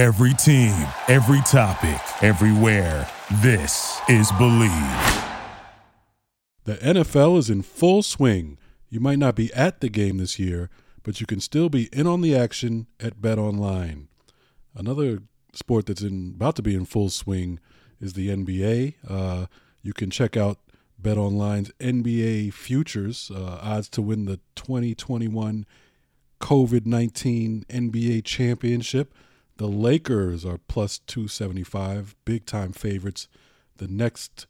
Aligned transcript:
Every 0.00 0.32
team, 0.32 0.86
every 1.08 1.42
topic, 1.42 2.00
everywhere. 2.22 3.06
This 3.42 4.00
is 4.08 4.32
Believe. 4.32 4.70
The 6.64 6.76
NFL 6.76 7.36
is 7.36 7.50
in 7.50 7.60
full 7.60 8.02
swing. 8.02 8.56
You 8.88 8.98
might 8.98 9.18
not 9.18 9.34
be 9.34 9.52
at 9.52 9.82
the 9.82 9.90
game 9.90 10.16
this 10.16 10.38
year, 10.38 10.70
but 11.02 11.20
you 11.20 11.26
can 11.26 11.38
still 11.38 11.68
be 11.68 11.90
in 11.92 12.06
on 12.06 12.22
the 12.22 12.34
action 12.34 12.86
at 12.98 13.20
Bet 13.20 13.38
Online. 13.38 14.08
Another 14.74 15.18
sport 15.52 15.84
that's 15.84 16.00
in, 16.00 16.32
about 16.34 16.56
to 16.56 16.62
be 16.62 16.74
in 16.74 16.86
full 16.86 17.10
swing 17.10 17.60
is 18.00 18.14
the 18.14 18.30
NBA. 18.30 18.94
Uh, 19.06 19.48
you 19.82 19.92
can 19.92 20.08
check 20.08 20.34
out 20.34 20.60
Bet 20.98 21.18
Online's 21.18 21.72
NBA 21.78 22.54
futures 22.54 23.30
uh, 23.30 23.58
odds 23.60 23.90
to 23.90 24.00
win 24.00 24.24
the 24.24 24.40
2021 24.54 25.66
COVID 26.40 26.86
19 26.86 27.66
NBA 27.68 28.24
championship. 28.24 29.12
The 29.60 29.68
Lakers 29.68 30.46
are 30.46 30.56
plus 30.56 31.00
275, 31.00 32.16
big 32.24 32.46
time 32.46 32.72
favorites. 32.72 33.28
The 33.76 33.88
next 33.88 34.46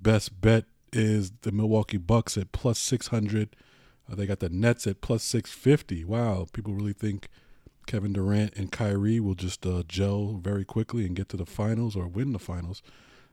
best 0.00 0.40
bet 0.40 0.64
is 0.90 1.32
the 1.42 1.52
Milwaukee 1.52 1.98
Bucks 1.98 2.38
at 2.38 2.50
plus 2.50 2.78
600. 2.78 3.56
Uh, 4.10 4.14
they 4.14 4.24
got 4.24 4.38
the 4.38 4.48
Nets 4.48 4.86
at 4.86 5.02
plus 5.02 5.22
650. 5.22 6.06
Wow, 6.06 6.46
people 6.50 6.72
really 6.72 6.94
think 6.94 7.28
Kevin 7.86 8.14
Durant 8.14 8.54
and 8.56 8.72
Kyrie 8.72 9.20
will 9.20 9.34
just 9.34 9.66
uh, 9.66 9.82
gel 9.86 10.40
very 10.42 10.64
quickly 10.64 11.04
and 11.04 11.14
get 11.14 11.28
to 11.28 11.36
the 11.36 11.44
finals 11.44 11.94
or 11.94 12.08
win 12.08 12.32
the 12.32 12.38
finals. 12.38 12.82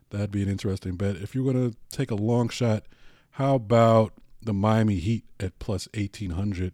That'd 0.09 0.31
be 0.31 0.43
an 0.43 0.49
interesting 0.49 0.97
bet. 0.97 1.15
If 1.15 1.33
you're 1.33 1.49
going 1.49 1.71
to 1.71 1.77
take 1.89 2.11
a 2.11 2.15
long 2.15 2.49
shot, 2.49 2.87
how 3.35 3.55
about 3.55 4.11
the 4.41 4.53
Miami 4.53 4.95
Heat 4.95 5.23
at 5.39 5.59
plus 5.59 5.87
1800 5.93 6.73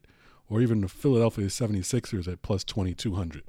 or 0.49 0.61
even 0.61 0.81
the 0.81 0.88
Philadelphia 0.88 1.45
76ers 1.45 2.27
at 2.27 2.41
plus 2.41 2.63
2200? 2.63 3.44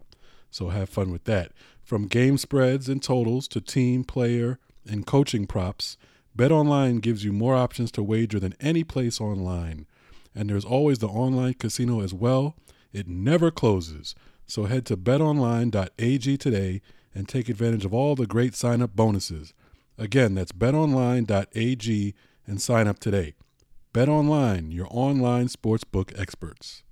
So 0.51 0.69
have 0.69 0.89
fun 0.89 1.11
with 1.11 1.25
that. 1.25 1.53
From 1.83 2.07
game 2.07 2.39
spreads 2.39 2.89
and 2.89 3.03
totals 3.03 3.49
to 3.49 3.61
team, 3.61 4.05
player, 4.05 4.59
and 4.87 5.07
coaching 5.07 5.47
props, 5.47 5.97
BetOnline 6.37 7.01
gives 7.01 7.25
you 7.25 7.33
more 7.33 7.57
options 7.57 7.91
to 7.93 8.03
wager 8.03 8.39
than 8.39 8.55
any 8.61 8.85
place 8.85 9.21
online. 9.21 9.87
And 10.35 10.49
there's 10.49 10.65
always 10.65 10.99
the 10.99 11.09
online 11.09 11.55
casino 11.55 12.01
as 12.01 12.15
well. 12.15 12.55
It 12.93 13.09
never 13.09 13.51
closes. 13.51 14.15
So 14.47 14.65
head 14.65 14.87
to 14.87 14.97
betonline.ag 14.97 16.37
today 16.37 16.81
and 17.15 17.29
take 17.29 17.49
advantage 17.49 17.85
of 17.85 17.93
all 17.93 18.15
the 18.15 18.27
great 18.27 18.55
sign 18.55 18.81
up 18.81 18.95
bonuses. 18.95 19.53
Again, 19.99 20.35
that's 20.35 20.53
betonline.ag 20.53 22.15
and 22.47 22.63
sign 22.63 22.87
up 22.87 22.99
today. 22.99 23.35
BetOnline, 23.93 24.73
your 24.73 24.87
online 24.91 25.49
sportsbook 25.49 26.19
experts. 26.19 26.83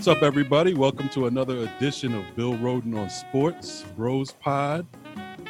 What's 0.00 0.08
up, 0.08 0.22
everybody? 0.22 0.72
Welcome 0.72 1.10
to 1.10 1.26
another 1.26 1.58
edition 1.58 2.14
of 2.14 2.24
Bill 2.34 2.54
Rhoden 2.54 2.98
on 2.98 3.10
Sports 3.10 3.84
Bros 3.98 4.32
Pod. 4.32 4.86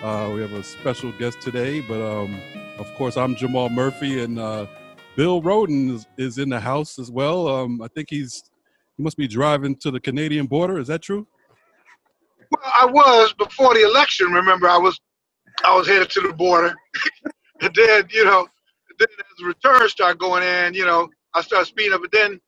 Uh, 0.03 0.33
we 0.35 0.41
have 0.41 0.51
a 0.55 0.65
special 0.65 1.13
guest 1.13 1.41
today, 1.41 1.81
but 1.81 2.03
um, 2.03 2.37
of 2.77 2.93
course, 2.97 3.17
I'm 3.17 3.37
Jamal 3.37 3.69
Murphy, 3.69 4.25
and 4.25 4.41
uh, 4.41 4.67
Bill 5.15 5.41
Rhoden 5.41 5.95
is, 5.95 6.05
is, 6.19 6.39
in 6.39 6.49
the 6.49 6.59
house 6.59 6.99
as 6.99 7.13
well. 7.13 7.47
Um, 7.47 7.81
I 7.81 7.87
think 7.95 8.09
he's 8.11 8.43
he 8.97 9.05
must 9.05 9.17
be 9.17 9.29
driving 9.29 9.77
to 9.77 9.93
the 9.93 10.01
Canadian 10.01 10.47
border. 10.47 10.81
Is 10.81 10.89
that 10.89 11.03
true? 11.03 11.29
Well, 12.51 12.73
I 12.75 12.87
was 12.87 13.33
before 13.35 13.75
the 13.75 13.85
election. 13.85 14.33
Remember, 14.33 14.69
I 14.69 14.79
was 14.79 15.01
I 15.65 15.77
was 15.77 15.87
headed 15.87 16.11
to 16.11 16.23
the 16.23 16.33
border, 16.33 16.75
and 17.61 17.73
then 17.73 18.09
you 18.11 18.25
know, 18.25 18.49
then 18.99 19.09
as 19.17 19.37
the 19.39 19.45
returns 19.45 19.93
start 19.93 20.19
going 20.19 20.43
in, 20.43 20.75
you 20.75 20.87
know, 20.87 21.09
I 21.35 21.41
start 21.41 21.69
speeding 21.69 21.93
up, 21.93 22.01
but 22.01 22.11
then 22.11 22.41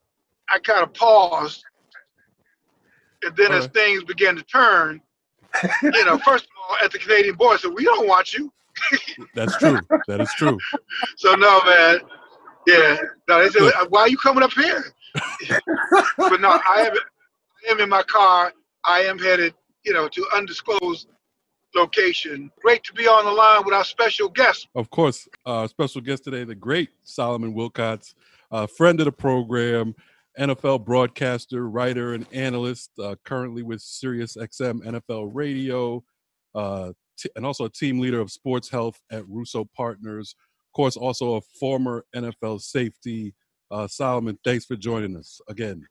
I 0.51 0.59
kind 0.59 0.83
of 0.83 0.93
paused 0.95 1.63
and 3.23 3.37
then 3.37 3.53
as 3.53 3.67
things 3.69 4.05
began 4.05 4.37
to 4.37 4.43
turn, 4.43 5.01
you 5.83 6.05
know, 6.05 6.19
first 6.19 6.45
of 6.45 6.51
all, 6.69 6.77
at 6.83 6.91
the 6.91 6.99
Canadian 6.99 7.37
border, 7.37 7.59
said, 7.59 7.73
"We 7.75 7.85
don't 7.85 8.07
want 8.07 8.33
you." 8.33 8.53
That's 9.35 9.57
true. 9.59 9.79
That 10.09 10.21
is 10.21 10.33
true. 10.35 10.59
so 11.17 11.35
no, 11.35 11.61
man. 11.65 12.01
Yeah. 12.67 12.97
No, 13.29 13.43
they 13.43 13.51
said, 13.51 13.71
"Why 13.89 14.03
are 14.03 14.09
you 14.09 14.19
coming 14.19 14.43
up 14.43 14.53
here?" 14.53 14.85
but 16.17 16.41
no, 16.41 16.59
I 16.69 16.89
am. 16.89 16.93
I 17.69 17.73
am 17.73 17.81
in 17.81 17.89
my 17.89 18.03
car. 18.03 18.53
I 18.85 19.01
am 19.01 19.19
headed, 19.19 19.55
you 19.85 19.93
know, 19.93 20.09
to 20.09 20.27
undisclosed 20.35 21.09
location. 21.75 22.51
Great 22.63 22.83
to 22.85 22.93
be 22.93 23.07
on 23.07 23.25
the 23.25 23.31
line 23.31 23.63
with 23.65 23.75
our 23.75 23.85
special 23.85 24.29
guest. 24.29 24.69
Of 24.75 24.91
course, 24.91 25.29
uh, 25.47 25.67
special 25.69 26.01
guest 26.01 26.25
today, 26.25 26.45
the 26.45 26.55
great 26.55 26.91
Solomon 27.05 27.55
Wilcots, 27.55 28.15
uh, 28.51 28.67
friend 28.67 29.01
of 29.01 29.07
the 29.07 29.13
program, 29.13 29.95
NFL 30.39 30.85
broadcaster, 30.85 31.69
writer, 31.69 32.15
and 32.15 32.27
analyst, 32.33 32.91
uh, 32.99 33.17
currently 33.25 33.63
with 33.63 33.81
SiriusXM 33.81 34.85
NFL 34.85 35.31
Radio, 35.33 36.03
uh, 36.55 36.93
t- 37.19 37.31
and 37.37 37.45
also 37.45 37.67
a 37.67 37.71
team 37.71 37.99
leader 37.99 38.21
of 38.21 38.31
sports 38.31 38.69
health 38.69 38.99
at 39.11 39.29
Russo 39.29 39.69
Partners. 39.77 40.35
Of 40.69 40.73
course, 40.75 40.97
also 40.97 41.35
a 41.35 41.41
former 41.61 42.05
NFL 42.15 42.61
safety. 42.63 43.35
Uh, 43.71 43.87
Solomon, 43.87 44.39
thanks 44.45 44.65
for 44.65 44.77
joining 44.77 45.17
us 45.17 45.41
again. 45.49 45.87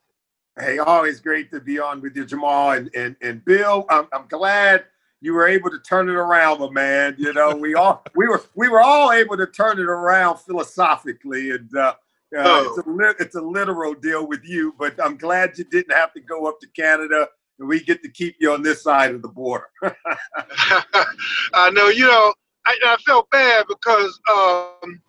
Hey, 0.59 0.79
always 0.79 1.19
great 1.19 1.49
to 1.51 1.61
be 1.61 1.79
on 1.79 2.01
with 2.01 2.15
you, 2.15 2.25
Jamal 2.25 2.71
and 2.71 2.89
and, 2.95 3.15
and 3.21 3.43
Bill. 3.45 3.85
I'm, 3.89 4.07
I'm 4.11 4.27
glad 4.27 4.85
you 5.21 5.33
were 5.33 5.47
able 5.47 5.69
to 5.69 5.79
turn 5.79 6.09
it 6.09 6.15
around, 6.15 6.59
my 6.59 6.69
man. 6.69 7.15
You 7.17 7.31
know, 7.33 7.55
we 7.55 7.75
all 7.75 8.03
we 8.15 8.27
were 8.27 8.43
we 8.55 8.67
were 8.67 8.81
all 8.81 9.13
able 9.13 9.37
to 9.37 9.45
turn 9.45 9.79
it 9.79 9.85
around 9.85 10.37
philosophically, 10.39 11.51
and 11.51 11.75
uh, 11.75 11.93
uh, 12.37 12.43
oh. 12.43 12.69
it's, 12.69 12.87
a 12.87 12.89
li- 12.89 13.15
it's 13.19 13.35
a 13.35 13.41
literal 13.41 13.93
deal 13.93 14.25
with 14.25 14.41
you, 14.43 14.73
but 14.79 14.95
I'm 15.03 15.17
glad 15.17 15.57
you 15.57 15.65
didn't 15.65 15.93
have 15.93 16.13
to 16.13 16.21
go 16.21 16.47
up 16.47 16.59
to 16.61 16.67
Canada 16.67 17.27
and 17.59 17.67
we 17.67 17.81
get 17.81 18.01
to 18.03 18.09
keep 18.09 18.37
you 18.39 18.53
on 18.53 18.61
this 18.61 18.83
side 18.83 19.13
of 19.13 19.21
the 19.21 19.27
border. 19.27 19.69
I 19.83 21.69
know, 21.71 21.89
you 21.89 22.05
know, 22.05 22.33
I, 22.65 22.77
I 22.85 22.97
felt 23.05 23.29
bad 23.31 23.65
because, 23.67 24.19
um, 24.31 25.01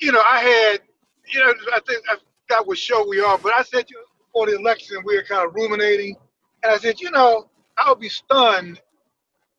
you 0.00 0.12
know, 0.12 0.22
I 0.26 0.38
had, 0.40 0.80
you 1.26 1.40
know, 1.40 1.52
I 1.74 1.80
think 1.86 2.04
I 2.08 2.16
forgot 2.46 2.66
what 2.66 2.78
show 2.78 3.06
we 3.08 3.20
are, 3.20 3.36
but 3.38 3.52
I 3.54 3.62
said, 3.62 3.86
you 3.90 3.96
know, 3.96 4.04
before 4.26 4.46
the 4.46 4.56
election, 4.56 4.98
we 5.04 5.16
were 5.16 5.24
kind 5.24 5.46
of 5.46 5.54
ruminating. 5.54 6.16
And 6.62 6.72
I 6.72 6.78
said, 6.78 7.00
you 7.00 7.10
know, 7.10 7.48
I 7.76 7.88
would 7.88 8.00
be 8.00 8.08
stunned 8.08 8.80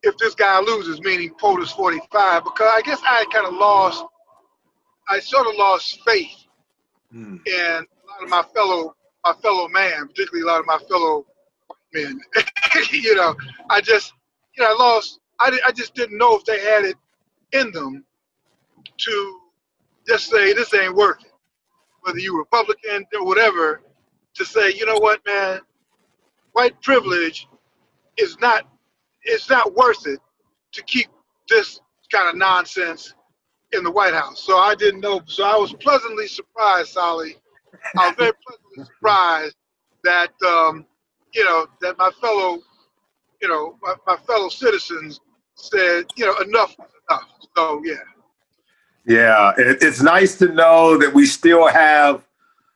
if 0.04 0.16
this 0.18 0.36
guy 0.36 0.60
loses, 0.60 1.02
meaning 1.02 1.32
POTUS 1.42 1.72
45, 1.76 2.44
because 2.44 2.72
I 2.72 2.82
guess 2.82 3.02
I 3.04 3.26
kind 3.34 3.48
of 3.48 3.54
lost, 3.54 4.06
I 5.10 5.20
sort 5.20 5.48
of 5.48 5.56
lost 5.56 6.00
faith 6.06 6.45
mm. 7.16 7.40
and 7.48 7.86
a 7.86 8.12
lot 8.12 8.24
of 8.24 8.30
my 8.30 8.44
fellow 8.54 8.96
my 9.26 9.34
fellow 9.42 9.68
man, 9.70 10.08
particularly 10.08 10.44
a 10.44 10.46
lot 10.46 10.60
of 10.60 10.68
my 10.68 10.78
fellow 10.88 11.26
men. 11.94 12.20
you 12.92 13.16
know, 13.16 13.36
I 13.70 13.82
just 13.82 14.14
you 14.56 14.64
know 14.64 14.70
I 14.70 14.76
lost. 14.78 15.20
I, 15.40 15.58
I 15.66 15.72
just 15.72 15.96
didn't 15.96 16.18
know 16.18 16.38
if 16.38 16.46
they 16.46 16.60
had 16.60 16.86
it 16.86 16.96
in 17.52 17.72
them 17.72 18.06
to 18.98 19.40
just 20.08 20.30
say 20.30 20.54
this 20.54 20.74
ain't 20.74 20.96
working. 20.96 21.32
Whether 22.02 22.20
you 22.20 22.38
Republican 22.38 23.06
or 23.16 23.26
whatever, 23.26 23.82
to 24.36 24.46
say 24.46 24.74
you 24.74 24.86
know 24.86 25.00
what, 25.00 25.26
man, 25.26 25.62
white 26.54 26.80
privilege 26.82 27.48
is 28.18 28.38
not 28.40 28.68
it's 29.24 29.50
not 29.50 29.74
worth 29.76 30.06
it 30.06 30.20
to 30.74 30.84
keep 30.84 31.08
this 31.50 31.82
kind 32.12 32.30
of 32.30 32.36
nonsense 32.36 33.14
in 33.76 33.84
the 33.84 33.92
White 33.92 34.14
House. 34.14 34.42
So 34.42 34.58
I 34.58 34.76
didn't 34.76 35.02
know. 35.02 35.22
So 35.26 35.44
I 35.44 35.56
was 35.56 35.74
pleasantly 35.74 36.28
surprised, 36.28 36.90
Sally. 36.90 37.36
I 37.98 38.08
was 38.08 38.16
very 38.18 38.32
pleasantly 38.46 38.86
surprised 38.96 39.56
that 40.04 40.32
um, 40.46 40.86
you 41.34 41.44
know 41.44 41.68
that 41.82 41.98
my 41.98 42.10
fellow, 42.22 42.60
you 43.42 43.48
know, 43.48 43.78
my, 43.82 43.96
my 44.08 44.18
fellow 44.26 44.50
citizens 44.50 45.20
said, 45.56 46.06
you 46.16 46.26
know, 46.26 46.36
enough 46.38 46.76
enough. 47.10 47.30
So 47.56 47.82
yeah. 47.84 47.96
Yeah, 49.08 49.52
it, 49.58 49.84
it's 49.84 50.02
nice 50.02 50.38
to 50.40 50.48
know 50.48 50.98
that 50.98 51.14
we 51.14 51.28
still 51.28 51.68
have 51.68 52.26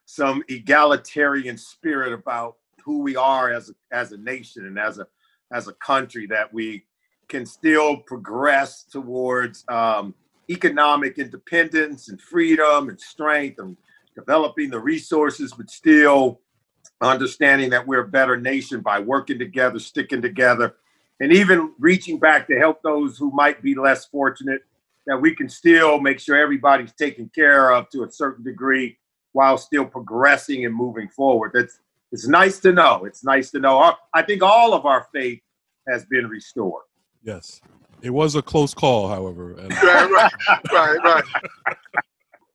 some 0.05 0.43
egalitarian 0.47 1.57
spirit 1.57 2.13
about 2.13 2.57
who 2.83 2.99
we 2.99 3.15
are 3.15 3.51
as 3.51 3.69
a, 3.69 3.73
as 3.91 4.11
a 4.11 4.17
nation 4.17 4.65
and 4.65 4.77
as 4.77 4.99
a 4.99 5.07
as 5.51 5.67
a 5.67 5.73
country 5.73 6.27
that 6.27 6.53
we 6.53 6.83
can 7.27 7.45
still 7.45 7.97
progress 7.97 8.83
towards 8.83 9.63
um, 9.69 10.13
economic 10.49 11.17
independence 11.17 12.09
and 12.09 12.21
freedom 12.21 12.89
and 12.89 12.99
strength 12.99 13.59
and 13.59 13.77
developing 14.15 14.69
the 14.69 14.79
resources, 14.79 15.53
but 15.53 15.69
still 15.69 16.41
understanding 17.01 17.69
that 17.69 17.85
we're 17.85 18.03
a 18.03 18.07
better 18.07 18.37
nation 18.37 18.81
by 18.81 18.99
working 18.99 19.39
together, 19.39 19.79
sticking 19.79 20.21
together, 20.21 20.75
and 21.19 21.31
even 21.31 21.73
reaching 21.79 22.19
back 22.19 22.47
to 22.47 22.57
help 22.57 22.81
those 22.81 23.17
who 23.17 23.31
might 23.31 23.61
be 23.61 23.75
less 23.75 24.05
fortunate, 24.05 24.61
that 25.07 25.21
we 25.21 25.35
can 25.35 25.49
still 25.49 25.99
make 25.99 26.19
sure 26.19 26.37
everybody's 26.37 26.93
taken 26.93 27.29
care 27.33 27.71
of 27.71 27.89
to 27.89 28.03
a 28.03 28.11
certain 28.11 28.43
degree 28.43 28.97
while 29.33 29.57
still 29.57 29.85
progressing 29.85 30.65
and 30.65 30.75
moving 30.75 31.07
forward. 31.09 31.51
That's 31.53 31.79
it's 32.11 32.27
nice 32.27 32.59
to 32.61 32.71
know. 32.71 33.05
It's 33.05 33.23
nice 33.23 33.51
to 33.51 33.59
know. 33.59 33.93
I 34.13 34.23
think 34.23 34.41
all 34.41 34.73
of 34.73 34.85
our 34.85 35.07
faith 35.13 35.41
has 35.87 36.05
been 36.05 36.27
restored. 36.27 36.83
Yes. 37.23 37.61
It 38.01 38.09
was 38.11 38.35
a 38.35 38.41
close 38.41 38.73
call, 38.73 39.07
however. 39.09 39.53
and- 39.57 39.71
right, 39.83 40.09
right, 40.09 40.31
right, 40.71 40.97
right. 41.03 41.23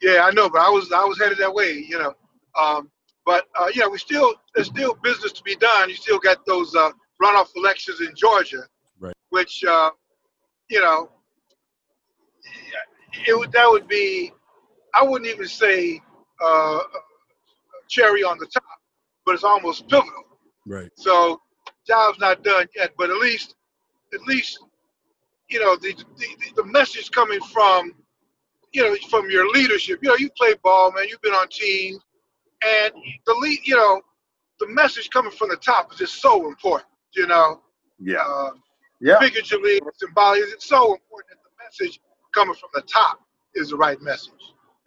Yeah, 0.01 0.23
I 0.25 0.31
know, 0.33 0.49
but 0.51 0.61
I 0.61 0.69
was 0.71 0.91
I 0.93 1.05
was 1.05 1.19
headed 1.19 1.39
that 1.39 1.53
way, 1.53 1.73
you 1.73 1.99
know. 1.99 2.15
Um, 2.59 2.91
but 3.27 3.47
uh, 3.59 3.69
yeah, 3.75 3.87
we 3.87 3.99
still 3.99 4.35
there's 4.55 4.67
still 4.69 4.95
business 5.03 5.33
to 5.33 5.43
be 5.43 5.57
done. 5.57 5.89
You 5.89 5.97
still 5.97 6.19
got 6.19 6.45
those 6.47 6.75
uh, 6.75 6.91
runoff 7.23 7.49
elections 7.57 8.01
in 8.01 8.15
Georgia, 8.15 8.63
Right. 9.01 9.15
which 9.31 9.65
uh, 9.65 9.91
you 10.69 10.81
know, 10.81 11.11
it 13.27 13.37
would 13.39 13.53
that 13.53 13.69
would 13.71 13.89
be 13.89 14.33
I 14.95 15.03
wouldn't 15.03 15.31
even 15.31 15.47
say 15.49 16.01
uh, 16.43 16.81
cherry 17.89 18.23
on 18.25 18.39
the 18.39 18.47
top, 18.47 18.63
but 19.25 19.35
it's 19.35 19.45
almost 19.45 19.89
pivotal. 19.89 20.25
Right. 20.67 20.91
So 20.97 21.41
job's 21.87 22.19
not 22.19 22.43
done 22.45 22.67
yet, 22.77 22.93
but 22.99 23.11
at 23.11 23.17
least, 23.17 23.55
at 24.13 24.21
least, 24.23 24.59
you 25.55 25.61
know, 25.61 25.77
the 25.77 25.95
the, 26.19 26.27
the 26.57 26.65
message 26.65 27.13
coming 27.13 27.41
from, 27.41 27.93
you 28.73 28.83
know, 28.83 28.97
from 29.09 29.31
your 29.31 29.49
leadership. 29.51 30.01
You 30.03 30.09
know, 30.09 30.17
you 30.17 30.29
play 30.31 30.55
ball, 30.65 30.91
man. 30.93 31.05
You've 31.09 31.23
been 31.23 31.33
on 31.33 31.49
teams, 31.49 32.01
and 32.67 32.93
the 33.25 33.35
lead, 33.35 33.61
you 33.63 33.77
know, 33.77 34.03
the 34.59 34.67
message 34.67 35.11
coming 35.11 35.31
from 35.31 35.51
the 35.51 35.57
top 35.57 35.93
is 35.93 35.99
just 35.99 36.21
so 36.21 36.49
important. 36.49 36.89
You 37.15 37.29
know, 37.29 37.63
Yeah. 38.01 38.19
uh, 38.19 38.51
Yeah. 39.01 39.21
figuratively, 39.21 39.81
symbolically, 39.95 40.49
it's 40.51 40.67
so 40.67 40.95
important 40.95 41.31
that 41.31 41.39
the 41.45 41.65
message 41.65 42.01
coming 42.35 42.57
from 42.57 42.71
the 42.75 42.83
top 42.83 43.21
is 43.55 43.71
the 43.71 43.77
right 43.77 44.01
message. 44.03 44.33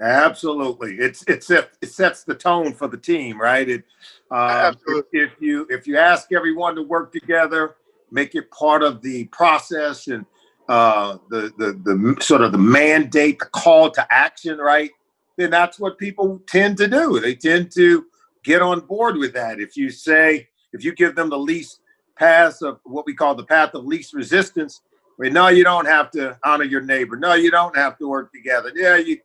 Absolutely, 0.02 0.98
it's 0.98 1.24
it's 1.28 1.50
it 1.50 1.70
sets 1.86 2.26
the 2.26 2.36
tone 2.36 2.74
for 2.74 2.90
the 2.90 2.98
team, 2.98 3.40
right? 3.40 3.70
It 3.70 3.86
if, 4.32 4.32
Absolutely. 4.32 5.20
if 5.22 5.32
you 5.40 5.66
if 5.70 5.88
you 5.88 5.98
ask 5.98 6.34
everyone 6.34 6.76
to 6.76 6.84
work 6.84 7.14
together, 7.14 7.78
make 8.12 8.36
it 8.36 8.52
part 8.52 8.84
of 8.84 9.02
the 9.02 9.26
process 9.28 10.08
and 10.08 10.26
uh, 10.70 11.18
the 11.30 11.54
the 11.58 11.74
the 11.84 12.22
sort 12.22 12.42
of 12.42 12.52
the 12.52 12.58
mandate, 12.58 13.40
the 13.40 13.46
call 13.46 13.90
to 13.92 14.06
action, 14.12 14.58
right? 14.58 14.92
Then 15.38 15.50
that's 15.52 15.80
what 15.80 15.98
people 15.98 16.42
tend 16.48 16.78
to 16.78 16.88
do. 16.88 17.20
They 17.20 17.36
tend 17.36 17.72
to 17.74 18.06
get 18.44 18.62
on 18.62 18.82
board 18.82 19.18
with 19.18 19.34
that. 19.34 19.60
If 19.60 19.78
you 19.78 19.90
say 19.90 20.48
if 20.74 20.84
you 20.84 20.94
give 20.94 21.16
them 21.16 21.30
the 21.30 21.38
least 21.38 21.80
path 22.18 22.62
of 22.62 22.80
what 22.84 23.06
we 23.06 23.14
call 23.14 23.36
the 23.36 23.46
path 23.46 23.74
of 23.76 23.86
least 23.86 24.14
resistance, 24.14 24.82
well, 25.18 25.32
no, 25.32 25.48
you 25.48 25.64
don't 25.64 25.86
have 25.86 26.12
to 26.12 26.38
honor 26.44 26.64
your 26.64 26.82
neighbor. 26.82 27.16
No, 27.16 27.34
you 27.34 27.52
don't 27.52 27.76
have 27.76 27.98
to 28.00 28.08
work 28.08 28.32
together. 28.34 28.72
Yeah, 28.76 28.98
you 28.98 29.20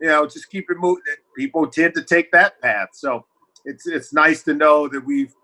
you 0.00 0.08
know, 0.08 0.26
just 0.26 0.50
keep 0.50 0.70
it 0.70 0.76
moving. 0.78 1.02
People 1.36 1.66
tend 1.66 1.94
to 1.94 2.02
take 2.02 2.30
that 2.32 2.60
path. 2.60 2.90
So 2.92 3.24
it's 3.64 3.86
it's 3.86 4.12
nice 4.12 4.42
to 4.44 4.54
know 4.54 4.88
that 4.88 5.04
we've, 5.04 5.34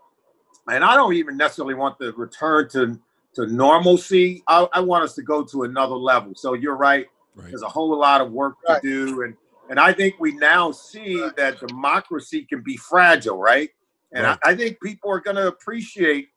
and 0.69 0.85
I 0.85 0.95
don't 0.95 1.15
even 1.15 1.37
necessarily 1.37 1.75
want 1.75 1.99
the 1.99 2.13
return 2.13 2.69
to 2.71 2.99
to 3.35 3.47
normalcy. 3.47 4.43
I, 4.49 4.69
I 4.73 4.81
want 4.81 5.05
us 5.05 5.15
to 5.17 5.23
go 5.23 5.45
to 5.45 5.65
another 5.65 5.95
level. 5.97 6.33
So 6.37 6.55
you're 6.55 6.77
right. 6.77 7.07
Right. 7.35 7.51
There's 7.51 7.63
a 7.63 7.69
whole 7.69 7.97
lot 7.99 8.21
of 8.21 8.33
work 8.33 8.57
Right. 8.69 8.83
to 8.83 8.89
do, 8.89 9.23
and 9.23 9.37
and 9.71 9.81
I 9.81 9.93
think 9.93 10.17
we 10.21 10.35
now 10.37 10.73
see 10.73 11.29
that 11.37 11.61
democracy 11.61 12.47
can 12.49 12.63
be 12.63 12.77
fragile, 12.77 13.39
right? 13.39 13.71
And 14.13 14.25
Right. 14.25 14.39
I, 14.45 14.51
I 14.51 14.57
think 14.57 14.81
people 14.83 15.11
are 15.11 15.21
going 15.21 15.37
to 15.37 15.49
appreciate 15.49 16.29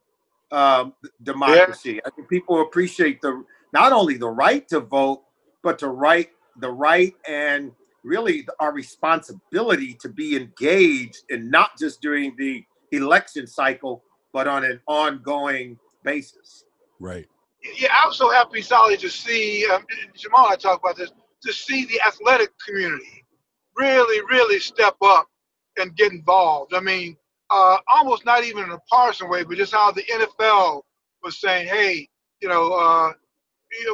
um, 0.51 0.93
democracy. 1.23 1.99
I 2.05 2.09
think 2.11 2.29
people 2.29 2.61
appreciate 2.61 3.21
the 3.21 3.43
not 3.73 3.91
only 3.91 4.17
the 4.17 4.29
right 4.29 4.67
to 4.69 4.79
vote, 4.79 5.23
but 5.63 5.79
to 5.79 5.89
right 5.89 6.29
the 6.59 6.71
right 6.71 7.13
and 7.27 7.71
really 8.03 8.47
our 8.59 8.73
responsibility 8.73 9.95
to 10.01 10.09
be 10.09 10.35
engaged 10.37 11.17
and 11.29 11.51
not 11.51 11.71
just 11.79 12.01
during 12.01 12.35
the 12.37 12.63
election 12.91 13.45
cycle, 13.47 14.03
but 14.33 14.47
on 14.47 14.63
an 14.63 14.81
ongoing 14.87 15.79
basis. 16.03 16.65
Right. 16.99 17.27
yeah, 17.77 17.89
I 17.93 18.07
was 18.07 18.17
so 18.17 18.29
happy, 18.31 18.61
Solly, 18.61 18.97
to 18.97 19.09
see 19.09 19.67
um, 19.67 19.85
Jamal. 20.15 20.47
I 20.47 20.55
talk 20.55 20.79
about 20.79 20.97
this 20.97 21.11
to 21.43 21.53
see 21.53 21.85
the 21.85 22.01
athletic 22.05 22.49
community 22.65 23.25
really, 23.75 24.21
really 24.29 24.59
step 24.59 24.95
up 25.01 25.27
and 25.77 25.95
get 25.95 26.11
involved. 26.11 26.73
I 26.73 26.79
mean, 26.79 27.15
uh, 27.51 27.77
almost 27.87 28.25
not 28.25 28.43
even 28.43 28.63
in 28.63 28.71
a 28.71 28.79
partisan 28.89 29.29
way, 29.29 29.43
but 29.43 29.57
just 29.57 29.73
how 29.73 29.91
the 29.91 30.03
NFL 30.03 30.81
was 31.23 31.37
saying, 31.39 31.67
"Hey, 31.67 32.09
you 32.41 32.49
know, 32.49 32.73
uh, 32.73 33.13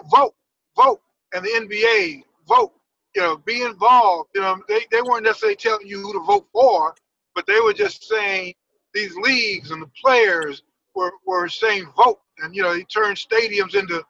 vote, 0.09 0.33
vote," 0.75 1.01
and 1.33 1.44
the 1.44 1.49
NBA 1.49 2.23
vote. 2.47 2.73
You 3.15 3.21
know, 3.21 3.38
be 3.38 3.61
involved. 3.61 4.29
You 4.33 4.41
know, 4.41 4.63
they, 4.67 4.85
they 4.91 5.01
weren't 5.01 5.25
necessarily 5.25 5.56
telling 5.56 5.88
you 5.88 5.99
who 5.99 6.13
to 6.13 6.19
vote 6.19 6.47
for, 6.51 6.95
but 7.35 7.45
they 7.45 7.59
were 7.59 7.73
just 7.73 8.07
saying 8.07 8.56
these 8.94 9.15
leagues 9.15 9.71
and 9.71 9.81
the 9.81 9.91
players 10.03 10.63
were, 10.95 11.11
were 11.25 11.47
saying 11.47 11.85
vote. 11.95 12.19
And, 12.39 12.56
you 12.56 12.62
know, 12.63 12.74
he 12.74 12.83
turned 12.85 13.18
stadiums 13.18 13.75
into 13.75 14.03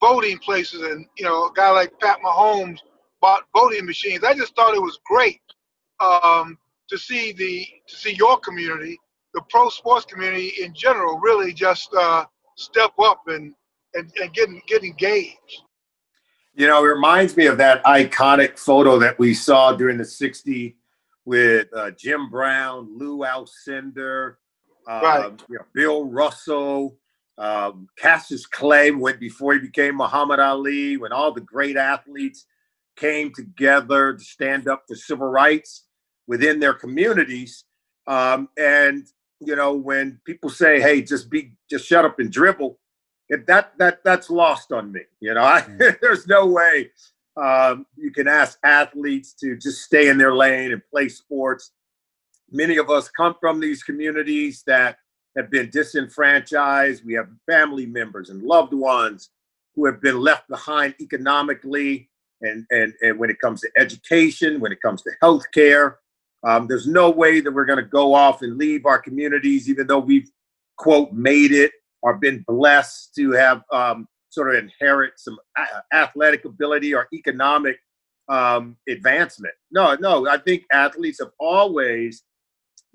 voting 0.00 0.38
places. 0.38 0.82
And, 0.82 1.06
you 1.16 1.24
know, 1.24 1.46
a 1.46 1.52
guy 1.54 1.70
like 1.70 1.98
Pat 2.00 2.18
Mahomes 2.24 2.78
bought 3.20 3.44
voting 3.54 3.86
machines. 3.86 4.24
I 4.24 4.34
just 4.34 4.54
thought 4.54 4.74
it 4.74 4.82
was 4.82 4.98
great 5.06 5.40
um, 6.00 6.58
to 6.88 6.98
see 6.98 7.32
the 7.32 7.66
to 7.88 7.96
see 7.96 8.14
your 8.14 8.38
community, 8.40 8.98
the 9.34 9.42
pro 9.50 9.68
sports 9.68 10.04
community 10.04 10.52
in 10.60 10.74
general, 10.74 11.18
really 11.18 11.52
just 11.52 11.88
uh, 11.94 12.24
step 12.56 12.92
up 13.02 13.22
and, 13.26 13.54
and, 13.94 14.10
and 14.20 14.32
get, 14.32 14.48
get 14.66 14.84
engaged. 14.84 15.62
You 16.54 16.66
know, 16.66 16.82
it 16.82 16.88
reminds 16.88 17.36
me 17.36 17.46
of 17.46 17.58
that 17.58 17.84
iconic 17.84 18.58
photo 18.58 18.98
that 18.98 19.18
we 19.18 19.34
saw 19.34 19.72
during 19.72 19.98
the 19.98 20.04
60s 20.04 20.74
with 21.26 21.68
uh, 21.74 21.90
Jim 21.90 22.30
Brown, 22.30 22.96
Lou 22.96 23.18
Alcindor, 23.18 24.36
um, 24.88 25.02
Right. 25.02 25.42
you 25.50 25.56
know, 25.56 25.64
Bill 25.74 26.04
Russell, 26.06 26.96
um, 27.38 27.88
Cassius 27.98 28.46
Clay 28.46 28.90
went 28.90 29.20
before 29.20 29.52
he 29.52 29.58
became 29.58 29.96
Muhammad 29.96 30.40
Ali, 30.40 30.96
when 30.96 31.12
all 31.12 31.32
the 31.32 31.40
great 31.40 31.76
athletes 31.76 32.46
came 32.96 33.32
together 33.32 34.14
to 34.14 34.24
stand 34.24 34.68
up 34.68 34.84
for 34.88 34.94
civil 34.94 35.28
rights 35.28 35.84
within 36.26 36.58
their 36.58 36.72
communities. 36.72 37.64
Um, 38.06 38.48
and 38.56 39.06
you 39.40 39.54
know, 39.54 39.74
when 39.74 40.18
people 40.24 40.48
say, 40.48 40.80
"Hey, 40.80 41.02
just 41.02 41.28
be, 41.28 41.52
just 41.68 41.86
shut 41.86 42.06
up 42.06 42.18
and 42.18 42.32
dribble," 42.32 42.78
it, 43.28 43.46
that 43.46 43.76
that 43.78 44.02
that's 44.02 44.30
lost 44.30 44.72
on 44.72 44.92
me. 44.92 45.02
You 45.20 45.34
know, 45.34 45.42
I, 45.42 45.62
there's 46.00 46.26
no 46.26 46.46
way 46.46 46.90
um, 47.36 47.86
you 47.96 48.10
can 48.10 48.28
ask 48.28 48.58
athletes 48.64 49.34
to 49.34 49.56
just 49.56 49.82
stay 49.82 50.08
in 50.08 50.16
their 50.16 50.34
lane 50.34 50.72
and 50.72 50.82
play 50.90 51.08
sports. 51.08 51.72
Many 52.50 52.78
of 52.78 52.88
us 52.88 53.08
come 53.10 53.34
from 53.40 53.60
these 53.60 53.82
communities 53.82 54.62
that 54.66 54.98
have 55.36 55.50
been 55.50 55.70
disenfranchised. 55.70 57.04
We 57.04 57.14
have 57.14 57.28
family 57.48 57.86
members 57.86 58.30
and 58.30 58.42
loved 58.42 58.72
ones 58.72 59.30
who 59.74 59.84
have 59.86 60.00
been 60.00 60.20
left 60.20 60.48
behind 60.48 60.94
economically, 61.00 62.08
and 62.40 62.66
and 62.70 62.94
and 63.02 63.18
when 63.18 63.30
it 63.30 63.40
comes 63.40 63.60
to 63.60 63.70
education, 63.76 64.60
when 64.60 64.72
it 64.72 64.80
comes 64.80 65.02
to 65.02 65.10
healthcare, 65.22 65.96
um, 66.44 66.66
there's 66.66 66.86
no 66.86 67.10
way 67.10 67.40
that 67.40 67.52
we're 67.52 67.64
going 67.64 67.82
to 67.82 67.90
go 67.90 68.14
off 68.14 68.42
and 68.42 68.56
leave 68.56 68.86
our 68.86 68.98
communities, 69.00 69.68
even 69.68 69.86
though 69.86 69.98
we've 69.98 70.30
quote 70.76 71.12
made 71.12 71.52
it 71.52 71.72
or 72.02 72.16
been 72.16 72.44
blessed 72.46 73.14
to 73.14 73.32
have 73.32 73.62
um, 73.72 74.06
sort 74.30 74.54
of 74.54 74.62
inherit 74.62 75.14
some 75.16 75.38
a- 75.56 75.96
athletic 75.96 76.44
ability 76.44 76.94
or 76.94 77.08
economic 77.12 77.78
um, 78.28 78.76
advancement. 78.88 79.54
No, 79.70 79.96
no, 79.96 80.28
I 80.28 80.38
think 80.38 80.64
athletes 80.72 81.18
have 81.20 81.32
always 81.38 82.22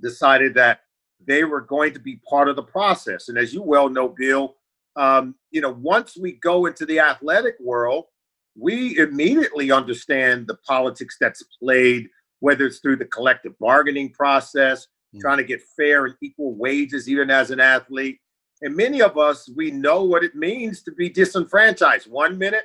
decided 0.01 0.53
that 0.55 0.81
they 1.27 1.43
were 1.43 1.61
going 1.61 1.93
to 1.93 1.99
be 1.99 2.19
part 2.29 2.47
of 2.49 2.55
the 2.55 2.63
process. 2.63 3.29
And 3.29 3.37
as 3.37 3.53
you 3.53 3.61
well 3.61 3.89
know, 3.89 4.09
Bill, 4.09 4.55
um, 4.95 5.35
you 5.51 5.61
know, 5.61 5.71
once 5.71 6.17
we 6.17 6.33
go 6.33 6.65
into 6.65 6.85
the 6.85 6.99
athletic 6.99 7.55
world, 7.59 8.05
we 8.57 8.97
immediately 8.97 9.71
understand 9.71 10.47
the 10.47 10.57
politics 10.67 11.15
that's 11.19 11.43
played, 11.61 12.07
whether 12.39 12.65
it's 12.65 12.79
through 12.79 12.97
the 12.97 13.05
collective 13.05 13.57
bargaining 13.59 14.11
process, 14.11 14.87
Mm. 15.13 15.19
trying 15.19 15.37
to 15.39 15.43
get 15.43 15.61
fair 15.75 16.05
and 16.05 16.15
equal 16.21 16.55
wages, 16.55 17.09
even 17.09 17.29
as 17.29 17.51
an 17.51 17.59
athlete. 17.59 18.19
And 18.61 18.73
many 18.75 19.01
of 19.01 19.17
us, 19.17 19.49
we 19.57 19.69
know 19.69 20.03
what 20.03 20.23
it 20.23 20.35
means 20.35 20.83
to 20.83 20.91
be 20.93 21.09
disenfranchised. 21.09 22.09
One 22.09 22.37
minute, 22.37 22.63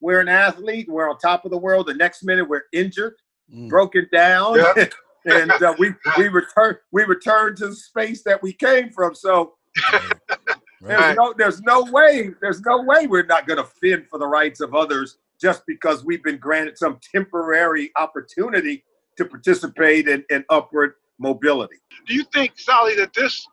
we're 0.00 0.18
an 0.20 0.28
athlete, 0.28 0.88
we're 0.88 1.08
on 1.08 1.18
top 1.18 1.44
of 1.44 1.52
the 1.52 1.56
world. 1.58 1.86
The 1.86 1.94
next 1.94 2.24
minute, 2.24 2.48
we're 2.48 2.64
injured, 2.72 3.14
Mm. 3.52 3.68
broken 3.68 4.08
down, 4.12 4.56
Yeah. 4.56 4.72
and 5.26 5.62
uh, 5.62 5.74
we 5.78 5.94
we 6.16 6.28
return 6.28 6.76
we 6.92 7.04
return 7.04 7.56
to 7.56 7.68
the 7.68 7.76
space 7.76 8.22
that 8.24 8.42
we 8.42 8.52
came 8.52 8.90
from. 8.92 9.14
So 9.14 9.54
Right. 9.90 10.20
there's 10.88 11.08
Right. 11.08 11.16
no 11.16 11.34
there's 11.38 11.62
no 11.62 11.84
way 11.84 12.30
there's 12.42 12.60
no 12.62 12.82
way 12.82 13.06
we're 13.06 13.26
not 13.26 13.46
going 13.46 13.58
to 13.58 13.70
fend 13.82 14.08
for 14.10 14.18
the 14.18 14.26
rights 14.26 14.60
of 14.60 14.74
others 14.74 15.18
just 15.40 15.64
because 15.66 16.04
we've 16.04 16.22
been 16.24 16.38
granted 16.38 16.78
some 16.78 16.98
temporary 17.14 17.90
opportunity 17.96 18.84
to 19.18 19.24
participate 19.26 20.08
in, 20.08 20.24
in 20.30 20.44
upward 20.50 20.94
mobility. 21.18 21.76
Do 22.06 22.14
you 22.14 22.24
think, 22.32 22.52
Sally, 22.58 22.96
that 22.96 23.14
this 23.14 23.46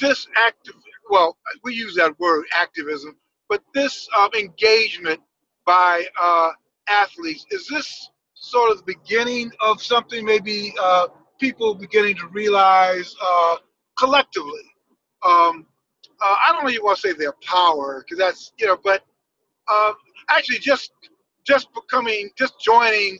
this 0.00 0.28
active 0.46 0.74
well, 1.10 1.36
we 1.64 1.74
use 1.74 1.96
that 1.96 2.18
word 2.20 2.46
activism, 2.56 3.16
but 3.48 3.62
this 3.74 4.08
um, 4.18 4.30
engagement 4.38 5.20
by 5.66 6.06
uh, 6.22 6.50
athletes 6.88 7.46
is 7.50 7.68
this 7.68 8.10
sort 8.36 8.70
of 8.70 8.78
the 8.78 8.84
beginning 8.84 9.50
of 9.60 9.82
something? 9.82 10.24
Maybe 10.24 10.72
uh, 10.80 11.08
people 11.40 11.74
beginning 11.74 12.16
to 12.16 12.28
realize 12.28 13.14
uh, 13.22 13.56
collectively. 13.98 14.62
Um, 15.24 15.66
uh, 16.22 16.36
I 16.48 16.52
don't 16.52 16.70
even 16.70 16.84
want 16.84 16.98
to 16.98 17.08
say 17.08 17.14
their 17.14 17.34
power 17.44 18.04
because 18.04 18.18
that's 18.18 18.52
you 18.58 18.66
know, 18.66 18.78
but 18.82 19.02
uh, 19.68 19.92
actually 20.30 20.58
just 20.58 20.92
just 21.46 21.68
becoming, 21.74 22.30
just 22.36 22.60
joining, 22.60 23.18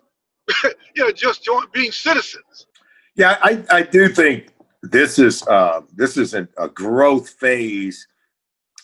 you 0.65 1.05
know, 1.05 1.13
just 1.13 1.45
join, 1.45 1.65
being 1.73 1.93
citizens. 1.93 2.67
Yeah, 3.15 3.39
I, 3.41 3.65
I 3.71 3.83
do 3.83 4.09
think 4.09 4.49
this 4.83 5.19
is 5.19 5.47
uh, 5.47 5.83
this 5.95 6.17
is 6.17 6.35
a, 6.35 6.49
a 6.59 6.69
growth 6.69 7.31
phase 7.31 8.07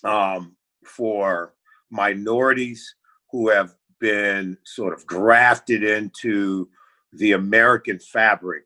um, 0.05 0.57
for 0.85 1.55
minorities 1.91 2.95
who 3.31 3.51
have 3.51 3.75
been 4.03 4.59
sort 4.65 4.93
of 4.93 5.07
grafted 5.07 5.85
into 5.85 6.69
the 7.13 7.33
American 7.33 8.01
fabric. 8.01 8.65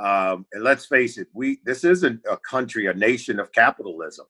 Um, 0.00 0.46
and 0.52 0.64
let's 0.64 0.86
face 0.86 1.18
it, 1.18 1.28
we 1.34 1.58
this 1.64 1.84
isn't 1.84 2.22
a 2.28 2.38
country, 2.38 2.86
a 2.86 2.94
nation 2.94 3.38
of 3.38 3.52
capitalism. 3.52 4.26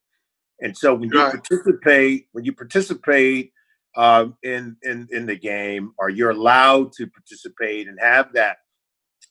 And 0.61 0.76
so 0.76 0.92
when 0.95 1.09
you 1.09 1.21
participate, 1.21 2.26
when 2.33 2.45
you 2.45 2.52
participate 2.52 3.52
um, 3.97 4.37
in 4.42 4.76
in 4.83 5.09
in 5.12 5.25
the 5.25 5.37
game, 5.37 5.92
or 5.99 6.11
you're 6.11 6.30
allowed 6.30 6.92
to 6.95 7.07
participate 7.07 7.87
and 7.87 7.99
have 8.00 8.33
that 8.33 8.57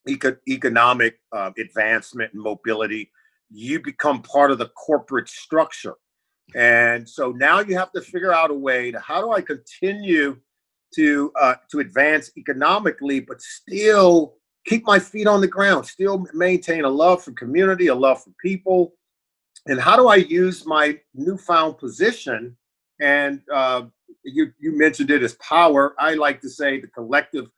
eco- 0.08 0.38
economic 0.48 1.20
uh, 1.34 1.52
advancement 1.58 2.34
and 2.34 2.42
mobility, 2.42 3.12
you 3.52 3.82
become 3.82 4.22
part 4.22 4.52
of 4.52 4.58
the 4.58 4.70
corporate 4.70 5.28
structure. 5.28 5.96
And 6.56 7.08
so 7.08 7.32
now 7.32 7.60
you 7.60 7.78
have 7.78 7.92
to 7.92 8.02
figure 8.02 8.34
out 8.34 8.50
a 8.50 8.56
way 8.56 8.92
to 8.92 9.00
how 9.00 9.22
do 9.22 9.32
I 9.32 9.42
continue 9.42 10.38
to 10.96 11.32
uh, 11.40 11.56
to 11.72 11.80
advance 11.80 12.32
economically, 12.38 13.20
but 13.20 13.42
still 13.42 14.36
keep 14.66 14.86
my 14.86 15.00
feet 15.00 15.28
on 15.28 15.42
the 15.42 15.48
ground, 15.48 15.86
still 15.86 16.26
maintain 16.34 16.84
a 16.84 16.90
love 16.90 17.24
for 17.24 17.32
community, 17.32 17.88
a 17.88 17.96
love 17.96 18.24
for 18.24 18.32
people, 18.44 18.94
and 19.68 19.80
how 19.80 19.96
do 19.96 20.08
I 20.08 20.16
use 20.16 20.66
my 20.66 21.00
newfound 21.14 21.78
position? 21.78 22.56
And 23.00 23.42
uh, 23.54 23.84
you 24.24 24.52
you 24.60 24.78
mentioned 24.78 25.12
it 25.12 25.24
as 25.24 25.36
power. 25.36 25.96
I 26.00 26.16
like 26.16 26.42
to 26.42 26.50
say 26.50 26.80
the 26.80 26.88
collective 26.88 27.50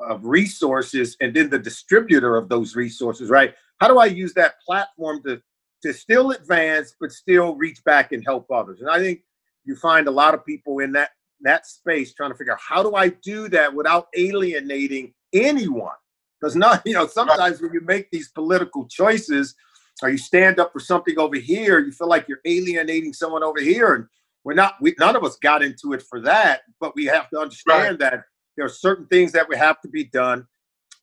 of 0.00 0.24
resources, 0.24 1.16
and 1.20 1.34
then 1.34 1.50
the 1.50 1.58
distributor 1.58 2.36
of 2.36 2.48
those 2.48 2.76
resources. 2.76 3.30
Right? 3.30 3.54
How 3.80 3.88
do 3.88 3.98
I 3.98 4.06
use 4.06 4.34
that 4.34 4.60
platform 4.64 5.22
to 5.24 5.40
to 5.82 5.92
still 5.94 6.32
advance, 6.32 6.94
but 7.00 7.12
still 7.12 7.54
reach 7.54 7.82
back 7.84 8.12
and 8.12 8.24
help 8.24 8.50
others? 8.50 8.80
And 8.80 8.90
I 8.90 8.98
think 8.98 9.20
you 9.64 9.76
find 9.76 10.08
a 10.08 10.10
lot 10.10 10.34
of 10.34 10.44
people 10.44 10.80
in 10.80 10.92
that 10.92 11.10
that 11.42 11.66
space 11.66 12.14
trying 12.14 12.30
to 12.30 12.36
figure 12.36 12.52
out 12.52 12.60
how 12.60 12.82
do 12.82 12.94
I 12.94 13.08
do 13.08 13.48
that 13.48 13.74
without 13.74 14.08
alienating 14.14 15.14
anyone? 15.32 15.94
Because 16.40 16.56
not, 16.56 16.82
you 16.86 16.94
know, 16.94 17.06
sometimes 17.06 17.60
when 17.60 17.72
you 17.72 17.80
make 17.82 18.10
these 18.10 18.30
political 18.30 18.86
choices, 18.86 19.54
or 20.02 20.10
you 20.10 20.18
stand 20.18 20.58
up 20.58 20.72
for 20.72 20.80
something 20.80 21.18
over 21.18 21.36
here, 21.36 21.78
you 21.78 21.92
feel 21.92 22.08
like 22.08 22.28
you're 22.28 22.40
alienating 22.44 23.12
someone 23.12 23.42
over 23.42 23.60
here. 23.60 23.94
And 23.94 24.06
we're 24.44 24.54
not, 24.54 24.74
we, 24.80 24.94
none 24.98 25.16
of 25.16 25.24
us 25.24 25.36
got 25.42 25.62
into 25.62 25.92
it 25.92 26.02
for 26.02 26.20
that, 26.22 26.62
but 26.80 26.94
we 26.94 27.04
have 27.06 27.28
to 27.30 27.38
understand 27.38 28.00
right. 28.00 28.10
that 28.10 28.24
there 28.56 28.64
are 28.64 28.70
certain 28.70 29.06
things 29.06 29.32
that 29.32 29.48
we 29.48 29.56
have 29.56 29.80
to 29.82 29.88
be 29.88 30.04
done. 30.04 30.46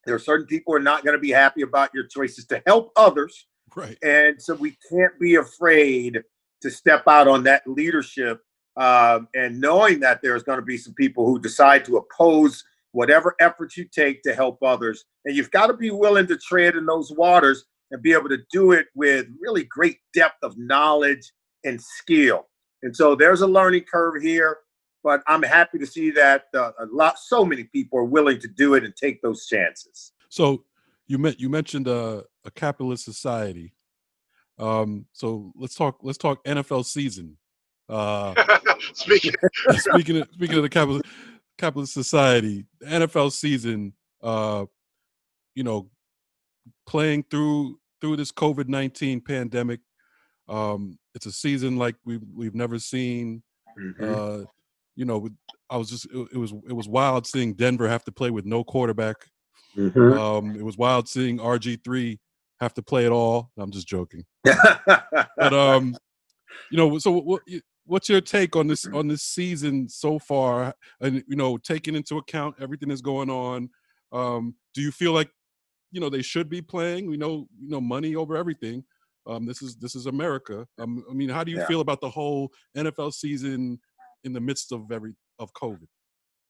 There 0.05 0.15
are 0.15 0.19
certain 0.19 0.47
people 0.47 0.73
who 0.73 0.77
are 0.77 0.83
not 0.83 1.03
going 1.03 1.15
to 1.15 1.21
be 1.21 1.31
happy 1.31 1.61
about 1.61 1.91
your 1.93 2.07
choices 2.07 2.45
to 2.47 2.61
help 2.65 2.91
others. 2.95 3.45
Right. 3.75 3.97
And 4.03 4.41
so 4.41 4.55
we 4.55 4.77
can't 4.89 5.19
be 5.19 5.35
afraid 5.35 6.23
to 6.61 6.71
step 6.71 7.03
out 7.07 7.27
on 7.27 7.43
that 7.43 7.63
leadership 7.67 8.41
um, 8.77 9.27
and 9.33 9.59
knowing 9.59 9.99
that 10.01 10.21
there's 10.21 10.43
going 10.43 10.59
to 10.59 10.65
be 10.65 10.77
some 10.77 10.93
people 10.93 11.25
who 11.25 11.39
decide 11.39 11.83
to 11.85 11.97
oppose 11.97 12.63
whatever 12.91 13.35
efforts 13.39 13.75
you 13.75 13.85
take 13.85 14.21
to 14.23 14.33
help 14.33 14.61
others. 14.63 15.05
And 15.25 15.35
you've 15.35 15.51
got 15.51 15.67
to 15.67 15.73
be 15.73 15.91
willing 15.91 16.27
to 16.27 16.37
tread 16.37 16.75
in 16.75 16.85
those 16.85 17.11
waters 17.11 17.65
and 17.91 18.01
be 18.01 18.13
able 18.13 18.29
to 18.29 18.39
do 18.51 18.71
it 18.71 18.87
with 18.95 19.27
really 19.41 19.63
great 19.63 19.97
depth 20.13 20.43
of 20.43 20.57
knowledge 20.57 21.31
and 21.63 21.81
skill. 21.81 22.47
And 22.83 22.95
so 22.95 23.15
there's 23.15 23.41
a 23.41 23.47
learning 23.47 23.85
curve 23.91 24.21
here, 24.21 24.57
but 25.03 25.21
I'm 25.27 25.41
happy 25.41 25.79
to 25.79 25.85
see 25.85 26.11
that 26.11 26.45
uh, 26.53 26.71
a 26.79 26.85
lot, 26.91 27.17
so 27.17 27.43
many 27.43 27.63
people 27.63 27.99
are 27.99 28.05
willing 28.05 28.39
to 28.39 28.47
do 28.47 28.75
it 28.75 28.83
and 28.83 28.95
take 28.95 29.21
those 29.21 29.47
chances. 29.47 30.11
So 30.29 30.65
you 31.07 31.17
met, 31.17 31.39
you 31.39 31.49
mentioned 31.49 31.87
a 31.87 32.25
capitalist 32.55 33.05
society. 33.05 33.73
Um, 34.59 35.05
so 35.13 35.51
let's 35.55 35.75
talk, 35.75 35.99
let's 36.01 36.17
talk 36.17 36.43
NFL 36.45 36.85
season. 36.85 37.37
Uh, 37.89 38.33
speaking 38.93 39.33
speaking 39.77 40.17
of, 40.17 40.27
speaking 40.33 40.57
of 40.57 40.63
the 40.63 40.69
capitalist 40.69 41.05
capitalist 41.57 41.93
society, 41.93 42.65
NFL 42.83 43.31
season, 43.31 43.93
uh, 44.21 44.65
you 45.55 45.63
know, 45.63 45.89
playing 46.85 47.23
through 47.29 47.79
through 48.01 48.17
this 48.17 48.31
COVID 48.31 48.67
nineteen 48.67 49.21
pandemic. 49.21 49.79
Um, 50.47 50.97
it's 51.13 51.25
a 51.25 51.31
season 51.31 51.77
like 51.77 51.95
we've 52.05 52.23
we've 52.35 52.55
never 52.55 52.79
seen. 52.79 53.43
Mm-hmm. 53.79 54.03
Uh, 54.03 54.45
you 54.95 55.05
know, 55.05 55.29
I 55.69 55.77
was 55.77 55.89
just 55.89 56.05
it, 56.05 56.27
it, 56.33 56.37
was 56.37 56.53
it 56.67 56.73
was 56.73 56.87
wild 56.87 57.27
seeing 57.27 57.53
Denver 57.53 57.87
have 57.87 58.03
to 58.05 58.11
play 58.11 58.31
with 58.31 58.45
no 58.45 58.63
quarterback. 58.63 59.17
Mm-hmm. 59.75 60.17
Um, 60.17 60.55
it 60.55 60.63
was 60.63 60.77
wild 60.77 61.07
seeing 61.07 61.37
RG 61.37 61.83
three 61.83 62.19
have 62.59 62.73
to 62.73 62.81
play 62.81 63.05
it 63.05 63.11
all. 63.11 63.51
I'm 63.57 63.71
just 63.71 63.87
joking. 63.87 64.25
but 64.43 65.53
um, 65.53 65.95
you 66.71 66.77
know, 66.77 66.97
so 66.97 67.11
what 67.11 67.41
what's 67.87 68.09
your 68.09 68.21
take 68.21 68.55
on 68.55 68.67
this 68.67 68.85
on 68.85 69.07
this 69.07 69.23
season 69.23 69.89
so 69.89 70.19
far? 70.19 70.75
And 71.01 71.23
you 71.27 71.35
know 71.35 71.57
taking 71.57 71.95
into 71.95 72.17
account 72.17 72.55
everything 72.59 72.89
that's 72.89 73.01
going 73.01 73.29
on 73.29 73.69
um 74.11 74.55
do 74.73 74.81
you 74.81 74.91
feel 74.91 75.11
like 75.11 75.29
you 75.91 75.99
know 75.99 76.09
they 76.09 76.21
should 76.21 76.49
be 76.49 76.61
playing? 76.61 77.09
We 77.09 77.17
know 77.17 77.47
you 77.59 77.69
know 77.69 77.81
money 77.81 78.15
over 78.15 78.35
everything. 78.35 78.83
Um 79.25 79.45
this 79.45 79.61
is 79.61 79.75
this 79.77 79.95
is 79.95 80.05
america. 80.05 80.67
Um, 80.79 81.03
i 81.09 81.13
mean 81.13 81.29
how 81.29 81.43
do 81.43 81.51
you 81.51 81.57
yeah. 81.57 81.67
feel 81.67 81.81
about 81.81 82.01
the 82.01 82.09
whole 82.09 82.51
nfl 82.75 83.13
season 83.13 83.79
in 84.23 84.33
the 84.33 84.41
midst 84.41 84.71
of 84.71 84.91
every 84.91 85.15
of 85.39 85.53
covid? 85.53 85.87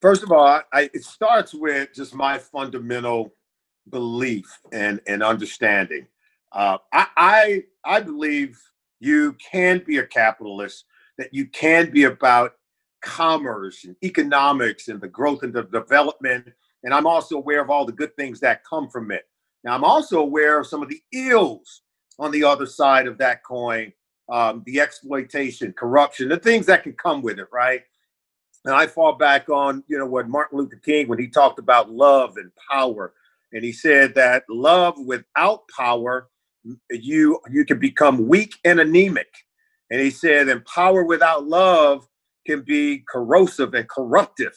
First 0.01 0.23
of 0.23 0.31
all 0.31 0.61
I, 0.73 0.89
it 0.93 1.03
starts 1.03 1.53
with 1.53 1.89
just 1.93 2.13
my 2.13 2.37
fundamental 2.37 3.31
belief 3.89 4.45
and 4.73 4.99
and 5.07 5.23
understanding. 5.23 6.07
Uh, 6.51 6.77
I, 6.93 7.07
I 7.17 7.63
i 7.83 7.99
believe 7.99 8.57
you 8.99 9.33
can 9.33 9.83
be 9.85 9.97
a 9.97 10.05
capitalist 10.05 10.85
that 11.17 11.33
you 11.33 11.47
can 11.47 11.91
be 11.91 12.03
about 12.03 12.53
commerce 13.01 13.85
and 13.85 13.95
economics 14.03 14.87
and 14.87 14.99
the 14.99 15.07
growth 15.07 15.43
and 15.43 15.53
the 15.53 15.63
development. 15.63 16.47
And 16.83 16.93
I'm 16.93 17.07
also 17.07 17.37
aware 17.37 17.61
of 17.61 17.69
all 17.69 17.85
the 17.85 17.91
good 17.91 18.15
things 18.15 18.39
that 18.41 18.63
come 18.63 18.89
from 18.89 19.11
it. 19.11 19.27
Now, 19.63 19.73
I'm 19.73 19.83
also 19.83 20.19
aware 20.19 20.59
of 20.59 20.67
some 20.67 20.81
of 20.81 20.89
the 20.89 21.01
ills 21.11 21.81
on 22.19 22.31
the 22.31 22.43
other 22.43 22.65
side 22.65 23.07
of 23.07 23.17
that 23.17 23.43
coin 23.43 23.93
um, 24.29 24.63
the 24.65 24.79
exploitation, 24.79 25.73
corruption, 25.73 26.29
the 26.29 26.37
things 26.37 26.65
that 26.65 26.83
can 26.83 26.93
come 26.93 27.21
with 27.21 27.39
it, 27.39 27.47
right? 27.51 27.81
And 28.65 28.75
I 28.75 28.87
fall 28.87 29.13
back 29.13 29.49
on, 29.49 29.83
you 29.87 29.97
know, 29.97 30.05
what 30.05 30.27
Martin 30.27 30.57
Luther 30.57 30.81
King, 30.83 31.07
when 31.07 31.19
he 31.19 31.27
talked 31.27 31.59
about 31.59 31.89
love 31.91 32.37
and 32.37 32.51
power, 32.69 33.13
and 33.53 33.63
he 33.63 33.71
said 33.71 34.13
that 34.15 34.43
love 34.49 34.95
without 35.05 35.61
power, 35.69 36.27
you 36.91 37.39
you 37.49 37.63
can 37.63 37.79
become 37.79 38.27
weak 38.27 38.55
and 38.65 38.81
anemic. 38.81 39.33
And 39.89 40.01
he 40.01 40.09
said, 40.09 40.49
and 40.49 40.65
power 40.65 41.03
without 41.03 41.47
love 41.47 42.07
can 42.45 42.61
be 42.61 43.03
corrosive 43.07 43.73
and 43.73 43.87
corruptive. 43.87 44.53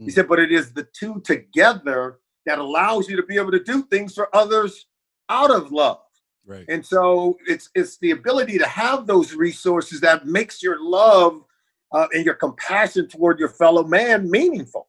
Mm. 0.00 0.04
He 0.04 0.10
said, 0.10 0.28
but 0.28 0.38
it 0.38 0.50
is 0.50 0.72
the 0.72 0.86
two 0.92 1.20
together 1.20 2.18
that 2.46 2.58
allows 2.58 3.08
you 3.08 3.16
to 3.16 3.22
be 3.22 3.36
able 3.36 3.52
to 3.52 3.62
do 3.62 3.82
things 3.84 4.14
for 4.14 4.34
others 4.34 4.86
out 5.28 5.50
of 5.50 5.70
love. 5.70 6.00
Right. 6.44 6.64
And 6.68 6.84
so 6.84 7.38
it's 7.46 7.70
it's 7.74 7.98
the 7.98 8.10
ability 8.10 8.58
to 8.58 8.66
have 8.66 9.06
those 9.06 9.32
resources 9.34 10.00
that 10.00 10.26
makes 10.26 10.60
your 10.60 10.82
love 10.82 11.44
uh, 11.92 12.08
and 12.12 12.24
your 12.24 12.34
compassion 12.34 13.08
toward 13.08 13.38
your 13.38 13.48
fellow 13.48 13.84
man 13.84 14.28
meaningful. 14.28 14.88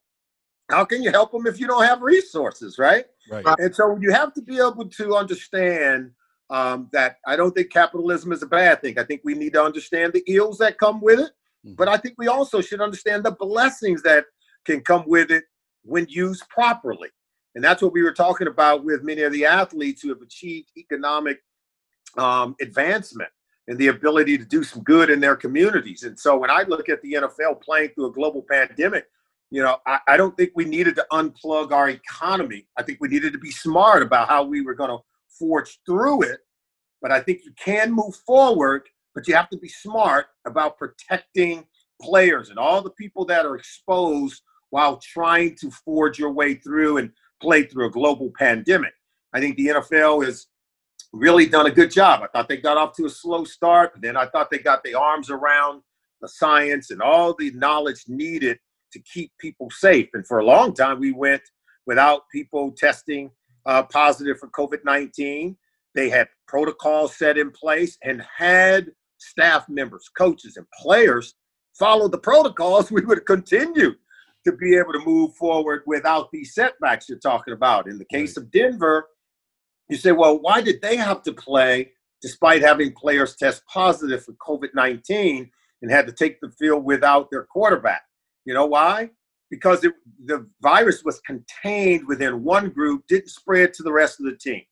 How 0.70 0.84
can 0.84 1.02
you 1.02 1.12
help 1.12 1.30
them 1.30 1.46
if 1.46 1.60
you 1.60 1.66
don't 1.66 1.84
have 1.84 2.02
resources, 2.02 2.78
right? 2.78 3.04
Right. 3.30 3.44
And 3.58 3.74
so 3.74 3.96
you 4.00 4.10
have 4.12 4.32
to 4.34 4.42
be 4.42 4.56
able 4.56 4.88
to 4.88 5.14
understand 5.14 6.10
um, 6.50 6.88
that 6.92 7.16
I 7.26 7.36
don't 7.36 7.52
think 7.52 7.70
capitalism 7.70 8.32
is 8.32 8.42
a 8.42 8.46
bad 8.46 8.80
thing. 8.80 8.98
I 8.98 9.04
think 9.04 9.22
we 9.24 9.34
need 9.34 9.54
to 9.54 9.62
understand 9.62 10.12
the 10.12 10.22
ills 10.26 10.58
that 10.58 10.78
come 10.78 11.00
with 11.00 11.20
it, 11.20 11.30
mm-hmm. 11.66 11.74
but 11.74 11.88
I 11.88 11.96
think 11.96 12.14
we 12.18 12.28
also 12.28 12.60
should 12.60 12.80
understand 12.80 13.24
the 13.24 13.32
blessings 13.32 14.02
that 14.02 14.26
can 14.64 14.80
come 14.80 15.04
with 15.06 15.30
it 15.30 15.44
when 15.82 16.06
used 16.08 16.48
properly. 16.48 17.08
And 17.54 17.62
that's 17.62 17.82
what 17.82 17.92
we 17.92 18.02
were 18.02 18.12
talking 18.12 18.48
about 18.48 18.84
with 18.84 19.04
many 19.04 19.22
of 19.22 19.32
the 19.32 19.46
athletes 19.46 20.02
who 20.02 20.08
have 20.08 20.22
achieved 20.22 20.70
economic 20.76 21.38
um, 22.16 22.56
advancement 22.60 23.30
and 23.68 23.78
the 23.78 23.88
ability 23.88 24.36
to 24.38 24.44
do 24.44 24.62
some 24.62 24.82
good 24.82 25.08
in 25.08 25.20
their 25.20 25.36
communities. 25.36 26.02
And 26.02 26.18
so 26.18 26.36
when 26.36 26.50
I 26.50 26.62
look 26.62 26.88
at 26.88 27.00
the 27.02 27.14
NFL 27.14 27.62
playing 27.62 27.90
through 27.90 28.06
a 28.06 28.12
global 28.12 28.44
pandemic, 28.50 29.06
you 29.50 29.62
know, 29.62 29.78
I, 29.86 30.00
I 30.08 30.16
don't 30.16 30.36
think 30.36 30.50
we 30.54 30.64
needed 30.64 30.96
to 30.96 31.06
unplug 31.12 31.70
our 31.70 31.88
economy. 31.88 32.66
I 32.76 32.82
think 32.82 32.98
we 33.00 33.08
needed 33.08 33.32
to 33.32 33.38
be 33.38 33.50
smart 33.50 34.02
about 34.02 34.28
how 34.28 34.42
we 34.42 34.62
were 34.62 34.74
going 34.74 34.90
to 34.90 34.98
forge 35.38 35.78
through 35.86 36.22
it. 36.22 36.40
But 37.02 37.12
I 37.12 37.20
think 37.20 37.40
you 37.44 37.52
can 37.62 37.92
move 37.92 38.16
forward, 38.26 38.82
but 39.14 39.28
you 39.28 39.34
have 39.34 39.50
to 39.50 39.58
be 39.58 39.68
smart 39.68 40.26
about 40.46 40.78
protecting 40.78 41.64
players 42.00 42.50
and 42.50 42.58
all 42.58 42.82
the 42.82 42.90
people 42.90 43.24
that 43.26 43.46
are 43.46 43.56
exposed 43.56 44.42
while 44.70 44.96
trying 44.96 45.56
to 45.56 45.70
forge 45.70 46.18
your 46.18 46.32
way 46.32 46.54
through 46.54 46.98
and 46.98 47.10
play 47.40 47.64
through 47.64 47.86
a 47.86 47.90
global 47.90 48.32
pandemic. 48.38 48.92
I 49.32 49.40
think 49.40 49.56
the 49.56 49.68
NFL 49.68 50.24
has 50.24 50.46
really 51.12 51.46
done 51.46 51.66
a 51.66 51.70
good 51.70 51.90
job. 51.90 52.22
I 52.22 52.26
thought 52.26 52.48
they 52.48 52.56
got 52.56 52.76
off 52.76 52.94
to 52.96 53.06
a 53.06 53.10
slow 53.10 53.44
start, 53.44 53.92
but 53.92 54.02
then 54.02 54.16
I 54.16 54.26
thought 54.26 54.50
they 54.50 54.58
got 54.58 54.82
their 54.82 54.98
arms 54.98 55.30
around 55.30 55.82
the 56.20 56.28
science 56.28 56.90
and 56.90 57.00
all 57.00 57.34
the 57.34 57.50
knowledge 57.52 58.04
needed 58.08 58.58
to 58.92 59.00
keep 59.00 59.30
people 59.38 59.68
safe. 59.70 60.08
And 60.14 60.26
for 60.26 60.38
a 60.38 60.44
long 60.44 60.74
time, 60.74 60.98
we 60.98 61.12
went 61.12 61.42
without 61.86 62.22
people 62.32 62.72
testing 62.76 63.30
uh, 63.66 63.82
positive 63.84 64.38
for 64.38 64.48
COVID 64.48 64.84
19. 64.84 65.56
They 65.94 66.08
had 66.08 66.28
protocols 66.48 67.16
set 67.16 67.38
in 67.38 67.50
place 67.50 67.96
and 68.02 68.24
had 68.36 68.92
staff 69.18 69.68
members, 69.68 70.10
coaches, 70.16 70.56
and 70.56 70.66
players 70.80 71.34
follow 71.78 72.08
the 72.08 72.18
protocols, 72.18 72.90
we 72.90 73.04
would 73.04 73.26
continue 73.26 73.92
to 74.44 74.52
be 74.52 74.76
able 74.76 74.92
to 74.92 75.04
move 75.04 75.34
forward 75.34 75.82
without 75.86 76.30
these 76.30 76.54
setbacks 76.54 77.08
you're 77.08 77.18
talking 77.18 77.54
about. 77.54 77.88
In 77.88 77.98
the 77.98 78.04
case 78.04 78.36
of 78.36 78.50
Denver, 78.50 79.08
you 79.88 79.96
say, 79.96 80.12
well, 80.12 80.38
why 80.40 80.60
did 80.60 80.82
they 80.82 80.96
have 80.96 81.22
to 81.22 81.32
play 81.32 81.92
despite 82.20 82.62
having 82.62 82.92
players 82.92 83.36
test 83.36 83.62
positive 83.66 84.24
for 84.24 84.32
COVID 84.34 84.74
19 84.74 85.50
and 85.82 85.90
had 85.90 86.06
to 86.06 86.12
take 86.12 86.40
the 86.40 86.50
field 86.50 86.84
without 86.84 87.30
their 87.30 87.44
quarterback? 87.44 88.02
You 88.44 88.54
know 88.54 88.66
why? 88.66 89.10
Because 89.50 89.84
it, 89.84 89.92
the 90.24 90.46
virus 90.60 91.04
was 91.04 91.20
contained 91.20 92.06
within 92.06 92.42
one 92.42 92.70
group, 92.70 93.06
didn't 93.06 93.30
spread 93.30 93.74
to 93.74 93.82
the 93.82 93.92
rest 93.92 94.18
of 94.20 94.26
the 94.26 94.36
team. 94.36 94.62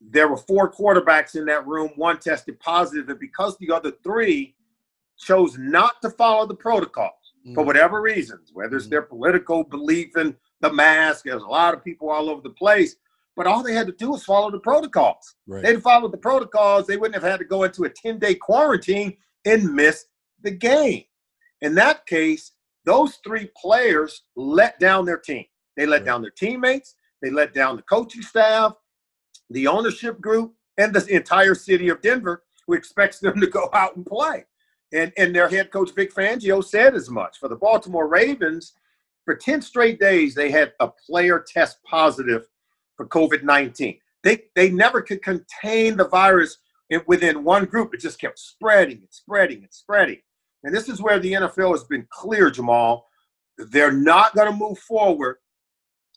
There 0.00 0.28
were 0.28 0.36
four 0.36 0.72
quarterbacks 0.72 1.34
in 1.34 1.44
that 1.46 1.66
room, 1.66 1.90
one 1.96 2.18
tested 2.18 2.60
positive, 2.60 3.08
and 3.08 3.18
because 3.18 3.58
the 3.58 3.72
other 3.72 3.92
three 4.04 4.54
chose 5.18 5.58
not 5.58 6.00
to 6.02 6.10
follow 6.10 6.46
the 6.46 6.54
protocols 6.54 7.10
mm-hmm. 7.44 7.54
for 7.54 7.64
whatever 7.64 8.00
reasons, 8.00 8.50
whether 8.52 8.76
it's 8.76 8.84
mm-hmm. 8.84 8.92
their 8.92 9.02
political 9.02 9.64
belief 9.64 10.16
in 10.16 10.36
the 10.60 10.72
mask, 10.72 11.24
there's 11.24 11.42
a 11.42 11.46
lot 11.46 11.74
of 11.74 11.82
people 11.82 12.10
all 12.10 12.30
over 12.30 12.40
the 12.40 12.50
place 12.50 12.96
but 13.38 13.46
all 13.46 13.62
they 13.62 13.72
had 13.72 13.86
to 13.86 13.92
do 13.92 14.10
was 14.10 14.24
follow 14.24 14.50
the 14.50 14.58
protocols. 14.58 15.36
Right. 15.46 15.62
They'd 15.62 15.80
followed 15.80 16.12
the 16.12 16.18
protocols, 16.18 16.88
they 16.88 16.96
wouldn't 16.96 17.14
have 17.14 17.30
had 17.30 17.38
to 17.38 17.44
go 17.44 17.62
into 17.62 17.84
a 17.84 17.88
10 17.88 18.18
day 18.18 18.34
quarantine 18.34 19.16
and 19.44 19.72
miss 19.72 20.06
the 20.42 20.50
game. 20.50 21.04
In 21.60 21.76
that 21.76 22.04
case, 22.06 22.50
those 22.88 23.16
three 23.16 23.50
players 23.54 24.22
let 24.34 24.80
down 24.80 25.04
their 25.04 25.18
team. 25.18 25.44
They 25.76 25.84
let 25.84 25.98
right. 25.98 26.06
down 26.06 26.22
their 26.22 26.30
teammates, 26.30 26.94
they 27.20 27.30
let 27.30 27.52
down 27.52 27.76
the 27.76 27.82
coaching 27.82 28.22
staff, 28.22 28.72
the 29.50 29.66
ownership 29.66 30.20
group, 30.20 30.54
and 30.78 30.94
the 30.94 31.06
entire 31.14 31.54
city 31.54 31.90
of 31.90 32.00
Denver, 32.00 32.44
who 32.66 32.72
expects 32.72 33.18
them 33.18 33.38
to 33.40 33.46
go 33.46 33.68
out 33.74 33.96
and 33.96 34.06
play. 34.06 34.46
And, 34.92 35.12
and 35.18 35.34
their 35.34 35.50
head 35.50 35.70
coach, 35.70 35.90
Vic 35.94 36.14
Fangio, 36.14 36.64
said 36.64 36.94
as 36.94 37.10
much. 37.10 37.38
For 37.38 37.48
the 37.48 37.56
Baltimore 37.56 38.08
Ravens, 38.08 38.72
for 39.26 39.34
10 39.34 39.60
straight 39.60 40.00
days, 40.00 40.34
they 40.34 40.50
had 40.50 40.72
a 40.80 40.88
player 40.88 41.44
test 41.46 41.82
positive 41.84 42.46
for 42.96 43.06
COVID 43.06 43.42
19. 43.42 43.98
They, 44.24 44.44
they 44.56 44.70
never 44.70 45.02
could 45.02 45.22
contain 45.22 45.98
the 45.98 46.08
virus 46.08 46.56
within 47.06 47.44
one 47.44 47.66
group. 47.66 47.92
It 47.92 48.00
just 48.00 48.18
kept 48.18 48.38
spreading 48.38 48.98
and 48.98 49.08
spreading 49.10 49.58
and 49.58 49.72
spreading. 49.72 50.20
And 50.64 50.74
this 50.74 50.88
is 50.88 51.00
where 51.00 51.18
the 51.18 51.32
NFL 51.32 51.72
has 51.72 51.84
been 51.84 52.06
clear, 52.10 52.50
Jamal. 52.50 53.06
They're 53.56 53.92
not 53.92 54.34
going 54.34 54.50
to 54.50 54.56
move 54.56 54.78
forward 54.78 55.36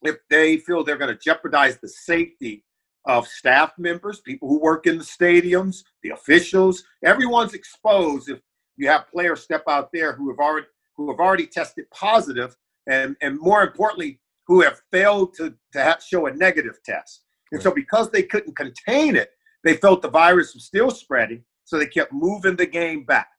if 0.03 0.17
they 0.29 0.57
feel 0.57 0.83
they're 0.83 0.97
going 0.97 1.15
to 1.15 1.21
jeopardize 1.21 1.77
the 1.77 1.89
safety 1.89 2.63
of 3.05 3.27
staff 3.27 3.71
members, 3.77 4.19
people 4.19 4.47
who 4.47 4.59
work 4.59 4.87
in 4.87 4.97
the 4.97 5.03
stadiums, 5.03 5.83
the 6.03 6.09
officials. 6.09 6.83
Everyone's 7.03 7.53
exposed 7.53 8.29
if 8.29 8.39
you 8.77 8.87
have 8.87 9.09
players 9.11 9.41
step 9.41 9.63
out 9.67 9.89
there 9.91 10.13
who 10.13 10.29
have 10.29 10.39
already 10.39 10.67
who 10.97 11.09
have 11.09 11.19
already 11.19 11.47
tested 11.47 11.85
positive, 11.91 12.55
and 12.87 13.15
and 13.21 13.39
more 13.39 13.63
importantly, 13.63 14.19
who 14.47 14.61
have 14.61 14.81
failed 14.91 15.33
to, 15.35 15.53
to 15.73 15.81
have, 15.81 16.03
show 16.03 16.27
a 16.27 16.33
negative 16.33 16.77
test. 16.83 17.23
And 17.51 17.59
right. 17.59 17.63
so, 17.63 17.71
because 17.71 18.11
they 18.11 18.23
couldn't 18.23 18.55
contain 18.55 19.15
it, 19.15 19.31
they 19.63 19.75
felt 19.77 20.01
the 20.01 20.09
virus 20.09 20.53
was 20.53 20.65
still 20.65 20.91
spreading, 20.91 21.43
so 21.63 21.77
they 21.77 21.85
kept 21.85 22.13
moving 22.13 22.55
the 22.55 22.65
game 22.65 23.03
back. 23.03 23.29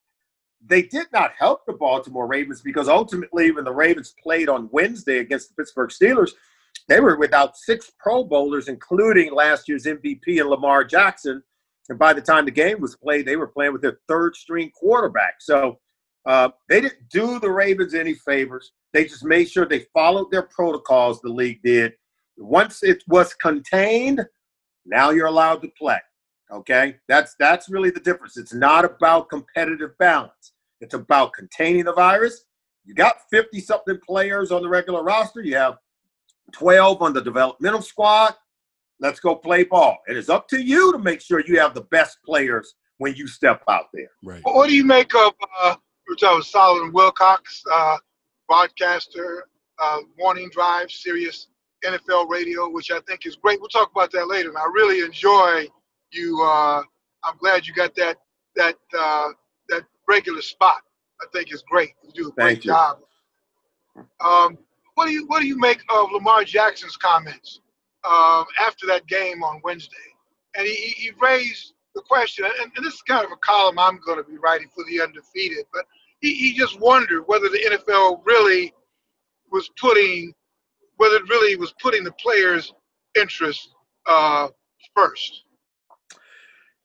They 0.67 0.83
did 0.83 1.07
not 1.13 1.33
help 1.37 1.67
the 1.67 1.73
Baltimore 1.73 2.27
Ravens 2.27 2.61
because 2.61 2.89
ultimately, 2.89 3.51
when 3.51 3.65
the 3.65 3.73
Ravens 3.73 4.15
played 4.23 4.49
on 4.49 4.69
Wednesday 4.71 5.19
against 5.19 5.49
the 5.49 5.55
Pittsburgh 5.55 5.91
Steelers, 5.91 6.31
they 6.89 7.01
were 7.01 7.17
without 7.17 7.57
six 7.57 7.91
Pro 7.99 8.25
Bowlers, 8.25 8.69
including 8.69 9.35
last 9.35 9.69
year's 9.69 9.87
MVP 9.87 10.41
and 10.41 10.49
Lamar 10.49 10.85
Jackson. 10.85 11.43
And 11.89 11.99
by 11.99 12.13
the 12.13 12.21
time 12.21 12.45
the 12.45 12.51
game 12.51 12.81
was 12.81 12.97
played, 12.97 13.27
they 13.27 13.37
were 13.37 13.49
playing 13.49 13.73
with 13.73 13.83
their 13.83 13.99
third 14.09 14.37
string 14.37 14.71
quarterback. 14.75 15.37
So 15.41 15.79
uh, 16.27 16.51
they 16.69 16.81
didn't 16.81 17.09
do 17.11 17.41
the 17.41 17.51
Ravens 17.51 17.95
any 17.95 18.15
favors. 18.15 18.73
They 18.93 19.05
just 19.05 19.25
made 19.25 19.51
sure 19.51 19.67
they 19.67 19.87
followed 19.93 20.31
their 20.31 20.43
protocols, 20.43 21.21
the 21.21 21.29
league 21.29 21.63
did. 21.63 21.95
Once 22.37 22.83
it 22.83 23.03
was 23.09 23.35
contained, 23.35 24.25
now 24.87 25.11
you're 25.11 25.27
allowed 25.27 25.63
to 25.63 25.69
play. 25.79 25.99
Okay? 26.51 26.97
That's 27.09 27.35
that's 27.39 27.69
really 27.71 27.91
the 27.91 28.01
difference. 28.01 28.37
It's 28.37 28.55
not 28.55 28.85
about 28.85 29.31
competitive 29.31 29.97
balance. 29.99 30.52
It's 30.83 30.95
about 30.95 31.33
containing 31.33 31.85
the 31.85 31.93
virus. 31.93 32.45
You 32.85 32.95
got 32.95 33.17
50 33.31 33.61
something 33.61 33.99
players 34.05 34.51
on 34.51 34.63
the 34.63 34.69
regular 34.69 35.03
roster. 35.03 35.41
You 35.41 35.57
have 35.57 35.77
12 36.53 37.01
on 37.01 37.13
the 37.13 37.23
developmental 37.23 37.81
squad. 37.81 38.35
Let's 39.01 39.21
go 39.21 39.37
play 39.37 39.63
ball. 39.65 39.99
It 40.09 40.17
is 40.17 40.29
up 40.29 40.49
to 40.49 40.61
you 40.61 40.93
to 40.93 40.99
make 40.99 41.21
sure 41.21 41.41
you 41.47 41.59
have 41.61 41.75
the 41.75 41.83
best 41.83 42.19
players 42.27 42.75
when 42.99 43.15
you 43.15 43.29
step 43.29 43.63
out 43.69 43.87
there. 43.95 44.11
Right. 44.25 44.41
What 44.43 44.69
do 44.69 44.75
you 44.75 44.85
make 44.85 45.15
of 45.15 45.33
uh, 45.63 45.77
which 46.09 46.25
I 46.25 46.35
was 46.35 46.51
Solomon 46.51 46.93
Wilcots, 46.93 47.63
uh, 47.73 47.97
broadcaster, 48.49 49.45
uh, 49.81 50.01
morning 50.19 50.51
drive, 50.53 50.91
Sirius 50.91 51.49
NFL 51.85 52.29
radio, 52.29 52.69
which 52.69 52.91
I 52.91 53.01
think 53.07 53.25
is 53.25 53.37
great. 53.37 53.61
We'll 53.61 53.69
talk 53.69 53.91
about 53.93 54.11
that 54.13 54.29
later. 54.29 54.49
And 54.49 54.59
I 54.59 54.67
really 54.73 55.01
enjoy 55.05 55.67
you. 56.11 56.43
Uh, 56.43 56.83
I'm 57.25 57.37
glad 57.39 57.67
you 57.67 57.75
got 57.75 57.95
that 57.97 58.19
that 58.57 58.77
uh, 58.99 59.29
that 59.29 59.37
regular 60.09 60.43
spot. 60.43 60.83
I 61.21 61.27
think 61.33 61.53
is 61.53 61.63
great. 61.69 61.91
You 62.03 62.11
do 62.13 62.29
a 62.29 62.33
great 62.33 62.47
Thank 62.47 62.63
job. 62.63 62.99
Um, 64.21 64.59
what 64.95 65.07
do 65.07 65.13
you 65.13 65.27
what 65.27 65.41
do 65.41 65.47
you 65.47 65.59
make 65.59 65.83
of 65.89 66.11
Lamar 66.13 66.45
Jackson's 66.45 66.97
comments 66.97 67.61
um, 68.05 68.45
after 68.67 68.87
that 68.87 69.07
game 69.07 69.43
on 69.43 69.61
Wednesday? 69.63 69.97
And 70.57 70.67
he, 70.67 70.75
he 70.75 71.11
raised 71.21 71.75
the 71.95 72.03
question, 72.03 72.45
and, 72.45 72.73
and 72.77 72.85
this 72.85 72.95
is 72.95 73.03
kind 73.03 73.25
of 73.25 73.33
a 73.33 73.37
column 73.37 73.79
I'm 73.79 74.01
going 74.05 74.19
to 74.19 74.29
be 74.29 74.37
writing 74.37 74.69
for 74.75 74.85
the 74.85 75.01
undefeated, 75.01 75.65
but 75.73 75.85
he, 76.21 76.35
he 76.35 76.53
just 76.53 76.79
wondered 76.81 77.25
whether 77.27 77.49
the 77.49 77.81
NFL 77.89 78.21
really 78.25 78.73
was 79.51 79.71
putting, 79.79 80.33
whether 80.97 81.17
it 81.17 81.29
really 81.29 81.57
was 81.57 81.75
putting 81.81 82.05
the 82.05 82.13
players' 82.13 82.73
interest 83.19 83.71
uh, 84.07 84.49
first. 84.95 85.45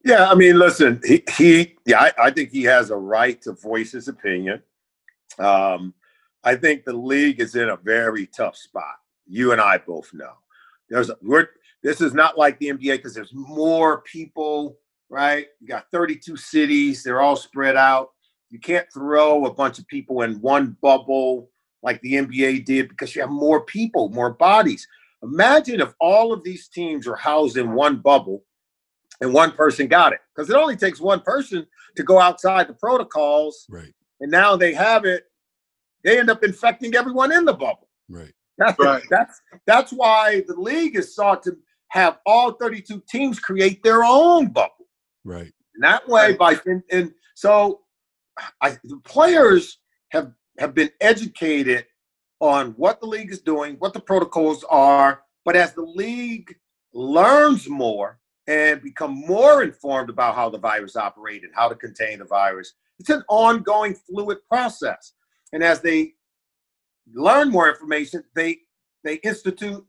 Yeah, 0.07 0.29
I 0.29 0.35
mean, 0.35 0.57
listen, 0.57 1.01
he, 1.03 1.21
he 1.35 1.75
yeah, 1.85 1.99
I, 1.99 2.27
I, 2.27 2.31
think 2.31 2.49
he 2.49 2.63
has 2.63 2.91
a 2.91 2.95
right 2.95 3.41
to 3.41 3.51
voice 3.51 3.91
his 3.91 4.07
opinion. 4.07 4.63
Um, 5.37 5.93
I 6.45 6.55
think 6.55 6.85
the 6.85 6.93
league 6.93 7.41
is 7.41 7.55
in 7.55 7.67
a 7.67 7.75
very 7.75 8.25
tough 8.27 8.55
spot. 8.55 8.95
You 9.25 9.51
and 9.51 9.59
I 9.59 9.79
both 9.79 10.13
know. 10.13 10.31
There's 10.89 11.11
we're 11.21 11.49
this 11.83 11.99
is 11.99 12.13
not 12.13 12.37
like 12.37 12.57
the 12.57 12.69
NBA 12.69 12.95
because 12.95 13.13
there's 13.13 13.33
more 13.33 13.99
people, 14.03 14.77
right? 15.09 15.47
You 15.59 15.67
got 15.67 15.91
32 15.91 16.37
cities, 16.37 17.03
they're 17.03 17.19
all 17.19 17.35
spread 17.35 17.75
out. 17.75 18.11
You 18.49 18.59
can't 18.59 18.87
throw 18.93 19.45
a 19.45 19.53
bunch 19.53 19.77
of 19.77 19.89
people 19.89 20.21
in 20.21 20.39
one 20.39 20.77
bubble 20.81 21.49
like 21.83 21.99
the 21.99 22.13
NBA 22.13 22.63
did 22.63 22.87
because 22.87 23.13
you 23.13 23.19
have 23.19 23.29
more 23.29 23.65
people, 23.65 24.07
more 24.07 24.31
bodies. 24.31 24.87
Imagine 25.21 25.81
if 25.81 25.93
all 25.99 26.31
of 26.31 26.45
these 26.45 26.69
teams 26.69 27.07
are 27.07 27.15
housed 27.17 27.57
in 27.57 27.73
one 27.73 27.97
bubble 27.97 28.45
and 29.21 29.33
one 29.33 29.51
person 29.51 29.87
got 29.87 30.13
it 30.13 30.19
because 30.35 30.49
it 30.49 30.55
only 30.55 30.75
takes 30.75 30.99
one 30.99 31.21
person 31.21 31.65
to 31.95 32.03
go 32.03 32.19
outside 32.19 32.67
the 32.67 32.73
protocols. 32.73 33.65
Right. 33.69 33.93
And 34.19 34.31
now 34.31 34.55
they 34.55 34.73
have 34.73 35.05
it. 35.05 35.23
They 36.03 36.19
end 36.19 36.29
up 36.29 36.43
infecting 36.43 36.95
everyone 36.95 37.31
in 37.31 37.45
the 37.45 37.53
bubble. 37.53 37.89
Right. 38.09 38.31
That's, 38.57 38.79
right. 38.79 39.03
that's 39.09 39.41
that's 39.65 39.91
why 39.91 40.43
the 40.47 40.55
league 40.55 40.95
is 40.95 41.13
sought 41.13 41.43
to 41.43 41.57
have 41.89 42.19
all 42.25 42.53
32 42.53 43.03
teams 43.09 43.39
create 43.39 43.83
their 43.83 44.03
own 44.03 44.47
bubble. 44.47 44.87
Right. 45.23 45.51
And 45.75 45.83
that 45.83 46.07
way, 46.07 46.33
by 46.33 46.55
and, 46.65 46.81
and 46.91 47.11
so 47.35 47.81
I, 48.61 48.71
the 48.83 48.99
players 49.03 49.79
have 50.09 50.31
have 50.57 50.73
been 50.73 50.89
educated 51.01 51.85
on 52.39 52.71
what 52.71 52.99
the 52.99 53.05
league 53.05 53.31
is 53.31 53.41
doing, 53.41 53.75
what 53.75 53.93
the 53.93 53.99
protocols 53.99 54.63
are. 54.69 55.21
But 55.45 55.55
as 55.55 55.73
the 55.73 55.83
league 55.83 56.55
learns 56.93 57.69
more 57.69 58.19
and 58.47 58.81
become 58.81 59.13
more 59.13 59.63
informed 59.63 60.09
about 60.09 60.35
how 60.35 60.49
the 60.49 60.57
virus 60.57 60.95
operates 60.95 61.43
and 61.43 61.53
how 61.53 61.67
to 61.67 61.75
contain 61.75 62.19
the 62.19 62.25
virus, 62.25 62.73
it's 62.99 63.09
an 63.09 63.23
ongoing 63.27 63.93
fluid 63.93 64.37
process. 64.49 65.13
And 65.53 65.63
as 65.63 65.81
they 65.81 66.13
learn 67.13 67.49
more 67.49 67.69
information, 67.69 68.23
they 68.35 68.59
they 69.03 69.15
institute 69.15 69.85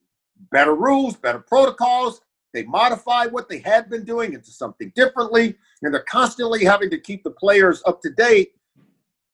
better 0.53 0.75
rules, 0.75 1.17
better 1.17 1.41
protocols. 1.41 2.21
They 2.55 2.65
modify 2.65 3.27
what 3.27 3.49
they 3.49 3.59
had 3.59 3.91
been 3.91 4.05
doing 4.05 4.33
into 4.33 4.51
something 4.51 4.93
differently, 4.95 5.57
and 5.83 5.93
they're 5.93 6.03
constantly 6.03 6.65
having 6.65 6.91
to 6.91 6.99
keep 6.99 7.23
the 7.25 7.31
players 7.31 7.83
up 7.87 8.01
to 8.03 8.11
date. 8.11 8.53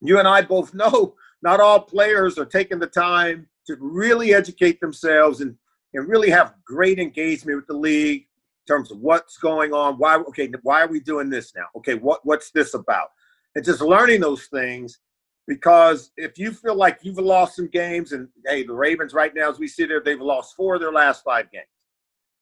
You 0.01 0.19
and 0.19 0.27
I 0.27 0.41
both 0.41 0.73
know 0.73 1.15
not 1.41 1.59
all 1.59 1.79
players 1.79 2.37
are 2.37 2.45
taking 2.45 2.79
the 2.79 2.87
time 2.87 3.47
to 3.67 3.77
really 3.79 4.33
educate 4.33 4.79
themselves 4.79 5.41
and, 5.41 5.55
and 5.93 6.07
really 6.07 6.29
have 6.29 6.55
great 6.65 6.99
engagement 6.99 7.57
with 7.57 7.67
the 7.67 7.73
league 7.73 8.27
terms 8.67 8.91
of 8.91 8.99
what's 8.99 9.37
going 9.37 9.73
on. 9.73 9.95
Why 9.95 10.15
okay, 10.17 10.51
why 10.63 10.81
are 10.81 10.87
we 10.87 10.99
doing 10.99 11.29
this 11.29 11.53
now? 11.55 11.65
Okay, 11.77 11.95
what 11.95 12.25
what's 12.25 12.51
this 12.51 12.73
about? 12.73 13.09
And 13.55 13.63
just 13.63 13.81
learning 13.81 14.21
those 14.21 14.45
things 14.47 14.99
because 15.47 16.11
if 16.17 16.37
you 16.37 16.51
feel 16.51 16.75
like 16.75 16.99
you've 17.03 17.19
lost 17.19 17.55
some 17.55 17.67
games, 17.67 18.11
and 18.11 18.27
hey, 18.47 18.63
the 18.63 18.73
Ravens 18.73 19.13
right 19.13 19.33
now, 19.35 19.49
as 19.49 19.59
we 19.59 19.67
sit 19.67 19.89
here, 19.89 20.01
they've 20.03 20.19
lost 20.19 20.55
four 20.55 20.75
of 20.75 20.81
their 20.81 20.91
last 20.91 21.23
five 21.23 21.51
games, 21.51 21.65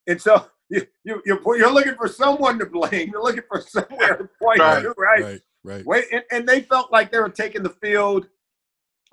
and 0.07 0.21
so 0.21 0.45
you, 0.69 0.85
you 1.03 1.21
you're, 1.25 1.57
you're 1.57 1.73
looking 1.73 1.95
for 1.95 2.07
someone 2.07 2.57
to 2.59 2.65
blame. 2.65 3.09
You're 3.11 3.23
looking 3.23 3.43
for 3.47 3.61
somewhere 3.61 4.17
to 4.17 4.29
point 4.41 4.59
right, 4.59 4.81
to, 4.83 4.93
right? 4.97 5.23
Right. 5.23 5.41
Right. 5.65 5.85
Wait, 5.85 6.05
and, 6.11 6.23
and 6.29 6.47
they 6.47 6.61
felt 6.61 6.91
like 6.91 7.09
they 7.09 7.19
were 7.19 7.29
taking 7.29 7.63
the 7.63 7.69
field, 7.69 8.27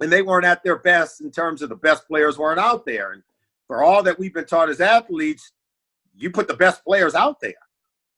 and 0.01 0.11
they 0.11 0.23
weren't 0.23 0.45
at 0.45 0.65
their 0.65 0.79
best 0.79 1.21
in 1.21 1.31
terms 1.31 1.63
of 1.63 1.69
the 1.69 1.77
best 1.77 2.09
players 2.09 2.39
weren't 2.39 2.59
out 2.59 2.85
there. 2.85 3.13
And 3.13 3.23
for 3.69 3.85
all 3.85 4.03
that 4.03 4.19
we've 4.19 4.35
been 4.35 4.47
taught 4.47 4.69
as 4.69 4.81
athletes, 4.81 5.53
you 6.21 6.31
put 6.31 6.49
the 6.49 6.55
best 6.55 6.85
players 6.85 7.15
out 7.15 7.41
there. 7.41 7.55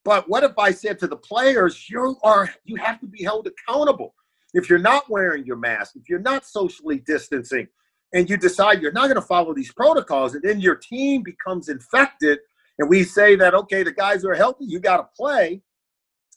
But 0.04 0.28
what 0.28 0.42
if 0.42 0.58
I 0.58 0.72
said 0.72 0.98
to 1.00 1.06
the 1.06 1.16
players, 1.16 1.88
you 1.88 2.16
are 2.22 2.50
you 2.64 2.76
have 2.76 3.00
to 3.00 3.06
be 3.06 3.22
held 3.22 3.46
accountable 3.46 4.14
if 4.54 4.68
you're 4.68 4.78
not 4.78 5.08
wearing 5.08 5.46
your 5.46 5.56
mask, 5.56 5.94
if 5.96 6.08
you're 6.08 6.18
not 6.18 6.44
socially 6.44 6.98
distancing, 7.06 7.68
and 8.12 8.28
you 8.28 8.36
decide 8.36 8.82
you're 8.82 8.92
not 8.92 9.04
going 9.04 9.14
to 9.14 9.22
follow 9.22 9.54
these 9.54 9.72
protocols, 9.72 10.34
and 10.34 10.42
then 10.42 10.60
your 10.60 10.74
team 10.74 11.22
becomes 11.22 11.68
infected, 11.68 12.40
and 12.78 12.88
we 12.88 13.04
say 13.04 13.36
that, 13.36 13.54
okay, 13.54 13.82
the 13.82 13.92
guys 13.92 14.24
are 14.24 14.34
healthy, 14.34 14.64
you 14.66 14.80
got 14.80 14.98
to 14.98 15.08
play. 15.16 15.62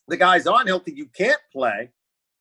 The 0.08 0.18
guys 0.18 0.46
aren't 0.46 0.68
healthy, 0.68 0.94
you 0.94 1.08
can't 1.08 1.42
play. 1.52 1.90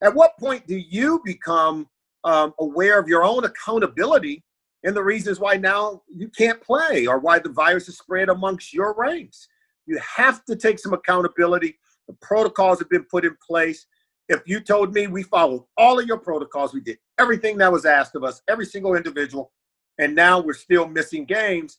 At 0.03 0.15
what 0.15 0.39
point 0.39 0.67
do 0.67 0.77
you 0.77 1.23
become 1.25 1.89
um, 2.25 2.53
aware 2.59 2.99
of 2.99 3.09
your 3.09 3.25
own 3.25 3.45
accountability 3.45 4.45
and 4.85 4.95
the 4.95 5.03
reasons 5.03 5.41
why 5.41 5.57
now 5.57 6.03
you 6.15 6.29
can't 6.29 6.61
play 6.61 7.07
or 7.07 7.19
why 7.19 7.39
the 7.39 7.49
virus 7.49 7.89
is 7.89 7.99
spread 7.99 8.29
amongst 8.29 8.73
your 8.73 8.95
ranks? 8.97 9.49
You 9.87 9.99
have 10.17 10.45
to 10.45 10.57
take 10.57 10.79
some 10.79 10.93
accountability. 10.93 11.79
The 12.07 12.17
protocols 12.21 12.79
have 12.79 12.91
been 12.91 13.05
put 13.05 13.25
in 13.25 13.37
place 13.47 13.87
if 14.29 14.41
you 14.47 14.61
told 14.61 14.95
me 14.95 15.07
we 15.07 15.23
followed 15.23 15.65
all 15.77 15.99
of 15.99 16.07
your 16.07 16.19
protocols, 16.19 16.73
we 16.73 16.81
did 16.81 16.99
everything 17.19 17.59
that 17.59 17.71
was 17.71 17.85
asked 17.85 18.15
of 18.15 18.25
us, 18.25 18.43
every 18.49 18.67
single 18.67 18.95
individual, 18.95 19.53
and 19.99 20.15
now 20.15 20.41
we're 20.41 20.55
still 20.55 20.89
missing 20.89 21.25
games, 21.25 21.79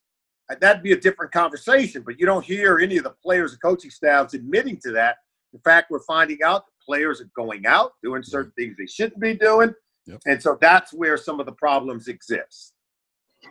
uh, 0.49 0.55
that'd 0.61 0.83
be 0.83 0.91
a 0.91 0.99
different 0.99 1.31
conversation. 1.31 2.03
But 2.05 2.19
you 2.19 2.25
don't 2.25 2.45
hear 2.45 2.77
any 2.77 2.97
of 2.97 3.03
the 3.03 3.15
players 3.23 3.53
and 3.53 3.61
coaching 3.61 3.89
staffs 3.89 4.35
admitting 4.35 4.79
to 4.83 4.91
that. 4.91 5.17
In 5.53 5.59
fact, 5.61 5.89
we're 5.89 6.03
finding 6.03 6.37
out 6.43 6.65
the 6.67 6.85
players 6.85 7.19
are 7.19 7.29
going 7.35 7.65
out, 7.65 7.93
doing 8.03 8.21
certain 8.21 8.51
things 8.57 8.75
they 8.77 8.85
shouldn't 8.85 9.19
be 9.19 9.33
doing. 9.33 9.73
Yep. 10.05 10.21
And 10.27 10.41
so 10.41 10.57
that's 10.61 10.93
where 10.93 11.17
some 11.17 11.39
of 11.39 11.47
the 11.47 11.51
problems 11.53 12.07
exist. 12.07 12.73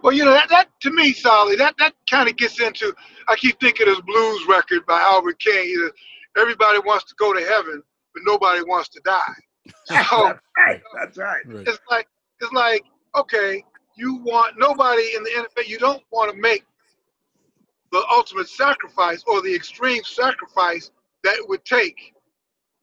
Well, 0.03 0.13
you 0.13 0.25
know, 0.25 0.33
that, 0.33 0.49
that 0.51 0.69
to 0.81 0.91
me, 0.91 1.13
Solly, 1.13 1.57
that, 1.57 1.75
that 1.79 1.95
kind 2.11 2.29
of 2.29 2.37
gets 2.37 2.61
into, 2.61 2.95
I 3.29 3.37
keep 3.37 3.59
thinking 3.61 3.89
of 3.89 3.97
this 3.97 4.05
blues 4.05 4.47
record 4.49 4.85
by 4.87 5.01
Albert 5.01 5.39
King. 5.39 5.91
Everybody 6.37 6.81
wants 6.81 7.05
to 7.05 7.15
go 7.19 7.33
to 7.33 7.41
heaven, 7.41 7.83
but 8.13 8.23
nobody 8.25 8.63
wants 8.63 8.89
to 8.91 9.01
die. 9.05 9.35
So 9.87 9.95
that's 9.97 10.41
right. 10.59 10.83
That's 10.95 11.17
right. 11.17 11.43
It's 11.67 11.79
like 11.91 12.07
it's 12.41 12.53
like 12.53 12.85
okay, 13.17 13.65
you 13.97 14.17
want 14.17 14.59
nobody 14.59 15.03
in 15.17 15.23
the 15.23 15.31
NFL. 15.31 15.67
You 15.67 15.79
don't 15.79 16.03
want 16.11 16.31
to 16.35 16.39
make 16.39 16.65
the 17.93 18.05
ultimate 18.11 18.49
sacrifice 18.49 19.23
or 19.27 19.41
the 19.41 19.55
extreme 19.55 20.03
sacrifice 20.05 20.91
that 21.23 21.37
it 21.37 21.49
would 21.49 21.65
take 21.65 22.13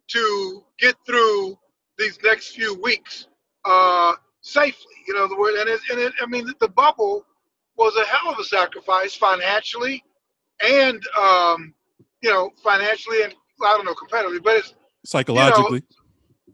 to 0.08 0.64
get 0.80 0.96
through 1.06 1.58
these 1.98 2.18
next 2.24 2.56
few 2.56 2.82
weeks 2.82 3.28
uh, 3.66 4.14
safely. 4.42 4.94
You 5.08 5.14
know 5.14 5.28
the 5.28 5.38
word, 5.38 5.56
and 5.56 5.70
it, 5.70 5.80
and 5.90 6.00
it, 6.00 6.14
I 6.22 6.26
mean 6.26 6.48
the 6.60 6.68
bubble 6.68 7.26
was 7.78 7.96
a 7.96 8.06
hell 8.06 8.32
of 8.32 8.40
a 8.40 8.44
sacrifice 8.44 9.16
financially, 9.16 10.04
and 10.64 11.02
um, 11.18 11.74
you 12.22 12.30
know 12.30 12.52
financially 12.64 13.24
and 13.24 13.34
I 13.64 13.76
don't 13.76 13.86
know 13.86 13.94
competitively, 13.94 14.44
but 14.44 14.58
it's 14.58 14.74
psychologically. 15.06 15.84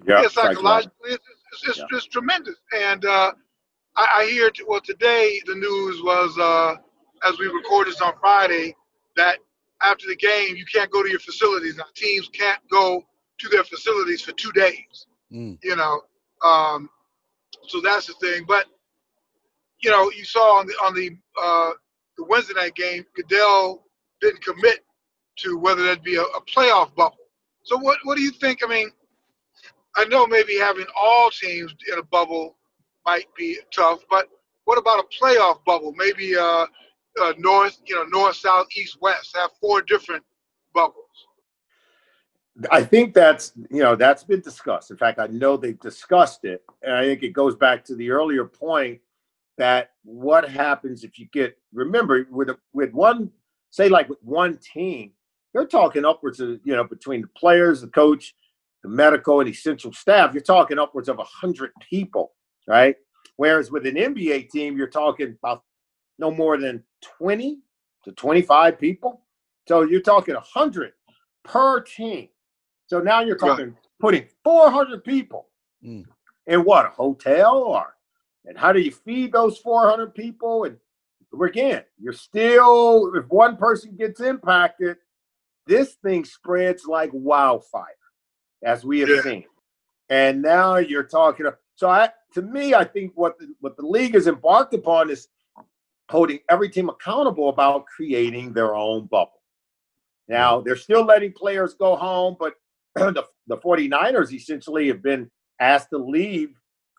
You 0.05 0.13
know, 0.13 0.21
yeah, 0.21 0.27
psychologically, 0.27 1.11
it's, 1.11 1.25
it's, 1.53 1.67
it's, 1.69 1.77
yeah. 1.77 1.85
it's, 1.91 2.05
tremendous. 2.05 2.55
And 2.73 3.05
uh, 3.05 3.33
I, 3.95 4.07
I 4.19 4.25
hear, 4.29 4.49
t- 4.51 4.63
well, 4.67 4.81
today 4.81 5.41
the 5.45 5.55
news 5.55 6.01
was, 6.03 6.37
uh, 6.37 6.75
as 7.27 7.39
we 7.39 7.47
record 7.47 7.87
this 7.87 8.01
on 8.01 8.13
Friday, 8.19 8.75
that 9.15 9.39
after 9.81 10.07
the 10.07 10.15
game, 10.15 10.55
you 10.55 10.65
can't 10.71 10.91
go 10.91 11.03
to 11.03 11.09
your 11.09 11.19
facilities. 11.19 11.77
Now, 11.77 11.85
teams 11.95 12.29
can't 12.29 12.61
go 12.69 13.03
to 13.39 13.49
their 13.49 13.63
facilities 13.63 14.21
for 14.21 14.31
two 14.33 14.51
days. 14.51 15.07
Mm. 15.31 15.57
You 15.63 15.75
know, 15.75 16.01
um, 16.43 16.89
so 17.67 17.81
that's 17.81 18.07
the 18.07 18.13
thing. 18.13 18.45
But 18.47 18.65
you 19.79 19.91
know, 19.91 20.11
you 20.11 20.25
saw 20.25 20.59
on 20.59 20.67
the 20.67 20.73
on 20.83 20.95
the 20.95 21.11
uh, 21.41 21.71
the 22.17 22.25
Wednesday 22.25 22.53
night 22.53 22.75
game, 22.75 23.05
Goodell 23.15 23.83
didn't 24.21 24.43
commit 24.43 24.83
to 25.37 25.57
whether 25.57 25.83
that'd 25.83 26.03
be 26.03 26.15
a, 26.15 26.21
a 26.21 26.41
playoff 26.41 26.93
bubble. 26.95 27.17
So 27.63 27.77
what 27.77 27.99
what 28.03 28.17
do 28.17 28.23
you 28.23 28.31
think? 28.31 28.59
I 28.63 28.67
mean, 28.67 28.89
I 29.95 30.05
know 30.05 30.25
maybe 30.27 30.57
having 30.57 30.85
all 30.99 31.29
teams 31.29 31.73
in 31.91 31.99
a 31.99 32.03
bubble 32.03 32.57
might 33.05 33.27
be 33.37 33.57
tough, 33.73 33.99
but 34.09 34.27
what 34.65 34.77
about 34.77 34.99
a 34.99 35.23
playoff 35.23 35.63
bubble? 35.65 35.93
Maybe 35.95 36.35
uh, 36.35 36.65
uh, 37.21 37.33
north, 37.37 37.77
you 37.85 37.95
know, 37.95 38.03
north, 38.03 38.35
south, 38.35 38.67
east, 38.75 38.97
west. 39.01 39.35
Have 39.35 39.51
four 39.61 39.81
different. 39.81 40.23
I 42.71 42.83
think 42.83 43.13
that's 43.13 43.53
you 43.69 43.83
know 43.83 43.95
that's 43.95 44.23
been 44.23 44.41
discussed. 44.41 44.91
In 44.91 44.97
fact, 44.97 45.19
I 45.19 45.27
know 45.27 45.57
they've 45.57 45.79
discussed 45.79 46.45
it, 46.45 46.63
and 46.81 46.93
I 46.93 47.03
think 47.03 47.23
it 47.23 47.33
goes 47.33 47.55
back 47.55 47.83
to 47.85 47.95
the 47.95 48.09
earlier 48.09 48.45
point 48.45 48.99
that 49.57 49.91
what 50.03 50.47
happens 50.47 51.03
if 51.03 51.17
you 51.17 51.27
get 51.33 51.57
remember 51.73 52.27
with 52.31 52.49
a, 52.49 52.57
with 52.73 52.91
one 52.93 53.31
say 53.69 53.89
like 53.89 54.07
with 54.09 54.21
one 54.23 54.57
team 54.57 55.11
you're 55.57 55.65
talking 55.65 56.05
upwards 56.05 56.39
of, 56.39 56.59
you 56.63 56.75
know, 56.75 56.83
between 56.83 57.21
the 57.21 57.27
players, 57.29 57.81
the 57.81 57.87
coach, 57.87 58.35
the 58.83 58.89
medical 58.89 59.39
and 59.39 59.49
essential 59.49 59.91
staff, 59.91 60.31
you're 60.31 60.43
talking 60.43 60.77
upwards 60.77 61.09
of 61.09 61.17
100 61.17 61.71
people, 61.89 62.33
right? 62.67 62.95
Whereas 63.37 63.71
with 63.71 63.87
an 63.87 63.95
NBA 63.95 64.51
team, 64.51 64.77
you're 64.77 64.85
talking 64.85 65.35
about 65.41 65.63
no 66.19 66.29
more 66.29 66.57
than 66.57 66.83
20 67.17 67.57
to 68.03 68.11
25 68.11 68.79
people. 68.79 69.21
So 69.67 69.81
you're 69.81 69.99
talking 69.99 70.35
100 70.35 70.91
per 71.43 71.81
team. 71.81 72.29
So 72.87 72.99
now 72.99 73.21
you're 73.21 73.37
talking 73.37 73.75
putting 73.99 74.25
400 74.43 75.03
people 75.03 75.47
mm. 75.83 76.05
in 76.45 76.63
what, 76.63 76.85
a 76.85 76.89
hotel 76.89 77.57
or, 77.57 77.95
and 78.45 78.57
how 78.57 78.71
do 78.71 78.79
you 78.79 78.91
feed 78.91 79.33
those 79.33 79.57
400 79.57 80.15
people? 80.15 80.63
And 80.63 80.77
again, 81.41 81.83
you're 81.99 82.13
still, 82.13 83.13
if 83.15 83.25
one 83.27 83.57
person 83.57 83.95
gets 83.95 84.21
impacted, 84.21 84.97
this 85.65 85.95
thing 85.95 86.23
spreads 86.23 86.85
like 86.85 87.09
wildfire, 87.11 87.83
as 88.63 88.85
we 88.85 89.01
have 89.01 89.09
yeah. 89.09 89.21
seen. 89.21 89.45
And 90.09 90.41
now 90.41 90.77
you're 90.77 91.03
talking. 91.03 91.45
So, 91.75 91.89
I, 91.89 92.09
to 92.33 92.41
me, 92.41 92.73
I 92.73 92.85
think 92.85 93.11
what 93.15 93.37
the, 93.37 93.53
what 93.59 93.75
the 93.75 93.85
league 93.85 94.13
has 94.13 94.27
embarked 94.27 94.73
upon 94.73 95.09
is 95.09 95.27
holding 96.09 96.39
every 96.49 96.69
team 96.69 96.87
accountable 96.87 97.49
about 97.49 97.85
creating 97.85 98.53
their 98.53 98.75
own 98.75 99.07
bubble. 99.07 99.41
Now, 100.29 100.61
they're 100.61 100.77
still 100.77 101.05
letting 101.05 101.33
players 101.33 101.73
go 101.73 101.95
home, 101.97 102.37
but 102.39 102.53
the, 102.97 103.25
the 103.47 103.57
49ers 103.57 104.33
essentially 104.33 104.87
have 104.87 105.01
been 105.01 105.29
asked 105.59 105.89
to 105.91 105.97
leave 105.97 106.49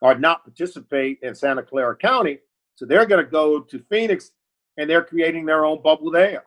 or 0.00 0.16
not 0.16 0.44
participate 0.44 1.18
in 1.22 1.34
Santa 1.34 1.62
Clara 1.62 1.96
County. 1.96 2.38
So 2.76 2.87
they're 2.87 3.06
going 3.06 3.24
to 3.24 3.30
go 3.30 3.61
to 3.61 3.84
Phoenix 3.90 4.30
and 4.76 4.88
they're 4.88 5.04
creating 5.04 5.44
their 5.44 5.64
own 5.64 5.82
bubble 5.82 6.11
there. 6.11 6.44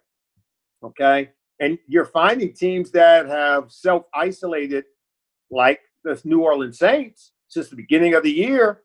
Okay. 0.83 1.29
And 1.59 1.77
you're 1.87 2.05
finding 2.05 2.53
teams 2.53 2.91
that 2.91 3.27
have 3.27 3.71
self 3.71 4.05
isolated, 4.13 4.85
like 5.51 5.79
the 6.03 6.19
New 6.23 6.41
Orleans 6.41 6.79
Saints, 6.79 7.33
since 7.49 7.69
the 7.69 7.75
beginning 7.75 8.13
of 8.15 8.23
the 8.23 8.31
year. 8.31 8.81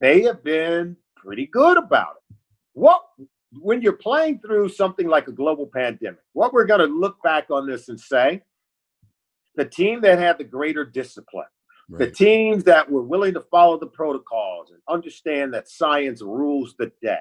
They 0.00 0.22
have 0.22 0.42
been 0.42 0.96
pretty 1.16 1.46
good 1.46 1.76
about 1.76 2.14
it. 2.30 2.36
What 2.72 3.02
when 3.60 3.82
you're 3.82 3.92
playing 3.92 4.40
through 4.40 4.68
something 4.68 5.08
like 5.08 5.28
a 5.28 5.32
global 5.32 5.66
pandemic, 5.66 6.20
what 6.32 6.52
we're 6.52 6.66
going 6.66 6.80
to 6.80 6.86
look 6.86 7.22
back 7.22 7.50
on 7.50 7.66
this 7.66 7.88
and 7.88 7.98
say, 7.98 8.42
the 9.58 9.64
team 9.64 10.00
that 10.02 10.20
had 10.20 10.38
the 10.38 10.44
greater 10.44 10.84
discipline, 10.84 11.44
right. 11.90 11.98
the 11.98 12.10
teams 12.10 12.62
that 12.62 12.88
were 12.88 13.02
willing 13.02 13.34
to 13.34 13.40
follow 13.50 13.76
the 13.76 13.88
protocols 13.88 14.70
and 14.70 14.80
understand 14.88 15.52
that 15.52 15.68
science 15.68 16.22
rules 16.22 16.76
the 16.78 16.92
day, 17.02 17.18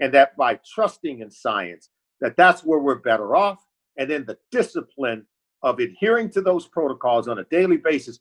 and 0.00 0.12
that 0.14 0.34
by 0.38 0.58
trusting 0.74 1.20
in 1.20 1.30
science, 1.30 1.90
that 2.22 2.34
that's 2.34 2.64
where 2.64 2.78
we're 2.78 2.96
better 2.96 3.36
off 3.36 3.62
and 3.98 4.10
then 4.10 4.24
the 4.24 4.38
discipline 4.50 5.26
of 5.62 5.78
adhering 5.78 6.30
to 6.30 6.40
those 6.40 6.66
protocols 6.66 7.28
on 7.28 7.40
a 7.40 7.44
daily 7.44 7.76
basis. 7.76 8.20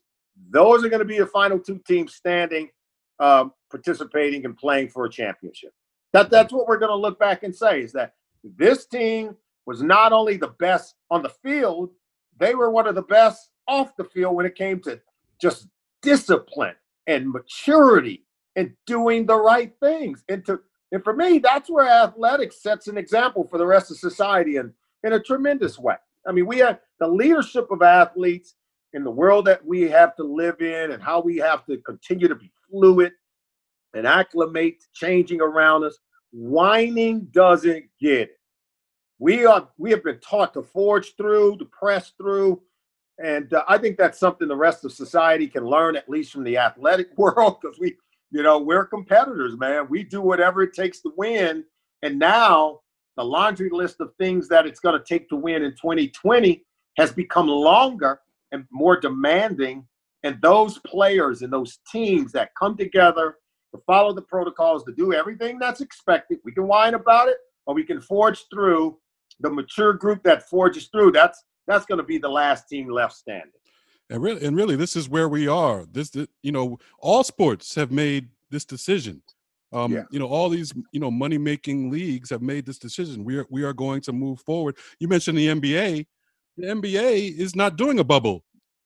Those 0.50 0.84
are 0.84 0.90
going 0.90 1.00
to 1.00 1.06
be 1.06 1.20
the 1.20 1.26
final 1.26 1.58
two 1.58 1.80
teams 1.88 2.14
standing, 2.14 2.70
um, 3.20 3.54
participating, 3.72 4.44
and 4.44 4.58
playing 4.58 4.90
for 4.90 5.06
a 5.06 5.10
championship. 5.10 5.72
That 6.12 6.30
that's 6.30 6.52
what 6.52 6.68
we're 6.68 6.80
going 6.80 6.92
to 6.92 6.96
look 6.96 7.20
back 7.20 7.44
and 7.44 7.56
say 7.56 7.82
is 7.82 7.94
that 7.94 8.16
this 8.44 8.86
team 8.86 9.38
was 9.66 9.82
not 9.82 10.12
only 10.12 10.36
the 10.36 10.54
best 10.60 10.96
on 11.10 11.24
the 11.24 11.30
field, 11.30 11.92
they 12.40 12.56
were 12.56 12.70
one 12.70 12.88
of 12.88 12.96
the 12.96 13.02
best 13.02 13.50
off 13.68 13.96
the 13.98 14.04
field 14.04 14.36
when 14.36 14.46
it 14.46 14.56
came 14.56 14.80
to 14.82 15.00
just 15.42 15.68
discipline 16.02 16.76
and 17.08 17.30
maturity 17.30 18.26
and 18.56 18.74
doing 18.86 19.26
the 19.26 19.36
right 19.36 19.74
things. 19.82 20.24
And 20.30 20.46
to 20.46 20.62
and 20.92 21.04
for 21.04 21.14
me, 21.14 21.40
that's 21.40 21.70
where 21.70 21.88
athletics 21.88 22.62
sets 22.62 22.88
an 22.88 22.98
example 22.98 23.48
for 23.50 23.58
the 23.58 23.66
rest 23.66 23.92
of 23.92 23.98
society. 23.98 24.58
And 24.58 24.72
in 25.06 25.14
a 25.14 25.20
tremendous 25.20 25.78
way. 25.80 25.96
I 26.28 26.32
mean, 26.32 26.48
we 26.48 26.58
have 26.58 26.80
the 27.00 27.08
leadership 27.08 27.70
of 27.70 27.82
athletes 27.82 28.56
in 28.94 29.04
the 29.04 29.12
world 29.12 29.46
that 29.46 29.64
we 29.66 29.84
have 29.84 30.16
to 30.16 30.24
live 30.24 30.60
in 30.62 30.92
and 30.92 31.02
how 31.02 31.22
we 31.22 31.38
have 31.38 31.66
to 31.68 31.78
continue 31.78 32.28
to 32.28 32.36
be 32.36 32.52
fluid 32.70 33.14
and 33.94 34.08
acclimate 34.08 34.82
to 34.82 34.88
changing 34.94 35.42
around 35.42 35.84
us. 35.84 35.98
Whining 36.32 37.28
doesn't 37.32 37.86
get 38.02 38.30
it. 38.30 38.40
We 39.20 39.46
are 39.46 39.68
we 39.78 39.92
have 39.92 40.04
been 40.04 40.20
taught 40.20 40.54
to 40.54 40.64
forge 40.64 41.16
through, 41.16 41.58
to 41.58 41.66
press 41.66 42.12
through, 42.18 42.62
and 43.18 43.54
uh, 43.54 43.64
I 43.68 43.78
think 43.78 43.98
that's 43.98 44.20
something 44.20 44.48
the 44.48 44.56
rest 44.56 44.84
of 44.84 44.92
society 44.92 45.48
can 45.48 45.66
learn, 45.66 45.96
at 45.96 46.10
least 46.10 46.34
from 46.34 46.44
the 46.44 46.58
athletic 46.58 47.10
world, 47.18 47.58
because 47.62 47.80
we, 47.80 47.96
you 48.32 48.44
know, 48.44 48.60
we're 48.60 48.86
competitors, 48.86 49.58
man. 49.58 49.88
We 49.90 50.04
do 50.04 50.22
whatever 50.22 50.62
it 50.64 50.74
takes 50.74 51.02
to 51.02 51.14
win. 51.16 51.64
And 52.02 52.20
now 52.20 52.82
the 53.16 53.24
laundry 53.24 53.70
list 53.72 54.02
of 54.02 54.14
things 54.20 54.50
that 54.50 54.66
it's 54.66 54.80
going 54.80 55.00
to 55.00 55.06
take 55.06 55.30
to 55.30 55.36
win 55.36 55.64
in 55.64 55.72
2020 55.72 56.64
has 56.98 57.12
become 57.12 57.48
longer 57.48 58.20
and 58.52 58.66
more 58.72 59.00
demanding. 59.00 59.88
And 60.24 60.42
those 60.42 60.80
players 60.80 61.42
and 61.42 61.54
those 61.54 61.80
teams 61.92 62.32
that 62.34 62.50
come 62.60 62.76
together 62.76 63.38
to 63.74 63.82
follow 63.86 64.14
the 64.14 64.22
protocols, 64.22 64.84
to 64.84 64.92
do 64.94 65.14
everything 65.14 65.60
that's 65.60 65.82
expected, 65.82 66.40
we 66.44 66.52
can 66.52 66.68
whine 66.68 66.96
about 66.96 67.30
it 67.30 67.38
or 67.66 67.74
we 67.74 67.84
can 67.84 68.02
forge 68.02 68.46
through. 68.52 68.98
The 69.40 69.50
mature 69.50 69.94
group 69.94 70.24
that 70.24 70.48
forges 70.50 70.88
through, 70.88 71.12
that's 71.12 71.44
that's 71.68 71.86
going 71.86 71.98
to 71.98 72.04
be 72.04 72.18
the 72.18 72.30
last 72.30 72.70
team 72.70 72.90
left 72.90 73.14
standing. 73.14 73.52
And 74.10 74.22
really, 74.22 74.46
and 74.46 74.56
really, 74.56 74.76
this 74.76 74.96
is 74.96 75.10
where 75.10 75.28
we 75.28 75.48
are. 75.48 75.86
This, 75.92 76.12
you 76.44 76.52
know, 76.52 76.78
all 77.00 77.24
sports 77.24 77.74
have 77.76 77.92
made 77.92 78.30
this 78.52 78.66
decision. 78.66 79.22
Um, 79.74 79.94
yeah. 79.94 80.04
You 80.12 80.20
know, 80.20 80.28
all 80.28 80.50
these 80.50 80.74
you 80.92 81.00
know 81.00 81.12
money 81.12 81.38
making 81.38 81.90
leagues 81.90 82.30
have 82.30 82.42
made 82.42 82.66
this 82.66 82.78
decision. 82.78 83.26
We 83.26 83.38
are 83.38 83.48
we 83.50 83.64
are 83.64 83.74
going 83.74 84.02
to 84.02 84.14
move 84.14 84.40
forward. 84.42 84.78
You 85.00 85.08
mentioned 85.08 85.38
the 85.38 85.48
NBA. 85.48 86.06
The 86.58 86.68
NBA 86.68 87.38
is 87.38 87.56
not 87.56 87.76
doing 87.76 88.00
a 88.00 88.04
bubble 88.04 88.44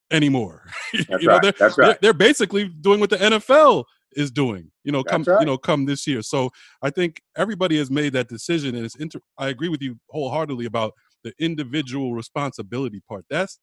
anymore. 0.10 0.66
That's 0.94 1.22
you 1.22 1.30
right. 1.30 1.36
know, 1.36 1.40
they're, 1.42 1.52
That's 1.52 1.78
right. 1.78 1.86
They're, 1.88 1.98
they're, 2.02 2.14
basically 2.14 2.68
doing 2.68 3.00
what 3.00 3.12
the 3.12 3.18
NFL 3.18 3.84
is 4.14 4.32
doing. 4.32 4.72
You 4.84 4.92
know, 4.92 5.04
come 5.04 5.24
right. 5.24 5.40
you 5.40 5.46
know 5.46 5.58
come 5.58 5.86
this 5.86 6.08
year. 6.08 6.22
So 6.22 6.52
I 6.82 6.90
think 6.90 7.22
everybody 7.38 7.78
has 7.78 7.92
made 7.92 8.14
that 8.14 8.28
decision, 8.28 8.76
and 8.76 8.86
it's 8.86 8.96
inter- 8.96 9.22
I 9.38 9.50
agree 9.50 9.70
with 9.70 9.82
you 9.82 10.00
wholeheartedly 10.10 10.66
about 10.66 10.94
the 11.24 11.34
individual 11.40 12.14
responsibility 12.14 13.02
part. 13.08 13.26
That's 13.30 13.60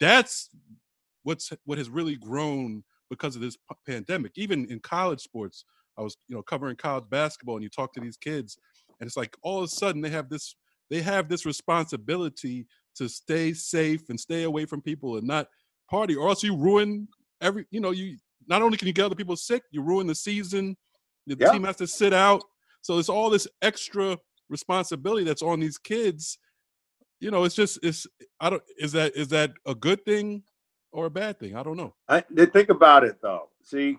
that's 0.00 0.50
what's 1.22 1.52
what 1.64 1.78
has 1.78 1.88
really 1.90 2.16
grown 2.16 2.84
because 3.10 3.36
of 3.36 3.42
this 3.42 3.56
pandemic. 3.86 4.32
Even 4.36 4.66
in 4.66 4.80
college 4.80 5.20
sports, 5.20 5.64
I 5.98 6.02
was 6.02 6.16
you 6.28 6.36
know 6.36 6.42
covering 6.42 6.76
college 6.76 7.04
basketball, 7.10 7.56
and 7.56 7.62
you 7.62 7.70
talk 7.70 7.92
to 7.94 8.00
these 8.00 8.16
kids, 8.16 8.58
and 9.00 9.06
it's 9.06 9.16
like 9.16 9.36
all 9.42 9.58
of 9.58 9.64
a 9.64 9.68
sudden 9.68 10.00
they 10.00 10.10
have 10.10 10.28
this 10.28 10.56
they 10.90 11.02
have 11.02 11.28
this 11.28 11.44
responsibility 11.44 12.66
to 12.96 13.08
stay 13.08 13.52
safe 13.52 14.08
and 14.08 14.18
stay 14.18 14.44
away 14.44 14.64
from 14.64 14.80
people 14.80 15.16
and 15.16 15.26
not 15.26 15.48
party, 15.90 16.14
or 16.14 16.28
else 16.28 16.42
you 16.42 16.56
ruin 16.56 17.08
every 17.40 17.66
you 17.70 17.80
know 17.80 17.90
you 17.90 18.16
not 18.46 18.62
only 18.62 18.76
can 18.76 18.86
you 18.86 18.94
get 18.94 19.06
other 19.06 19.14
people 19.14 19.36
sick, 19.36 19.62
you 19.70 19.82
ruin 19.82 20.06
the 20.06 20.14
season. 20.14 20.76
The 21.26 21.36
yeah. 21.38 21.50
team 21.50 21.64
has 21.64 21.76
to 21.76 21.86
sit 21.86 22.12
out. 22.12 22.44
So 22.82 22.98
it's 22.98 23.08
all 23.08 23.30
this 23.30 23.48
extra 23.62 24.18
responsibility 24.48 25.24
that's 25.24 25.42
on 25.42 25.60
these 25.60 25.78
kids. 25.78 26.38
You 27.20 27.30
know, 27.30 27.44
it's 27.44 27.54
just 27.54 27.78
it's 27.82 28.06
I 28.40 28.50
don't 28.50 28.62
is 28.78 28.92
that 28.92 29.16
is 29.16 29.28
that 29.28 29.52
a 29.66 29.74
good 29.74 30.04
thing 30.04 30.44
or 30.92 31.06
a 31.06 31.10
bad 31.10 31.40
thing? 31.40 31.56
I 31.56 31.62
don't 31.62 31.76
know. 31.76 31.94
I 32.08 32.20
think 32.20 32.68
about 32.68 33.04
it 33.04 33.20
though. 33.20 33.48
See, 33.62 33.98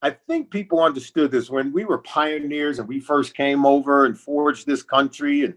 I 0.00 0.10
think 0.10 0.50
people 0.50 0.82
understood 0.82 1.30
this 1.30 1.50
when 1.50 1.72
we 1.72 1.84
were 1.84 1.98
pioneers 1.98 2.78
and 2.78 2.88
we 2.88 2.98
first 3.00 3.36
came 3.36 3.64
over 3.64 4.06
and 4.06 4.18
forged 4.18 4.66
this 4.66 4.82
country 4.82 5.44
and 5.44 5.54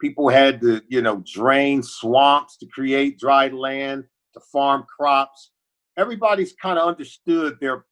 people 0.00 0.28
had 0.28 0.60
to, 0.62 0.82
you 0.88 1.00
know, 1.00 1.22
drain 1.24 1.82
swamps 1.82 2.56
to 2.56 2.66
create 2.66 3.18
dry 3.18 3.48
land 3.48 4.04
to 4.32 4.40
farm 4.40 4.84
crops. 4.84 5.50
Everybody's 5.96 6.52
kind 6.54 6.78
of 6.78 6.88
understood 6.88 7.58
their 7.60 7.84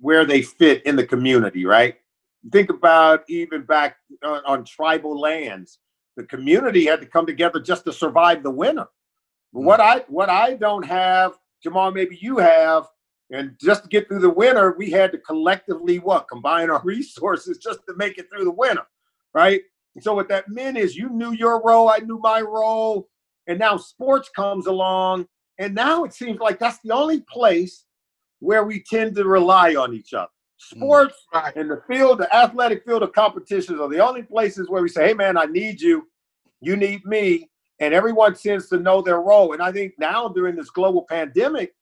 where 0.00 0.24
they 0.24 0.42
fit 0.42 0.84
in 0.86 0.96
the 0.96 1.06
community, 1.06 1.66
right? 1.66 1.96
Think 2.50 2.70
about 2.70 3.24
even 3.28 3.62
back 3.62 3.96
on, 4.24 4.42
on 4.46 4.64
tribal 4.64 5.18
lands, 5.18 5.80
the 6.16 6.24
community 6.24 6.86
had 6.86 7.00
to 7.00 7.06
come 7.06 7.26
together 7.26 7.60
just 7.60 7.84
to 7.84 7.92
survive 7.92 8.42
the 8.42 8.50
winter. 8.50 8.86
But 9.52 9.62
what 9.62 9.80
I 9.80 10.04
what 10.08 10.30
I 10.30 10.54
don't 10.54 10.84
have, 10.84 11.34
Jamal, 11.62 11.90
maybe 11.90 12.18
you 12.20 12.38
have, 12.38 12.86
and 13.30 13.56
just 13.60 13.82
to 13.82 13.88
get 13.88 14.08
through 14.08 14.20
the 14.20 14.30
winter, 14.30 14.74
we 14.78 14.90
had 14.90 15.12
to 15.12 15.18
collectively 15.18 15.98
what 15.98 16.28
combine 16.28 16.70
our 16.70 16.82
resources 16.84 17.58
just 17.58 17.80
to 17.88 17.94
make 17.96 18.18
it 18.18 18.30
through 18.30 18.44
the 18.44 18.50
winter, 18.50 18.86
right? 19.34 19.60
And 19.94 20.02
so 20.02 20.14
what 20.14 20.28
that 20.28 20.48
meant 20.48 20.76
is 20.76 20.96
you 20.96 21.08
knew 21.10 21.32
your 21.32 21.62
role, 21.62 21.88
I 21.88 21.98
knew 21.98 22.18
my 22.18 22.40
role, 22.40 23.08
and 23.46 23.58
now 23.58 23.76
sports 23.76 24.28
comes 24.28 24.66
along, 24.66 25.26
and 25.58 25.74
now 25.74 26.04
it 26.04 26.12
seems 26.12 26.38
like 26.40 26.58
that's 26.58 26.78
the 26.80 26.92
only 26.92 27.20
place 27.20 27.84
where 28.40 28.64
we 28.64 28.82
tend 28.82 29.14
to 29.16 29.24
rely 29.24 29.74
on 29.74 29.94
each 29.94 30.12
other. 30.14 30.26
Mm. 30.26 30.76
Sports 30.76 31.14
mm. 31.34 31.56
and 31.56 31.70
the 31.70 31.82
field, 31.88 32.18
the 32.18 32.34
athletic 32.34 32.84
field 32.84 33.02
of 33.02 33.12
competitions 33.12 33.80
are 33.80 33.88
the 33.88 34.04
only 34.04 34.22
places 34.22 34.68
where 34.68 34.82
we 34.82 34.88
say, 34.88 35.08
"Hey, 35.08 35.14
man, 35.14 35.36
I 35.36 35.44
need 35.46 35.80
you, 35.80 36.08
you 36.60 36.76
need 36.76 37.04
me," 37.04 37.50
and 37.80 37.94
everyone 37.94 38.34
tends 38.34 38.68
to 38.70 38.78
know 38.78 39.02
their 39.02 39.20
role. 39.20 39.52
And 39.52 39.62
I 39.62 39.72
think 39.72 39.94
now 39.98 40.28
during 40.28 40.56
this 40.56 40.70
global 40.70 41.06
pandemic, 41.08 41.74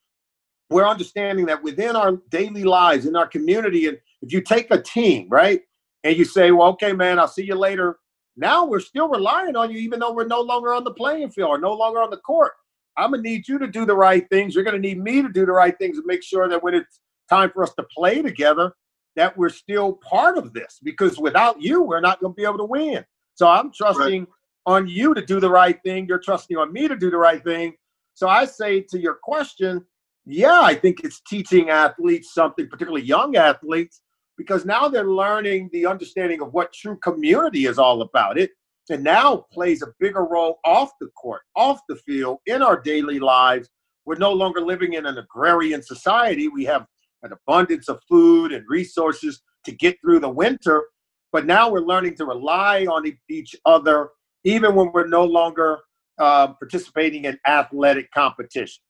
we're 0.70 0.86
understanding 0.86 1.46
that 1.46 1.62
within 1.62 1.96
our 1.96 2.12
daily 2.30 2.64
lives, 2.64 3.06
in 3.06 3.16
our 3.16 3.28
community, 3.28 3.86
and 3.86 3.98
if 4.22 4.32
you 4.32 4.40
take 4.40 4.70
a 4.70 4.80
team, 4.80 5.28
right, 5.28 5.60
and 6.02 6.16
you 6.16 6.24
say, 6.24 6.50
"Well, 6.50 6.68
okay, 6.70 6.92
man, 6.92 7.18
I'll 7.18 7.28
see 7.28 7.44
you 7.44 7.54
later," 7.54 7.98
Now 8.36 8.64
we're 8.64 8.80
still 8.80 9.08
relying 9.08 9.56
on 9.56 9.70
you, 9.70 9.78
even 9.78 10.00
though 10.00 10.12
we're 10.12 10.26
no 10.26 10.40
longer 10.40 10.74
on 10.74 10.84
the 10.84 10.92
playing 10.92 11.30
field 11.30 11.50
or 11.50 11.58
no 11.58 11.72
longer 11.72 12.02
on 12.02 12.10
the 12.10 12.16
court. 12.18 12.52
I'm 12.96 13.10
gonna 13.10 13.22
need 13.22 13.48
you 13.48 13.58
to 13.58 13.66
do 13.66 13.84
the 13.84 13.96
right 13.96 14.28
things. 14.30 14.54
You're 14.54 14.64
gonna 14.64 14.78
need 14.78 15.02
me 15.02 15.22
to 15.22 15.28
do 15.28 15.46
the 15.46 15.52
right 15.52 15.76
things 15.78 15.98
and 15.98 16.06
make 16.06 16.22
sure 16.22 16.48
that 16.48 16.62
when 16.62 16.74
it's 16.74 17.00
time 17.28 17.50
for 17.50 17.62
us 17.62 17.74
to 17.74 17.82
play 17.96 18.22
together, 18.22 18.72
that 19.16 19.36
we're 19.36 19.48
still 19.48 19.94
part 19.94 20.38
of 20.38 20.52
this. 20.52 20.78
Because 20.82 21.18
without 21.18 21.60
you, 21.60 21.82
we're 21.82 22.00
not 22.00 22.20
gonna 22.20 22.34
be 22.34 22.44
able 22.44 22.58
to 22.58 22.64
win. 22.64 23.04
So 23.34 23.48
I'm 23.48 23.72
trusting 23.72 24.20
right. 24.20 24.28
on 24.66 24.86
you 24.86 25.14
to 25.14 25.24
do 25.24 25.40
the 25.40 25.50
right 25.50 25.78
thing. 25.84 26.06
You're 26.06 26.18
trusting 26.18 26.56
on 26.56 26.72
me 26.72 26.88
to 26.88 26.96
do 26.96 27.10
the 27.10 27.18
right 27.18 27.42
thing. 27.42 27.74
So 28.14 28.28
I 28.28 28.44
say 28.44 28.80
to 28.80 28.98
your 28.98 29.14
question, 29.14 29.84
yeah, 30.24 30.60
I 30.62 30.74
think 30.74 31.00
it's 31.04 31.20
teaching 31.28 31.70
athletes 31.70 32.32
something, 32.32 32.68
particularly 32.68 33.04
young 33.04 33.36
athletes, 33.36 34.02
because 34.38 34.64
now 34.64 34.88
they're 34.88 35.10
learning 35.10 35.68
the 35.72 35.86
understanding 35.86 36.40
of 36.40 36.52
what 36.52 36.72
true 36.72 36.96
community 36.98 37.66
is 37.66 37.78
all 37.78 38.02
about. 38.02 38.38
It 38.38 38.50
and 38.90 39.02
now 39.02 39.46
plays 39.52 39.82
a 39.82 39.92
bigger 39.98 40.24
role 40.24 40.58
off 40.64 40.90
the 41.00 41.08
court, 41.08 41.42
off 41.56 41.80
the 41.88 41.96
field, 41.96 42.38
in 42.46 42.62
our 42.62 42.80
daily 42.80 43.18
lives. 43.18 43.68
We're 44.04 44.16
no 44.16 44.32
longer 44.32 44.60
living 44.60 44.94
in 44.94 45.06
an 45.06 45.18
agrarian 45.18 45.82
society. 45.82 46.48
We 46.48 46.64
have 46.66 46.86
an 47.22 47.32
abundance 47.32 47.88
of 47.88 48.00
food 48.08 48.52
and 48.52 48.64
resources 48.68 49.40
to 49.64 49.72
get 49.72 49.98
through 50.00 50.20
the 50.20 50.28
winter, 50.28 50.84
but 51.32 51.46
now 51.46 51.70
we're 51.70 51.80
learning 51.80 52.16
to 52.16 52.26
rely 52.26 52.84
on 52.84 53.10
each 53.30 53.56
other, 53.64 54.10
even 54.44 54.74
when 54.74 54.92
we're 54.92 55.06
no 55.06 55.24
longer 55.24 55.78
uh, 56.18 56.48
participating 56.48 57.24
in 57.24 57.38
athletic 57.46 58.10
competition. 58.12 58.82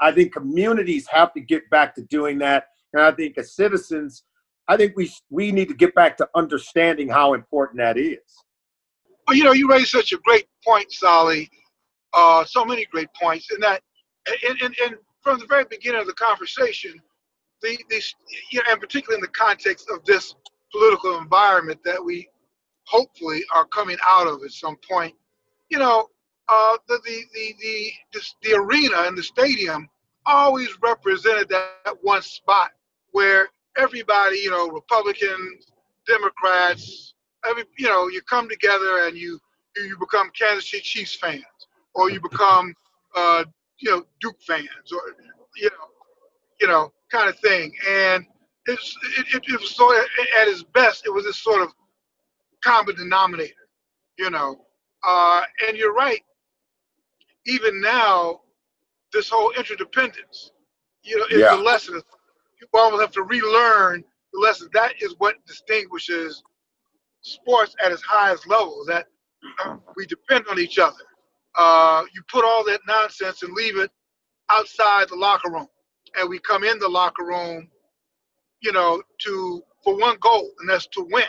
I 0.00 0.12
think 0.12 0.32
communities 0.32 1.06
have 1.10 1.32
to 1.34 1.40
get 1.40 1.68
back 1.68 1.94
to 1.96 2.02
doing 2.02 2.38
that. 2.38 2.66
And 2.92 3.02
I 3.02 3.10
think 3.10 3.36
as 3.36 3.54
citizens, 3.54 4.22
I 4.68 4.76
think 4.76 4.96
we 4.96 5.12
we 5.28 5.50
need 5.50 5.68
to 5.68 5.74
get 5.74 5.94
back 5.94 6.16
to 6.18 6.28
understanding 6.34 7.08
how 7.08 7.34
important 7.34 7.78
that 7.78 7.98
is. 7.98 8.20
Well, 9.26 9.36
you 9.36 9.44
know, 9.44 9.52
you 9.52 9.68
raised 9.68 9.90
such 9.90 10.12
a 10.12 10.18
great 10.18 10.46
point, 10.64 10.92
Solly. 10.92 11.50
Uh, 12.12 12.44
so 12.44 12.64
many 12.64 12.84
great 12.86 13.08
points, 13.20 13.50
and 13.50 13.62
that, 13.62 13.80
and, 14.26 14.60
and, 14.60 14.74
and 14.84 14.96
from 15.22 15.38
the 15.38 15.46
very 15.46 15.64
beginning 15.64 16.00
of 16.00 16.06
the 16.06 16.12
conversation, 16.12 17.00
the 17.62 17.78
this, 17.88 18.14
you 18.50 18.58
know, 18.58 18.64
and 18.70 18.80
particularly 18.80 19.16
in 19.18 19.22
the 19.22 19.28
context 19.28 19.88
of 19.90 20.04
this 20.04 20.34
political 20.72 21.18
environment 21.18 21.80
that 21.84 22.04
we 22.04 22.28
hopefully 22.84 23.42
are 23.54 23.64
coming 23.66 23.96
out 24.06 24.26
of 24.26 24.42
at 24.44 24.50
some 24.50 24.76
point, 24.88 25.14
you 25.70 25.78
know, 25.78 26.08
uh, 26.48 26.76
the, 26.88 26.98
the 27.04 27.22
the 27.32 27.54
the 27.60 27.92
the, 28.12 28.20
the 28.42 28.56
arena 28.56 28.96
and 29.06 29.16
the 29.16 29.22
stadium 29.22 29.88
always 30.26 30.68
represented 30.82 31.48
that 31.48 31.96
one 32.02 32.22
spot 32.22 32.72
where 33.12 33.48
everybody, 33.76 34.38
you 34.38 34.50
know, 34.50 34.68
Republicans, 34.68 35.72
Democrats, 36.06 37.14
every, 37.48 37.64
you 37.78 37.88
know, 37.88 38.08
you 38.08 38.20
come 38.22 38.48
together 38.48 39.06
and 39.06 39.16
you 39.16 39.38
you 39.76 39.96
become 39.98 40.30
Kansas 40.38 40.70
City 40.70 40.82
Chiefs 40.82 41.16
fans, 41.16 41.42
or 41.94 42.10
you 42.10 42.20
become, 42.20 42.74
uh, 43.16 43.44
you 43.78 43.90
know, 43.90 44.04
Duke 44.20 44.36
fans, 44.46 44.92
or 44.92 45.00
you 45.56 45.70
know, 45.70 45.86
you 46.60 46.68
know, 46.68 46.92
kind 47.10 47.28
of 47.28 47.38
thing. 47.38 47.72
And 47.88 48.26
it's 48.66 48.96
it, 49.18 49.26
it, 49.34 49.42
it 49.48 49.60
was 49.60 49.74
so 49.74 49.92
at 49.94 50.48
its 50.48 50.62
best, 50.62 51.06
it 51.06 51.10
was 51.10 51.24
this 51.24 51.38
sort 51.38 51.62
of 51.62 51.68
common 52.62 52.96
denominator, 52.96 53.68
you 54.18 54.30
know. 54.30 54.64
Uh, 55.06 55.42
and 55.66 55.76
you're 55.76 55.94
right. 55.94 56.22
Even 57.46 57.80
now, 57.80 58.40
this 59.12 59.28
whole 59.28 59.50
interdependence, 59.58 60.52
you 61.02 61.18
know, 61.18 61.24
is 61.30 61.40
yeah. 61.40 61.56
a 61.56 61.60
lesson 61.60 62.00
you 62.62 62.68
almost 62.78 63.00
have 63.00 63.10
to 63.12 63.22
relearn 63.22 64.04
the 64.32 64.38
lesson. 64.38 64.68
That 64.72 64.94
is 65.02 65.14
what 65.18 65.34
distinguishes 65.46 66.42
sports 67.22 67.74
at 67.82 67.92
its 67.92 68.02
highest 68.02 68.46
level. 68.48 68.84
That 68.86 69.06
we 69.96 70.06
depend 70.06 70.46
on 70.50 70.58
each 70.58 70.78
other. 70.78 70.96
Uh, 71.54 72.04
you 72.14 72.22
put 72.30 72.44
all 72.44 72.64
that 72.64 72.80
nonsense 72.86 73.42
and 73.42 73.52
leave 73.54 73.78
it 73.78 73.90
outside 74.50 75.08
the 75.08 75.16
locker 75.16 75.50
room, 75.50 75.66
and 76.16 76.28
we 76.28 76.38
come 76.38 76.64
in 76.64 76.78
the 76.78 76.88
locker 76.88 77.24
room, 77.24 77.68
you 78.60 78.72
know, 78.72 79.02
to 79.18 79.62
for 79.82 79.98
one 79.98 80.16
goal, 80.20 80.50
and 80.60 80.68
that's 80.68 80.86
to 80.88 81.06
win. 81.10 81.24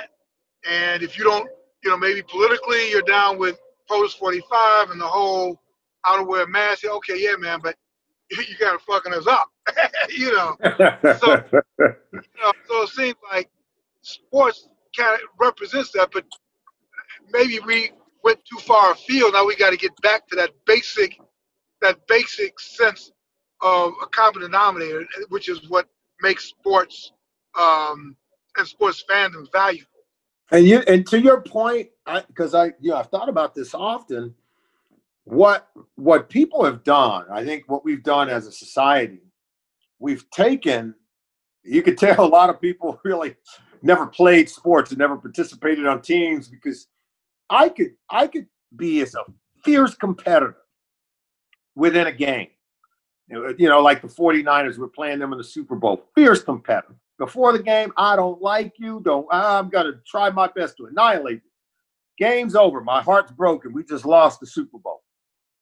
And 0.70 1.04
if 1.04 1.18
you 1.18 1.24
don't, 1.24 1.50
you 1.84 1.90
know, 1.90 1.98
maybe 1.98 2.22
politically 2.22 2.90
you're 2.92 3.02
down 3.02 3.38
with 3.38 3.60
POTUS 3.90 4.14
45 4.14 4.92
and 4.92 5.02
the 5.02 5.08
whole 5.08 5.60
I 6.06 6.18
don't 6.18 6.28
wear 6.28 6.44
a 6.44 6.48
mask. 6.48 6.86
Okay, 6.86 7.16
yeah, 7.18 7.36
man, 7.38 7.60
but 7.62 7.76
you 8.32 8.56
got 8.60 8.74
to 8.74 8.80
fucking 8.80 9.14
us 9.14 9.28
up, 9.28 9.50
you 10.10 10.32
know. 10.34 10.56
So, 11.20 11.44
you 11.80 12.42
know, 12.42 12.52
so 12.68 12.82
it 12.84 12.90
seems 12.90 13.16
like 13.32 13.50
sports 14.02 14.68
kind 14.96 15.16
of 15.16 15.22
represents 15.40 15.92
that, 15.92 16.10
but 16.12 16.26
maybe 17.32 17.60
we 17.66 17.92
went 18.24 18.40
too 18.46 18.58
far 18.60 18.92
afield. 18.92 19.34
Now 19.34 19.46
we 19.46 19.56
got 19.56 19.72
to 19.72 19.78
get 19.78 19.92
back 20.02 20.28
to 20.30 20.36
that 20.38 20.52
basic, 20.66 21.20
that 21.82 22.06
basic 22.08 22.60
sense 22.60 23.12
of 23.62 23.94
a 24.02 24.08
common 24.08 24.42
denominator, 24.42 25.06
which 25.30 25.50
is 25.50 25.70
what 25.70 25.88
makes 26.22 26.46
sports 26.46 27.12
um, 27.60 28.16
and 28.58 28.68
sports 28.68 29.04
fandom 29.10 29.52
valuable. 29.52 29.88
And 30.52 30.66
you, 30.68 30.80
and 30.88 31.06
to 31.08 31.20
your 31.20 31.42
point, 31.42 31.90
because 32.28 32.54
I, 32.54 32.66
I, 32.66 32.72
you 32.80 32.92
know, 32.92 32.98
I've 32.98 33.10
thought 33.10 33.30
about 33.30 33.56
this 33.56 33.74
often. 33.74 34.36
What 35.26 35.70
what 35.96 36.30
people 36.30 36.66
have 36.66 36.84
done, 36.84 37.26
I 37.32 37.46
think, 37.46 37.64
what 37.68 37.86
we've 37.86 38.04
done 38.04 38.28
as 38.30 38.46
a 38.46 38.52
society, 38.52 39.22
we've 39.98 40.30
taken. 40.32 40.96
You 41.64 41.82
could 41.82 41.98
tell 41.98 42.26
a 42.26 42.28
lot 42.28 42.50
of 42.50 42.60
people 42.60 43.00
really 43.06 43.36
never 43.84 44.08
played 44.08 44.50
sports 44.50 44.92
and 44.92 45.00
never 45.00 45.18
participated 45.18 45.86
on 45.86 46.02
teams 46.02 46.48
because 46.48 46.88
I 47.50 47.70
could 47.70 47.92
I 48.10 48.28
could 48.28 48.48
be 48.76 49.02
as 49.02 49.14
a 49.14 49.24
fierce 49.64 49.94
competitor 49.94 50.58
within 51.76 52.08
a 52.08 52.12
game. 52.12 52.48
You 53.30 53.70
know, 53.70 53.82
like 53.82 54.02
the 54.02 54.08
49ers 54.08 54.78
were 54.78 54.88
playing 54.88 55.20
them 55.20 55.32
in 55.32 55.38
the 55.38 55.44
Super 55.44 55.76
Bowl. 55.76 56.04
Fierce 56.14 56.44
competitor. 56.44 56.96
Before 57.18 57.54
the 57.54 57.64
game, 57.64 57.92
I 57.98 58.16
don't 58.16 58.42
like 58.42 58.74
you. 58.78 59.02
Don't 59.04 59.28
I'm 59.32 59.70
gonna 59.70 59.94
try 60.08 60.30
my 60.30 60.48
best 60.48 60.78
to 60.78 60.86
annihilate 60.86 61.42
you. 61.44 61.50
Game's 62.18 62.56
over. 62.56 62.82
My 62.82 63.02
heart's 63.02 63.32
broken. 63.32 63.74
We 63.74 63.84
just 63.84 64.06
lost 64.06 64.40
the 64.40 64.48
Super 64.48 64.78
Bowl. 64.78 65.04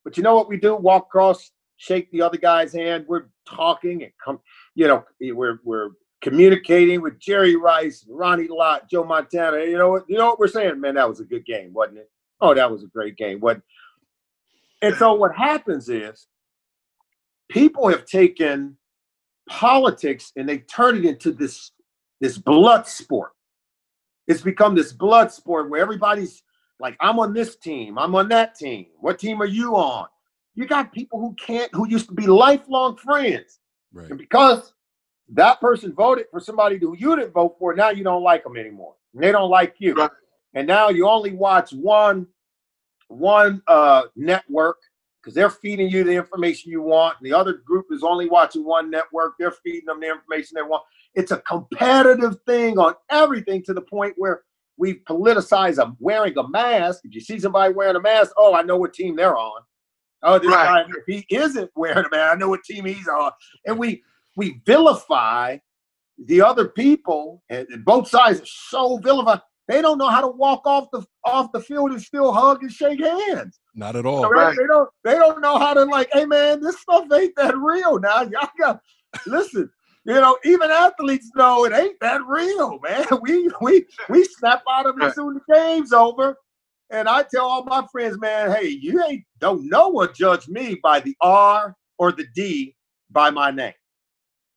But 0.03 0.17
you 0.17 0.23
know 0.23 0.35
what 0.35 0.49
we 0.49 0.57
do? 0.57 0.75
Walk 0.75 1.05
across, 1.07 1.51
shake 1.77 2.11
the 2.11 2.21
other 2.21 2.37
guy's 2.37 2.73
hand. 2.73 3.05
We're 3.07 3.25
talking 3.47 4.03
and 4.03 4.11
come, 4.23 4.39
you 4.75 4.87
know, 4.87 5.05
we're 5.19 5.59
we're 5.63 5.91
communicating 6.21 7.01
with 7.01 7.19
Jerry 7.19 7.55
Rice, 7.55 8.05
Ronnie 8.07 8.47
Lott, 8.47 8.89
Joe 8.89 9.03
Montana. 9.03 9.63
You 9.63 9.77
know 9.77 9.89
what? 9.89 10.03
You 10.07 10.17
know 10.17 10.27
what 10.27 10.39
we're 10.39 10.47
saying, 10.47 10.79
man. 10.79 10.95
That 10.95 11.09
was 11.09 11.19
a 11.19 11.25
good 11.25 11.45
game, 11.45 11.73
wasn't 11.73 11.99
it? 11.99 12.11
Oh, 12.39 12.53
that 12.53 12.71
was 12.71 12.83
a 12.83 12.87
great 12.87 13.17
game. 13.17 13.39
What? 13.39 13.61
And 14.81 14.95
so 14.95 15.13
what 15.13 15.35
happens 15.35 15.89
is 15.89 16.27
people 17.49 17.87
have 17.89 18.05
taken 18.05 18.77
politics 19.49 20.31
and 20.35 20.47
they 20.47 20.59
turn 20.59 20.97
it 20.97 21.05
into 21.05 21.31
this 21.31 21.71
this 22.19 22.37
blood 22.37 22.87
sport. 22.87 23.31
It's 24.27 24.41
become 24.41 24.75
this 24.75 24.93
blood 24.93 25.31
sport 25.31 25.69
where 25.69 25.81
everybody's 25.81 26.43
like, 26.79 26.95
I'm 26.99 27.19
on 27.19 27.33
this 27.33 27.57
team, 27.57 27.97
I'm 27.97 28.15
on 28.15 28.29
that 28.29 28.55
team. 28.55 28.87
What 28.99 29.19
team 29.19 29.41
are 29.41 29.47
you 29.47 29.75
on? 29.75 30.07
You 30.55 30.65
got 30.65 30.91
people 30.91 31.19
who 31.19 31.33
can't, 31.35 31.69
who 31.73 31.87
used 31.87 32.07
to 32.09 32.13
be 32.13 32.27
lifelong 32.27 32.97
friends. 32.97 33.59
Right. 33.93 34.09
And 34.09 34.17
because 34.17 34.73
that 35.31 35.59
person 35.61 35.93
voted 35.93 36.25
for 36.29 36.39
somebody 36.39 36.77
who 36.77 36.95
you 36.97 37.15
didn't 37.15 37.31
vote 37.31 37.55
for. 37.57 37.73
Now 37.73 37.89
you 37.89 38.03
don't 38.03 38.23
like 38.23 38.43
them 38.43 38.57
anymore. 38.57 38.95
And 39.13 39.23
they 39.23 39.31
don't 39.31 39.49
like 39.49 39.75
you. 39.79 39.93
Right. 39.93 40.11
And 40.53 40.67
now 40.67 40.89
you 40.89 41.07
only 41.07 41.31
watch 41.31 41.71
one 41.71 42.27
one 43.07 43.61
uh, 43.67 44.03
network 44.15 44.77
because 45.21 45.35
they're 45.35 45.49
feeding 45.49 45.89
you 45.89 46.03
the 46.03 46.13
information 46.13 46.71
you 46.71 46.81
want. 46.81 47.17
And 47.19 47.29
the 47.29 47.37
other 47.37 47.53
group 47.53 47.87
is 47.91 48.03
only 48.03 48.27
watching 48.27 48.63
one 48.63 48.89
network. 48.89 49.33
They're 49.37 49.51
feeding 49.51 49.85
them 49.85 49.99
the 49.99 50.09
information 50.09 50.55
they 50.55 50.61
want. 50.61 50.83
It's 51.13 51.31
a 51.31 51.37
competitive 51.37 52.37
thing 52.47 52.77
on 52.77 52.95
everything 53.09 53.63
to 53.63 53.73
the 53.73 53.81
point 53.81 54.13
where 54.17 54.43
we've 54.77 55.01
politicized 55.07 55.77
a, 55.77 55.93
wearing 55.99 56.37
a 56.37 56.47
mask. 56.47 57.01
If 57.03 57.13
you 57.13 57.21
see 57.21 57.39
somebody 57.39 57.73
wearing 57.73 57.97
a 57.97 58.01
mask, 58.01 58.31
oh, 58.37 58.55
I 58.55 58.63
know 58.63 58.77
what 58.77 58.93
team 58.93 59.15
they're 59.15 59.37
on. 59.37 59.61
Oh, 60.23 60.39
this 60.39 60.49
right. 60.49 60.85
guy, 60.87 60.93
if 60.97 61.03
he 61.07 61.35
isn't 61.35 61.69
wearing 61.75 62.05
a 62.05 62.09
mask, 62.09 62.33
I 62.33 62.35
know 62.35 62.49
what 62.49 62.63
team 62.63 62.85
he's 62.85 63.07
on. 63.07 63.31
And 63.65 63.77
we 63.77 64.03
we 64.35 64.61
vilify 64.65 65.57
the 66.25 66.41
other 66.41 66.67
people, 66.67 67.43
and 67.49 67.67
both 67.83 68.07
sides 68.07 68.41
are 68.41 68.45
so 68.45 68.97
vilified. 68.97 69.41
They 69.67 69.81
don't 69.81 69.97
know 69.97 70.09
how 70.09 70.21
to 70.21 70.27
walk 70.27 70.65
off 70.65 70.89
the 70.91 71.05
off 71.23 71.51
the 71.51 71.61
field 71.61 71.91
and 71.91 72.01
still 72.01 72.31
hug 72.31 72.61
and 72.61 72.71
shake 72.71 72.99
hands. 72.99 73.59
Not 73.75 73.95
at 73.95 74.05
all. 74.05 74.23
So 74.23 74.29
right. 74.29 74.55
They 74.57 74.67
don't. 74.67 74.89
They 75.03 75.13
don't 75.13 75.41
know 75.41 75.57
how 75.57 75.73
to 75.73 75.85
like. 75.85 76.09
Hey 76.11 76.25
man, 76.25 76.61
this 76.61 76.79
stuff 76.81 77.05
ain't 77.13 77.35
that 77.37 77.57
real. 77.57 77.99
Now 77.99 78.21
y'all 78.31 78.49
got 78.59 78.81
listen. 79.25 79.69
You 80.03 80.15
know, 80.15 80.35
even 80.43 80.71
athletes 80.71 81.29
know 81.35 81.65
it 81.65 81.73
ain't 81.73 81.99
that 82.01 82.21
real, 82.27 82.79
man. 82.79 83.05
We 83.21 83.49
we 83.61 83.85
we 84.09 84.25
snap 84.25 84.63
out 84.69 84.87
of 84.87 84.97
it 84.97 85.03
as 85.03 85.15
soon 85.15 85.37
as 85.37 85.41
the 85.47 85.53
game's 85.53 85.93
over. 85.93 86.35
And 86.89 87.07
I 87.07 87.23
tell 87.23 87.45
all 87.45 87.63
my 87.63 87.85
friends, 87.91 88.19
man, 88.19 88.51
hey, 88.51 88.67
you 88.67 89.01
ain't 89.05 89.23
don't 89.39 89.69
know 89.69 89.87
what 89.89 90.15
judge 90.15 90.47
me 90.49 90.79
by 90.83 90.99
the 90.99 91.15
R 91.21 91.75
or 91.97 92.11
the 92.11 92.25
D 92.35 92.75
by 93.09 93.29
my 93.29 93.51
name. 93.51 93.73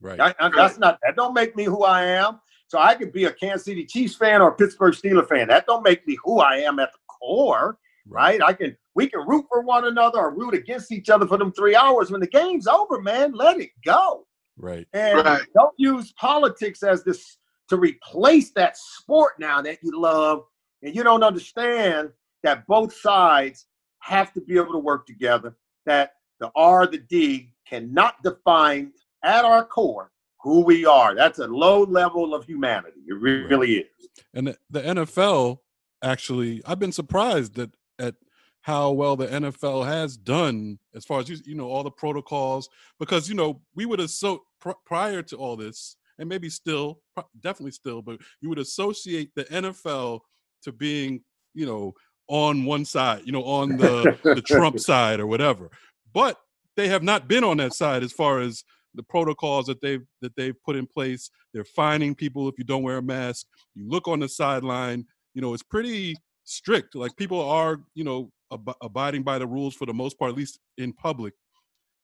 Right. 0.04 0.20
I, 0.20 0.34
I, 0.38 0.50
that's 0.54 0.78
not 0.78 0.98
that 1.02 1.16
don't 1.16 1.32
make 1.32 1.56
me 1.56 1.64
who 1.64 1.82
I 1.82 2.04
am. 2.04 2.38
So 2.68 2.78
I 2.78 2.94
could 2.94 3.10
be 3.10 3.24
a 3.24 3.32
Kansas 3.32 3.64
City 3.64 3.86
Chiefs 3.86 4.14
fan 4.16 4.42
or 4.42 4.48
a 4.48 4.54
Pittsburgh 4.54 4.92
Steelers 4.92 5.28
fan. 5.28 5.48
That 5.48 5.64
don't 5.64 5.82
make 5.82 6.06
me 6.06 6.18
who 6.22 6.40
I 6.40 6.56
am 6.56 6.78
at 6.78 6.92
the 6.92 6.98
core, 7.08 7.78
right? 8.06 8.38
right? 8.38 8.50
I 8.50 8.52
can 8.52 8.76
we 8.94 9.08
can 9.08 9.26
root 9.26 9.46
for 9.48 9.62
one 9.62 9.86
another 9.86 10.18
or 10.18 10.34
root 10.34 10.52
against 10.52 10.92
each 10.92 11.08
other 11.08 11.26
for 11.26 11.38
them 11.38 11.52
three 11.52 11.74
hours. 11.74 12.10
When 12.10 12.20
the 12.20 12.26
game's 12.26 12.66
over, 12.66 13.00
man, 13.00 13.32
let 13.32 13.58
it 13.58 13.70
go. 13.82 14.26
Right. 14.58 14.86
And 14.92 15.24
right. 15.24 15.42
don't 15.54 15.74
use 15.78 16.12
politics 16.12 16.82
as 16.82 17.02
this 17.02 17.38
to 17.70 17.78
replace 17.78 18.52
that 18.52 18.76
sport 18.76 19.32
now 19.38 19.62
that 19.62 19.78
you 19.82 19.98
love. 19.98 20.44
And 20.82 20.94
you 20.94 21.02
don't 21.02 21.22
understand 21.22 22.10
that 22.42 22.66
both 22.66 22.94
sides 22.94 23.68
have 24.00 24.34
to 24.34 24.42
be 24.42 24.56
able 24.56 24.72
to 24.72 24.78
work 24.78 25.06
together. 25.06 25.56
That 25.86 26.12
the 26.40 26.50
R, 26.54 26.86
the 26.86 26.98
D 26.98 27.54
cannot 27.66 28.22
define 28.22 28.92
at 29.24 29.44
our 29.44 29.64
core 29.64 30.10
who 30.44 30.60
we 30.60 30.84
are. 30.84 31.14
That's 31.14 31.38
a 31.38 31.46
low 31.46 31.84
level 31.84 32.34
of 32.34 32.44
humanity. 32.44 33.00
It 33.08 33.14
really 33.14 33.76
right. 33.76 33.86
is. 34.00 34.08
And 34.34 34.48
the, 34.48 34.58
the, 34.70 34.82
NFL 34.82 35.58
actually, 36.02 36.62
I've 36.66 36.78
been 36.78 36.92
surprised 36.92 37.54
that 37.54 37.70
at 37.98 38.14
how 38.60 38.90
well 38.92 39.16
the 39.16 39.26
NFL 39.26 39.86
has 39.86 40.16
done 40.18 40.78
as 40.94 41.04
far 41.04 41.20
as 41.20 41.28
you, 41.28 41.38
you 41.44 41.54
know 41.54 41.68
all 41.68 41.82
the 41.82 41.90
protocols 41.90 42.68
because 42.98 43.28
you 43.28 43.34
know 43.34 43.60
we 43.74 43.86
would 43.86 43.98
have 43.98 44.10
so 44.10 44.42
pr- 44.60 44.70
prior 44.84 45.22
to 45.22 45.36
all 45.36 45.56
this 45.56 45.96
and 46.18 46.28
maybe 46.28 46.48
still 46.48 47.00
definitely 47.40 47.70
still 47.70 48.00
but 48.00 48.18
you 48.40 48.48
would 48.48 48.58
associate 48.58 49.30
the 49.36 49.44
NFL 49.44 50.20
to 50.62 50.72
being 50.72 51.20
you 51.52 51.66
know 51.66 51.92
on 52.26 52.64
one 52.64 52.86
side 52.86 53.20
you 53.26 53.32
know 53.32 53.44
on 53.44 53.76
the 53.76 54.18
the 54.24 54.42
Trump 54.42 54.80
side 54.80 55.20
or 55.20 55.26
whatever 55.26 55.70
but 56.14 56.38
they 56.74 56.88
have 56.88 57.02
not 57.02 57.28
been 57.28 57.44
on 57.44 57.58
that 57.58 57.74
side 57.74 58.02
as 58.02 58.12
far 58.12 58.40
as 58.40 58.64
the 58.94 59.02
protocols 59.02 59.66
that 59.66 59.80
they've 59.80 60.04
that 60.20 60.34
they've 60.36 60.60
put 60.64 60.76
in 60.76 60.86
place. 60.86 61.30
They're 61.52 61.64
fining 61.64 62.14
people 62.14 62.48
if 62.48 62.58
you 62.58 62.64
don't 62.64 62.82
wear 62.82 62.98
a 62.98 63.02
mask. 63.02 63.46
You 63.74 63.88
look 63.88 64.08
on 64.08 64.20
the 64.20 64.28
sideline. 64.28 65.06
You 65.34 65.42
know, 65.42 65.52
it's 65.54 65.62
pretty 65.62 66.14
strict. 66.44 66.94
Like 66.94 67.16
people 67.16 67.40
are, 67.40 67.78
you 67.94 68.04
know, 68.04 68.30
ab- 68.52 68.76
abiding 68.82 69.22
by 69.22 69.38
the 69.38 69.46
rules 69.46 69.74
for 69.74 69.86
the 69.86 69.94
most 69.94 70.18
part, 70.18 70.30
at 70.30 70.36
least 70.36 70.58
in 70.78 70.92
public. 70.92 71.34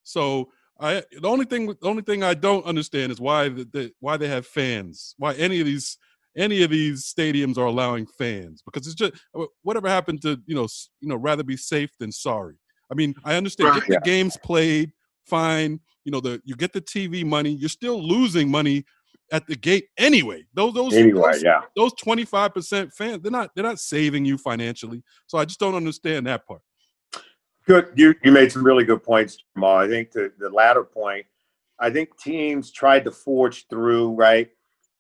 So 0.03 0.49
I 0.81 1.03
the 1.21 1.29
only 1.29 1.45
thing 1.45 1.67
the 1.67 1.89
only 1.89 2.03
thing 2.03 2.23
I 2.23 2.35
don't 2.35 2.65
understand 2.65 3.13
is 3.13 3.21
why 3.21 3.49
the, 3.49 3.65
the, 3.65 3.93
why 4.01 4.17
they 4.17 4.29
have 4.29 4.47
fans. 4.47 5.15
Why 5.19 5.35
any 5.35 5.61
of 5.61 5.67
these 5.67 5.99
any 6.37 6.63
of 6.63 6.71
these 6.71 7.05
stadiums 7.05 7.59
are 7.59 7.67
allowing 7.67 8.07
fans 8.07 8.63
because 8.65 8.87
it's 8.87 8.95
just 8.95 9.13
uh, 9.39 9.45
whatever 9.63 9.89
happened 9.89 10.23
to 10.23 10.41
you 10.47 10.55
know 10.55 10.69
you 11.01 11.09
know 11.09 11.17
rather 11.17 11.43
be 11.43 11.57
safe 11.57 11.91
than 11.99 12.11
sorry. 12.11 12.57
I 12.91 12.95
mean, 12.95 13.15
I 13.25 13.37
understand 13.37 13.71
right, 13.71 13.81
get 13.81 13.89
yeah. 13.89 13.99
the 14.03 14.05
games 14.05 14.37
played, 14.43 14.93
fine. 15.27 15.81
You 16.05 16.13
know, 16.13 16.21
the 16.21 16.41
you 16.45 16.57
get 16.57 16.73
the 16.73 16.81
TV 16.81 17.25
money, 17.25 17.51
you're 17.51 17.69
still 17.69 18.03
losing 18.03 18.51
money 18.51 18.85
at 19.33 19.47
the 19.47 19.57
gate 19.57 19.89
anyway. 19.99 20.45
Those 20.55 20.75
those 20.75 20.95
anyway, 20.95 21.33
those, 21.33 21.43
yeah. 21.43 21.63
Those 21.77 21.93
25% 21.95 22.93
fans, 22.93 23.23
they're 23.23 23.31
not 23.31 23.51
they're 23.55 23.65
not 23.65 23.79
saving 23.79 24.25
you 24.25 24.39
financially. 24.39 25.03
So 25.27 25.39
I 25.39 25.45
just 25.45 25.61
don't 25.61 25.75
understand 25.75 26.27
that 26.27 26.47
part. 26.47 26.63
Good. 27.67 27.93
You 27.95 28.15
you 28.25 28.33
made 28.33 28.51
some 28.51 28.65
really 28.65 28.85
good 28.85 29.03
points, 29.03 29.39
Jamal. 29.55 29.77
I 29.77 29.89
think 29.89 30.13
the, 30.13 30.33
the 30.39 30.49
latter 30.49 30.85
point, 30.85 31.27
I 31.79 31.91
think 31.91 32.19
teams 32.19 32.71
tried 32.71 33.05
to 33.05 33.11
forge 33.11 33.67
through, 33.69 34.13
right? 34.15 34.49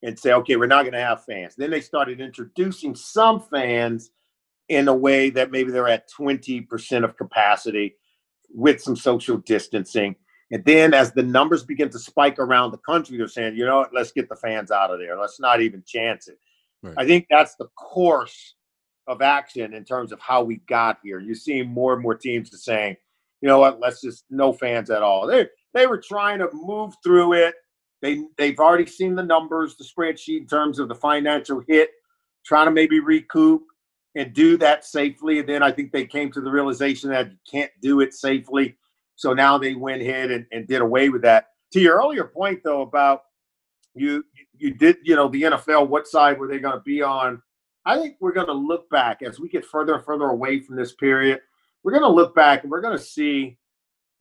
And 0.02 0.18
say, 0.18 0.32
okay, 0.32 0.56
we're 0.56 0.66
not 0.66 0.82
going 0.82 0.94
to 0.94 1.00
have 1.00 1.24
fans. 1.24 1.54
Then 1.56 1.70
they 1.70 1.82
started 1.82 2.22
introducing 2.22 2.94
some 2.94 3.40
fans 3.40 4.10
in 4.70 4.88
a 4.88 4.94
way 4.94 5.28
that 5.30 5.50
maybe 5.50 5.70
they're 5.70 5.88
at 5.88 6.08
20% 6.08 7.04
of 7.04 7.16
capacity 7.18 7.96
with 8.54 8.80
some 8.80 8.96
social 8.96 9.36
distancing. 9.38 10.14
And 10.50 10.64
then 10.64 10.94
as 10.94 11.12
the 11.12 11.22
numbers 11.22 11.62
begin 11.62 11.90
to 11.90 11.98
spike 11.98 12.38
around 12.38 12.72
the 12.72 12.78
country, 12.78 13.16
they're 13.16 13.28
saying, 13.28 13.56
you 13.56 13.66
know 13.66 13.78
what, 13.78 13.94
let's 13.94 14.12
get 14.12 14.28
the 14.28 14.36
fans 14.36 14.70
out 14.70 14.90
of 14.90 14.98
there. 14.98 15.18
Let's 15.18 15.40
not 15.40 15.60
even 15.60 15.82
chance 15.86 16.28
it. 16.28 16.38
Right. 16.82 16.94
I 16.98 17.06
think 17.06 17.26
that's 17.30 17.54
the 17.56 17.68
course 17.76 18.54
of 19.06 19.22
action 19.22 19.74
in 19.74 19.84
terms 19.84 20.12
of 20.12 20.20
how 20.20 20.42
we 20.42 20.56
got 20.68 20.98
here. 21.02 21.20
You're 21.20 21.34
seeing 21.34 21.68
more 21.68 21.94
and 21.94 22.02
more 22.02 22.14
teams 22.14 22.50
saying, 22.62 22.96
you 23.40 23.48
know 23.48 23.58
what, 23.58 23.80
let's 23.80 24.00
just 24.00 24.24
no 24.30 24.52
fans 24.52 24.90
at 24.90 25.02
all. 25.02 25.26
They 25.26 25.48
they 25.74 25.86
were 25.86 26.00
trying 26.00 26.40
to 26.40 26.48
move 26.52 26.94
through 27.02 27.34
it 27.34 27.54
They 28.02 28.24
they've 28.38 28.58
already 28.58 28.86
seen 28.86 29.14
the 29.14 29.22
numbers, 29.22 29.76
the 29.76 29.84
spreadsheet 29.84 30.40
in 30.40 30.46
terms 30.46 30.78
of 30.78 30.88
the 30.88 30.94
financial 30.94 31.62
hit, 31.68 31.90
trying 32.44 32.66
to 32.66 32.70
maybe 32.70 33.00
recoup 33.00 33.62
and 34.14 34.32
do 34.32 34.56
that 34.58 34.84
safely. 34.84 35.38
And 35.38 35.48
then 35.48 35.62
I 35.62 35.70
think 35.70 35.92
they 35.92 36.04
came 36.06 36.32
to 36.32 36.40
the 36.40 36.50
realization 36.50 37.10
that 37.10 37.30
you 37.30 37.36
can't 37.50 37.70
do 37.80 38.00
it 38.00 38.14
safely. 38.14 38.76
So 39.20 39.34
now 39.34 39.58
they 39.58 39.74
went 39.74 40.00
ahead 40.00 40.30
and, 40.30 40.46
and 40.50 40.66
did 40.66 40.80
away 40.80 41.10
with 41.10 41.20
that. 41.20 41.48
To 41.74 41.80
your 41.80 41.98
earlier 41.98 42.24
point 42.24 42.60
though 42.64 42.80
about 42.80 43.24
you 43.94 44.24
you 44.56 44.72
did, 44.72 44.96
you 45.02 45.14
know, 45.14 45.28
the 45.28 45.42
NFL, 45.42 45.90
what 45.90 46.06
side 46.06 46.38
were 46.38 46.48
they 46.48 46.58
going 46.58 46.78
to 46.78 46.82
be 46.82 47.02
on? 47.02 47.42
I 47.84 47.98
think 47.98 48.16
we're 48.18 48.32
going 48.32 48.46
to 48.46 48.54
look 48.54 48.88
back 48.88 49.20
as 49.20 49.38
we 49.38 49.50
get 49.50 49.66
further 49.66 49.96
and 49.96 50.04
further 50.06 50.24
away 50.24 50.60
from 50.60 50.76
this 50.76 50.94
period. 50.94 51.40
We're 51.82 51.92
going 51.92 52.02
to 52.02 52.08
look 52.08 52.34
back 52.34 52.62
and 52.62 52.70
we're 52.70 52.80
going 52.80 52.96
to 52.96 53.04
see 53.04 53.58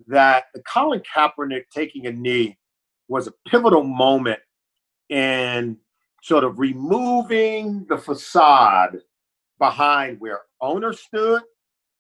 that 0.08 0.48
the 0.54 0.62
Colin 0.64 1.02
Kaepernick 1.16 1.70
taking 1.74 2.08
a 2.08 2.12
knee 2.12 2.58
was 3.08 3.28
a 3.28 3.34
pivotal 3.48 3.84
moment 3.84 4.40
in 5.08 5.78
sort 6.24 6.44
of 6.44 6.60
removing 6.60 7.86
the 7.88 7.98
facade 7.98 8.98
behind 9.60 10.20
where 10.20 10.42
owners 10.60 11.00
stood, 11.00 11.42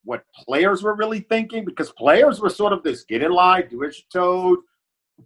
what 0.04 0.24
players 0.34 0.84
were 0.84 0.95
really 0.95 1.22
thinking, 1.22 1.66
because 1.66 1.91
players 1.91 2.39
were 2.39 2.50
sort 2.50 2.74
of 2.74 2.84
this 2.84 3.04
get 3.04 3.24
in 3.24 3.32
line, 3.32 3.68
do 3.70 3.84
as 3.84 4.00
you're 4.00 4.22
told, 4.22 4.60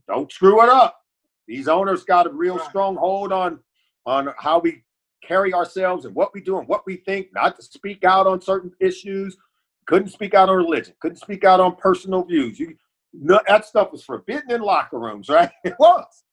don't 0.07 0.31
screw 0.31 0.63
it 0.63 0.69
up. 0.69 0.99
These 1.47 1.67
owners 1.67 2.03
got 2.03 2.27
a 2.27 2.31
real 2.31 2.59
strong 2.59 2.95
hold 2.95 3.31
on 3.31 3.59
on 4.05 4.33
how 4.37 4.59
we 4.59 4.83
carry 5.25 5.53
ourselves 5.53 6.05
and 6.05 6.15
what 6.15 6.33
we 6.33 6.41
do 6.41 6.57
and 6.59 6.67
what 6.67 6.85
we 6.85 6.97
think, 6.97 7.27
not 7.33 7.55
to 7.55 7.63
speak 7.63 8.03
out 8.03 8.27
on 8.27 8.41
certain 8.41 8.71
issues. 8.79 9.37
Couldn't 9.85 10.09
speak 10.09 10.33
out 10.33 10.49
on 10.49 10.55
religion, 10.55 10.93
couldn't 11.01 11.17
speak 11.17 11.43
out 11.43 11.59
on 11.59 11.75
personal 11.75 12.23
views. 12.23 12.59
You 12.59 12.75
no, 13.13 13.39
that 13.47 13.65
stuff 13.65 13.91
was 13.91 14.03
forbidden 14.03 14.51
in 14.51 14.61
locker 14.61 14.99
rooms, 14.99 15.29
right? 15.29 15.51
It 15.63 15.75
was. 15.77 16.23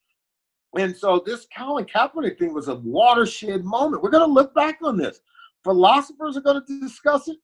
And 0.79 0.97
so 0.97 1.23
this 1.25 1.47
Colin 1.57 1.85
Kaepernick 1.85 2.39
thing 2.39 2.55
was 2.55 2.69
a 2.69 2.77
watershed 2.77 3.65
moment. 3.65 4.03
We're 4.03 4.11
going 4.11 4.27
to 4.27 4.33
look 4.33 4.55
back 4.55 4.79
on 4.83 4.97
this. 4.97 5.21
Philosophers 5.65 6.37
are 6.37 6.43
going 6.43 6.63
to 6.65 6.81
discuss 6.81 7.29
it. 7.29 7.37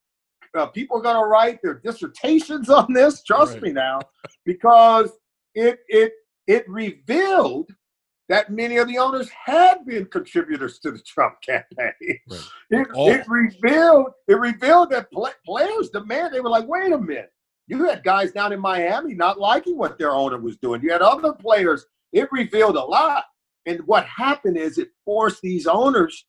Uh, 0.56 0.66
people 0.66 0.98
are 0.98 1.02
going 1.02 1.16
to 1.16 1.26
write 1.26 1.60
their 1.62 1.74
dissertations 1.74 2.68
on 2.70 2.92
this. 2.92 3.22
Trust 3.22 3.54
right. 3.54 3.62
me 3.62 3.72
now, 3.72 4.00
because 4.44 5.10
it 5.54 5.80
it 5.88 6.12
it 6.46 6.68
revealed 6.68 7.70
that 8.28 8.50
many 8.50 8.76
of 8.78 8.88
the 8.88 8.98
owners 8.98 9.28
had 9.30 9.84
been 9.86 10.04
contributors 10.06 10.78
to 10.80 10.90
the 10.90 10.98
Trump 11.00 11.34
campaign. 11.46 12.18
Right. 12.28 12.40
It, 12.70 12.88
it, 12.94 13.28
revealed 13.28 14.08
it 14.28 14.38
revealed 14.38 14.90
that 14.90 15.08
players 15.44 15.90
demand. 15.90 16.34
They 16.34 16.40
were 16.40 16.50
like, 16.50 16.66
"Wait 16.66 16.92
a 16.92 16.98
minute, 16.98 17.30
you 17.66 17.84
had 17.84 18.04
guys 18.04 18.32
down 18.32 18.52
in 18.52 18.60
Miami 18.60 19.14
not 19.14 19.38
liking 19.38 19.76
what 19.76 19.98
their 19.98 20.12
owner 20.12 20.38
was 20.38 20.56
doing. 20.56 20.82
You 20.82 20.92
had 20.92 21.02
other 21.02 21.32
players. 21.32 21.86
It 22.12 22.28
revealed 22.30 22.76
a 22.76 22.84
lot. 22.84 23.24
And 23.66 23.80
what 23.86 24.06
happened 24.06 24.56
is 24.56 24.78
it 24.78 24.90
forced 25.04 25.42
these 25.42 25.66
owners 25.66 26.24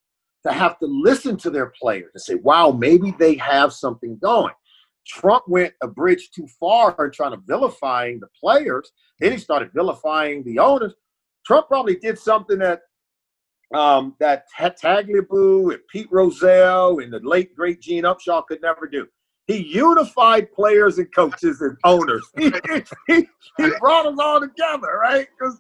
to 0.46 0.52
have 0.52 0.80
to 0.80 0.86
listen 0.86 1.38
to 1.38 1.50
their 1.50 1.74
players 1.80 2.12
and 2.14 2.22
say, 2.22 2.36
wow, 2.36 2.72
maybe 2.72 3.12
they 3.18 3.36
have 3.36 3.74
something 3.74 4.18
going. 4.22 4.54
Trump 5.08 5.44
went 5.48 5.74
a 5.82 5.88
bridge 5.88 6.32
too 6.32 6.48
far 6.60 6.96
in 7.06 7.12
trying 7.12 7.32
to 7.32 7.42
vilifying 7.46 8.20
the 8.20 8.28
players. 8.40 8.92
Then 9.20 9.32
he 9.32 9.38
started 9.38 9.72
vilifying 9.74 10.44
the 10.44 10.60
owners. 10.60 10.94
Trump 11.46 11.68
probably 11.68 11.96
did 11.96 12.20
something 12.20 12.60
that 12.60 12.82
um, 13.74 14.16
that 14.20 14.46
Tagliabue 14.58 15.74
and 15.74 15.82
Pete 15.92 16.08
Rozelle 16.10 17.00
and 17.00 17.12
the 17.12 17.20
late 17.20 17.54
great 17.56 17.82
Gene 17.82 18.04
Upshaw 18.04 18.46
could 18.46 18.62
never 18.62 18.88
do. 18.88 19.08
He 19.46 19.58
unified 19.58 20.52
players 20.54 21.00
and 21.00 21.14
coaches 21.14 21.62
and 21.62 21.78
owners. 21.84 22.26
He, 22.38 22.52
he, 23.08 23.28
he 23.58 23.70
brought 23.80 24.06
us 24.06 24.18
all 24.20 24.40
together, 24.40 25.00
right? 25.02 25.28
Because 25.38 25.60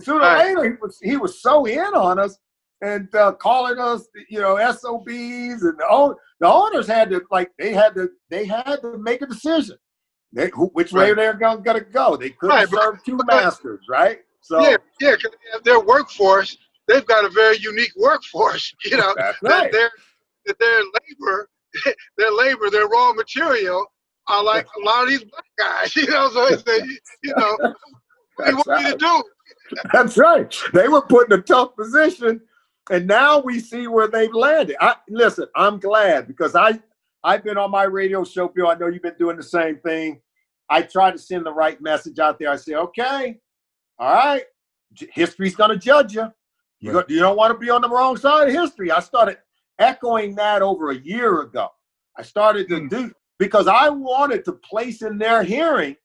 sooner 0.00 0.24
or 0.24 0.38
later 0.38 0.64
he 0.64 0.76
was 0.80 0.98
he 1.02 1.16
was 1.16 1.40
so 1.40 1.66
in 1.66 1.94
on 1.94 2.18
us 2.18 2.38
and 2.80 3.12
uh, 3.14 3.32
calling 3.32 3.78
us, 3.78 4.06
you 4.28 4.40
know, 4.40 4.56
SOBs, 4.56 5.62
and 5.62 5.78
the, 5.78 6.14
the 6.40 6.46
owners 6.46 6.86
had 6.86 7.10
to 7.10 7.22
like 7.30 7.50
they 7.58 7.72
had 7.72 7.94
to 7.94 8.10
they 8.30 8.44
had 8.44 8.76
to 8.82 8.98
make 8.98 9.22
a 9.22 9.26
decision. 9.26 9.76
They, 10.32 10.50
who, 10.52 10.66
which 10.74 10.92
way 10.92 11.14
they're 11.14 11.32
going 11.32 11.64
to 11.64 11.80
go. 11.80 12.16
They 12.16 12.30
couldn't 12.30 12.54
right, 12.54 12.68
serve 12.68 13.02
two 13.02 13.18
masters, 13.26 13.86
right? 13.88 14.18
So 14.42 14.60
yeah, 14.60 14.76
yeah, 15.00 15.16
their 15.64 15.80
workforce, 15.80 16.56
they've 16.86 17.06
got 17.06 17.24
a 17.24 17.30
very 17.30 17.58
unique 17.58 17.92
workforce. 17.96 18.74
You 18.84 18.98
know, 18.98 19.14
That's 19.16 19.38
right. 19.42 19.72
their 19.72 19.90
their 20.58 20.82
labor 20.82 21.48
their 22.16 22.32
labor, 22.32 22.70
their 22.70 22.86
raw 22.86 23.12
material 23.12 23.86
are 24.28 24.44
like 24.44 24.66
a 24.76 24.84
lot 24.84 25.04
of 25.04 25.08
these 25.08 25.24
black 25.24 25.44
guys. 25.58 25.96
You 25.96 26.08
know, 26.08 26.28
so 26.30 26.46
it's 26.46 26.62
the, 26.62 26.98
you 27.22 27.34
know, 27.36 27.56
what 28.36 28.44
do 28.44 28.50
you 28.50 28.56
want 28.56 28.66
right. 28.68 28.84
me 28.84 28.90
to 28.92 28.96
do? 28.96 29.22
That's 29.92 30.16
right. 30.16 30.54
They 30.72 30.88
were 30.88 31.02
put 31.02 31.30
in 31.30 31.38
a 31.38 31.42
tough 31.42 31.76
position, 31.76 32.40
and 32.90 33.06
now 33.06 33.40
we 33.40 33.60
see 33.60 33.86
where 33.86 34.08
they've 34.08 34.32
landed. 34.32 34.76
I 34.80 34.96
listen. 35.08 35.46
I'm 35.54 35.78
glad 35.78 36.26
because 36.26 36.54
I 36.54 36.80
I've 37.24 37.44
been 37.44 37.58
on 37.58 37.70
my 37.70 37.84
radio 37.84 38.24
show, 38.24 38.48
Bill. 38.48 38.68
I 38.68 38.74
know 38.74 38.86
you've 38.86 39.02
been 39.02 39.16
doing 39.18 39.36
the 39.36 39.42
same 39.42 39.78
thing. 39.78 40.20
I 40.70 40.82
try 40.82 41.10
to 41.10 41.18
send 41.18 41.46
the 41.46 41.52
right 41.52 41.80
message 41.80 42.18
out 42.18 42.38
there. 42.38 42.50
I 42.50 42.56
say, 42.56 42.74
okay, 42.74 43.38
all 43.98 44.12
right, 44.12 44.42
history's 45.12 45.56
going 45.56 45.70
to 45.70 45.78
judge 45.78 46.14
you. 46.14 46.30
You, 46.80 46.92
right. 46.92 47.08
go, 47.08 47.14
you 47.14 47.20
don't 47.20 47.36
want 47.36 47.52
to 47.52 47.58
be 47.58 47.70
on 47.70 47.80
the 47.80 47.88
wrong 47.88 48.16
side 48.16 48.48
of 48.48 48.54
history. 48.54 48.90
I 48.90 49.00
started 49.00 49.38
echoing 49.78 50.34
that 50.36 50.62
over 50.62 50.90
a 50.90 50.96
year 50.96 51.40
ago. 51.40 51.68
I 52.16 52.22
started 52.22 52.68
to 52.68 52.80
hmm. 52.80 52.88
do 52.88 53.12
because 53.38 53.66
I 53.66 53.88
wanted 53.88 54.44
to 54.44 54.52
place 54.52 55.02
in 55.02 55.18
their 55.18 55.42
hearing 55.42 55.96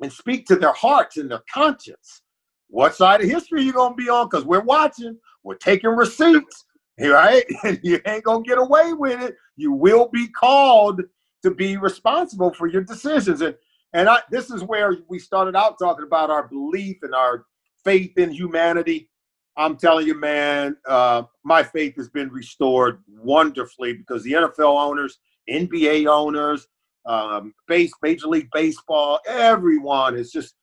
and 0.00 0.12
speak 0.12 0.46
to 0.46 0.56
their 0.56 0.72
hearts 0.72 1.16
and 1.16 1.30
their 1.30 1.42
conscience. 1.52 2.22
What 2.68 2.94
side 2.94 3.22
of 3.22 3.28
history 3.28 3.62
you 3.62 3.72
gonna 3.72 3.94
be 3.94 4.08
on? 4.08 4.28
Because 4.28 4.44
we're 4.44 4.60
watching, 4.60 5.16
we're 5.42 5.56
taking 5.56 5.90
receipts, 5.90 6.64
right? 7.00 7.44
And 7.64 7.80
you 7.84 8.00
ain't 8.06 8.24
gonna 8.24 8.42
get 8.42 8.58
away 8.58 8.92
with 8.92 9.20
it. 9.22 9.36
You 9.56 9.72
will 9.72 10.08
be 10.08 10.28
called 10.28 11.02
to 11.42 11.50
be 11.50 11.76
responsible 11.76 12.52
for 12.52 12.66
your 12.66 12.82
decisions. 12.82 13.40
And 13.40 13.54
and 13.92 14.08
I, 14.08 14.20
this 14.30 14.50
is 14.50 14.62
where 14.64 14.96
we 15.08 15.18
started 15.18 15.56
out 15.56 15.78
talking 15.78 16.04
about 16.04 16.30
our 16.30 16.46
belief 16.46 16.98
and 17.02 17.14
our 17.14 17.46
faith 17.84 18.18
in 18.18 18.30
humanity. 18.30 19.08
I'm 19.56 19.76
telling 19.76 20.06
you, 20.06 20.14
man, 20.14 20.76
uh, 20.86 21.22
my 21.42 21.62
faith 21.62 21.96
has 21.96 22.08
been 22.08 22.28
restored 22.28 23.02
wonderfully 23.08 23.94
because 23.94 24.22
the 24.22 24.32
NFL 24.32 24.80
owners, 24.80 25.18
NBA 25.50 26.06
owners, 26.06 26.68
um, 27.06 27.54
base, 27.66 27.90
Major 28.02 28.28
League 28.28 28.50
Baseball, 28.52 29.18
everyone 29.26 30.16
is 30.16 30.30
just 30.30 30.54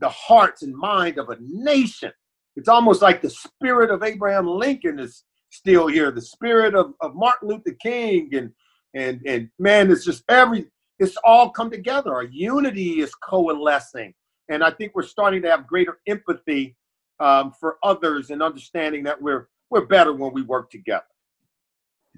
the 0.00 0.08
hearts 0.08 0.62
and 0.62 0.74
mind 0.74 1.18
of 1.18 1.28
a 1.28 1.36
nation. 1.40 2.10
It's 2.56 2.68
almost 2.68 3.02
like 3.02 3.22
the 3.22 3.30
spirit 3.30 3.90
of 3.90 4.02
Abraham 4.02 4.46
Lincoln 4.46 4.98
is 4.98 5.24
still 5.50 5.86
here, 5.86 6.10
the 6.10 6.22
spirit 6.22 6.74
of, 6.74 6.94
of 7.00 7.14
Martin 7.14 7.48
Luther 7.48 7.76
King, 7.82 8.30
and 8.32 8.52
and 8.94 9.20
and 9.26 9.48
man, 9.58 9.90
it's 9.90 10.04
just 10.04 10.24
every 10.28 10.66
it's 10.98 11.16
all 11.24 11.50
come 11.50 11.70
together. 11.70 12.12
Our 12.12 12.24
unity 12.24 13.00
is 13.00 13.14
coalescing, 13.14 14.14
and 14.48 14.64
I 14.64 14.70
think 14.70 14.92
we're 14.94 15.02
starting 15.02 15.42
to 15.42 15.50
have 15.50 15.66
greater 15.66 15.98
empathy 16.06 16.76
um, 17.20 17.52
for 17.58 17.76
others 17.82 18.30
and 18.30 18.42
understanding 18.42 19.04
that 19.04 19.20
we're 19.20 19.48
we're 19.70 19.86
better 19.86 20.12
when 20.12 20.32
we 20.32 20.42
work 20.42 20.70
together. 20.70 21.04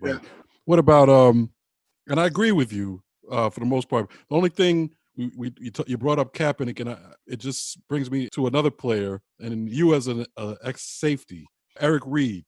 Yeah. 0.03 0.19
What 0.65 0.79
about 0.79 1.09
um? 1.09 1.51
And 2.09 2.19
I 2.19 2.27
agree 2.27 2.53
with 2.53 2.73
you 2.73 3.03
uh, 3.31 3.51
for 3.51 3.61
the 3.61 3.67
most 3.67 3.89
part. 3.89 4.11
The 4.29 4.37
only 4.37 4.51
thing 4.51 4.91
we, 5.17 5.31
we 5.37 5.53
you, 5.59 5.71
t- 5.71 5.85
you 5.87 5.99
brought 5.99 6.19
up 6.19 6.35
Kaepernick, 6.35 6.81
and 6.81 6.91
I, 6.91 6.99
it 7.27 7.39
just 7.39 7.87
brings 7.89 8.11
me 8.11 8.29
to 8.33 8.47
another 8.47 8.71
player, 8.71 9.21
and 9.41 9.69
you 9.69 9.95
as 9.95 10.07
an 10.07 10.27
uh, 10.37 10.55
ex 10.65 10.83
safety, 10.83 11.47
Eric 11.81 12.03
Reid. 12.07 12.45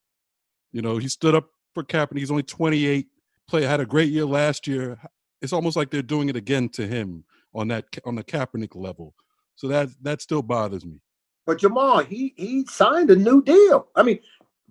You 0.73 0.83
know, 0.83 0.99
he 0.99 1.09
stood 1.09 1.35
up 1.35 1.49
for 1.75 1.85
Kaepernick. 1.85 2.19
He's 2.19 2.31
only 2.31 2.43
28. 2.43 3.07
Play 3.47 3.63
had 3.63 3.81
a 3.81 3.87
great 3.87 4.11
year 4.11 4.25
last 4.25 4.67
year. 4.67 4.99
It's 5.43 5.53
almost 5.53 5.77
like 5.77 5.91
they're 5.91 6.03
doing 6.03 6.29
it 6.29 6.37
again 6.37 6.69
to 6.71 6.87
him 6.87 7.25
on 7.55 7.69
that 7.69 7.85
on 8.05 8.15
the 8.15 8.25
Kaepernick 8.25 8.75
level. 8.75 9.15
So 9.57 9.69
that 9.69 9.91
that 10.03 10.23
still 10.23 10.43
bothers 10.43 10.85
me. 10.85 11.01
But 11.47 11.59
Jamal, 11.59 11.99
he 11.99 12.35
he 12.37 12.65
signed 12.67 13.11
a 13.11 13.17
new 13.17 13.43
deal. 13.43 13.89
I 13.95 14.03
mean, 14.03 14.19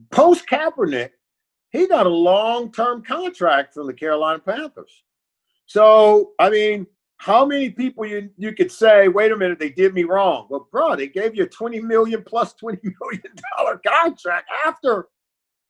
post 0.09 0.47
Kaepernick, 0.47 1.11
he 1.69 1.87
got 1.87 2.07
a 2.07 2.09
long 2.09 2.71
term 2.71 3.03
contract 3.03 3.75
from 3.75 3.87
the 3.87 3.93
Carolina 3.93 4.39
Panthers. 4.39 5.03
So 5.67 6.31
I 6.39 6.49
mean, 6.49 6.87
how 7.23 7.45
many 7.45 7.69
people 7.69 8.05
you 8.05 8.29
you 8.37 8.53
could 8.53 8.69
say, 8.69 9.07
wait 9.07 9.31
a 9.31 9.37
minute, 9.37 9.57
they 9.57 9.69
did 9.69 9.93
me 9.93 10.03
wrong? 10.03 10.45
Well, 10.49 10.67
bro, 10.69 10.97
they 10.97 11.07
gave 11.07 11.35
you 11.35 11.43
a 11.43 11.47
twenty 11.47 11.79
million 11.79 12.21
plus 12.21 12.53
twenty 12.53 12.81
million 13.01 13.23
dollar 13.57 13.79
contract 13.85 14.49
after 14.65 15.07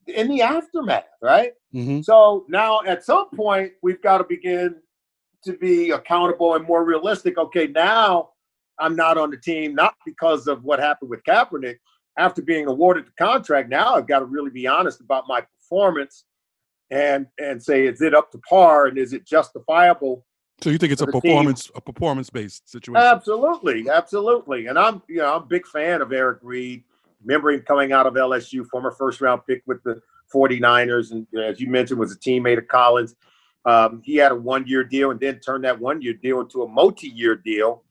in 0.07 0.29
the 0.29 0.41
aftermath, 0.41 1.05
right? 1.21 1.53
Mm-hmm. 1.73 2.01
So 2.01 2.45
now 2.49 2.81
at 2.87 3.05
some 3.05 3.29
point 3.29 3.73
we've 3.83 4.01
got 4.01 4.17
to 4.17 4.23
begin 4.23 4.77
to 5.45 5.53
be 5.53 5.91
accountable 5.91 6.55
and 6.55 6.65
more 6.65 6.83
realistic. 6.83 7.37
Okay, 7.37 7.67
now 7.67 8.31
I'm 8.79 8.95
not 8.95 9.19
on 9.19 9.29
the 9.29 9.37
team, 9.37 9.75
not 9.75 9.93
because 10.07 10.47
of 10.47 10.63
what 10.63 10.79
happened 10.79 11.11
with 11.11 11.23
Kaepernick. 11.23 11.77
After 12.17 12.41
being 12.41 12.65
awarded 12.67 13.05
the 13.05 13.23
contract, 13.23 13.69
now 13.69 13.93
I've 13.93 14.07
got 14.07 14.19
to 14.19 14.25
really 14.25 14.51
be 14.51 14.65
honest 14.65 15.01
about 15.01 15.27
my 15.27 15.41
performance 15.41 16.25
and 16.89 17.27
and 17.39 17.61
say, 17.61 17.85
is 17.85 18.01
it 18.01 18.15
up 18.15 18.31
to 18.31 18.39
par 18.39 18.87
and 18.87 18.97
is 18.97 19.13
it 19.13 19.27
justifiable? 19.27 20.25
So 20.61 20.69
you 20.69 20.77
think 20.77 20.93
it's 20.93 21.01
a 21.01 21.07
performance 21.07 21.65
team? 21.65 21.73
a 21.75 21.81
performance 21.81 22.29
based 22.29 22.69
situation? 22.69 22.95
Absolutely, 22.95 23.89
absolutely. 23.89 24.67
And 24.67 24.77
I'm 24.77 25.01
you 25.07 25.17
know 25.17 25.35
I'm 25.35 25.43
a 25.43 25.45
big 25.45 25.67
fan 25.67 26.01
of 26.01 26.13
Eric 26.13 26.39
Reid. 26.41 26.83
remember 27.23 27.51
him 27.51 27.61
coming 27.61 27.91
out 27.91 28.07
of 28.07 28.13
LSU, 28.13 28.65
former 28.67 28.91
first 28.91 29.19
round 29.19 29.41
pick 29.47 29.63
with 29.65 29.83
the 29.83 30.01
49ers, 30.33 31.11
and 31.11 31.27
as 31.37 31.59
you 31.59 31.67
mentioned, 31.67 31.99
was 31.99 32.11
a 32.11 32.17
teammate 32.17 32.57
of 32.57 32.67
Colin's. 32.67 33.15
Um, 33.65 34.01
he 34.03 34.15
had 34.15 34.31
a 34.31 34.35
one 34.35 34.67
year 34.67 34.83
deal 34.83 35.11
and 35.11 35.19
then 35.19 35.39
turned 35.39 35.63
that 35.63 35.79
one 35.79 36.01
year 36.01 36.13
deal 36.13 36.41
into 36.41 36.63
a 36.63 36.67
multi 36.67 37.07
year 37.07 37.35
deal 37.35 37.83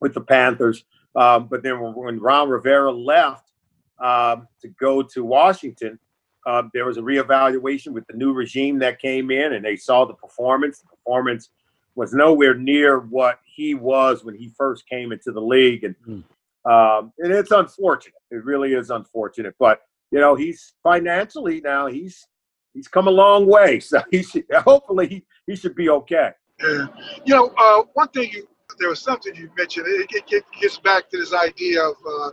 with 0.00 0.14
the 0.14 0.20
Panthers. 0.20 0.84
Um, 1.14 1.46
but 1.46 1.62
then 1.62 1.78
when 1.94 2.18
Ron 2.18 2.48
Rivera 2.48 2.92
left 2.92 3.52
um, 4.00 4.48
to 4.60 4.68
go 4.68 5.02
to 5.02 5.24
Washington, 5.24 5.98
uh, 6.46 6.64
there 6.72 6.84
was 6.84 6.98
a 6.98 7.00
reevaluation 7.00 7.88
with 7.92 8.06
the 8.06 8.12
new 8.14 8.32
regime 8.32 8.78
that 8.80 9.00
came 9.00 9.30
in, 9.30 9.54
and 9.54 9.64
they 9.64 9.76
saw 9.76 10.04
the 10.04 10.14
performance. 10.14 10.80
The 10.80 10.88
performance 10.88 11.50
was 11.94 12.12
nowhere 12.12 12.54
near 12.54 12.98
what 12.98 13.38
he 13.44 13.74
was 13.74 14.24
when 14.24 14.34
he 14.34 14.52
first 14.56 14.88
came 14.88 15.12
into 15.12 15.32
the 15.32 15.40
league, 15.40 15.84
and 15.84 15.94
mm. 16.06 16.22
um, 16.70 17.12
and 17.18 17.32
it's 17.32 17.50
unfortunate. 17.50 18.14
It 18.30 18.44
really 18.44 18.74
is 18.74 18.90
unfortunate. 18.90 19.54
But 19.58 19.80
you 20.10 20.20
know, 20.20 20.34
he's 20.34 20.74
financially 20.82 21.60
now 21.60 21.86
he's 21.86 22.26
he's 22.72 22.88
come 22.88 23.08
a 23.08 23.12
long 23.12 23.46
way, 23.46 23.80
so 23.80 24.02
he 24.10 24.22
should 24.22 24.44
hopefully 24.52 25.08
he, 25.08 25.24
he 25.46 25.56
should 25.56 25.74
be 25.74 25.88
okay. 25.88 26.30
Yeah. 26.60 26.86
You 27.24 27.34
know, 27.34 27.54
uh, 27.58 27.82
one 27.94 28.08
thing 28.08 28.30
you 28.32 28.48
there 28.78 28.88
was 28.88 29.00
something 29.00 29.34
you 29.34 29.50
mentioned. 29.56 29.86
It, 29.86 30.08
it, 30.10 30.24
it 30.32 30.44
gets 30.60 30.78
back 30.78 31.08
to 31.10 31.18
this 31.18 31.32
idea 31.32 31.82
of 31.82 31.94
uh, 32.06 32.30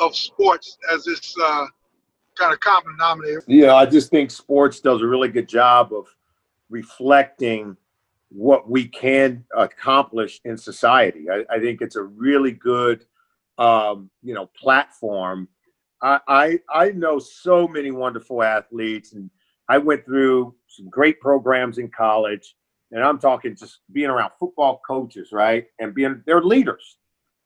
of 0.00 0.16
sports 0.16 0.76
as 0.92 1.04
this 1.04 1.34
uh, 1.42 1.66
kind 2.36 2.52
of 2.52 2.60
common 2.60 2.92
denominator. 2.92 3.42
Yeah, 3.46 3.74
I 3.74 3.86
just 3.86 4.10
think 4.10 4.30
sports 4.30 4.80
does 4.80 5.02
a 5.02 5.06
really 5.06 5.28
good 5.28 5.48
job 5.48 5.92
of 5.92 6.06
reflecting 6.68 7.76
what 8.34 8.68
we 8.68 8.88
can 8.88 9.44
accomplish 9.56 10.40
in 10.44 10.58
society. 10.58 11.26
I, 11.30 11.44
I 11.50 11.60
think 11.60 11.80
it's 11.80 11.96
a 11.96 12.02
really 12.02 12.52
good, 12.52 13.06
um, 13.58 14.10
you 14.22 14.34
know, 14.34 14.50
platform. 14.58 15.48
I, 16.02 16.20
I 16.28 16.58
I 16.72 16.90
know 16.90 17.18
so 17.18 17.68
many 17.68 17.90
wonderful 17.90 18.42
athletes, 18.42 19.12
and 19.12 19.30
I 19.68 19.78
went 19.78 20.04
through 20.04 20.54
some 20.66 20.90
great 20.90 21.20
programs 21.20 21.78
in 21.78 21.88
college 21.88 22.54
and 22.94 23.02
I'm 23.02 23.18
talking 23.18 23.56
just 23.56 23.80
being 23.92 24.08
around 24.08 24.30
football 24.38 24.80
coaches, 24.86 25.30
right? 25.32 25.66
And 25.80 25.94
being 25.94 26.22
they're 26.26 26.42
leaders. 26.42 26.98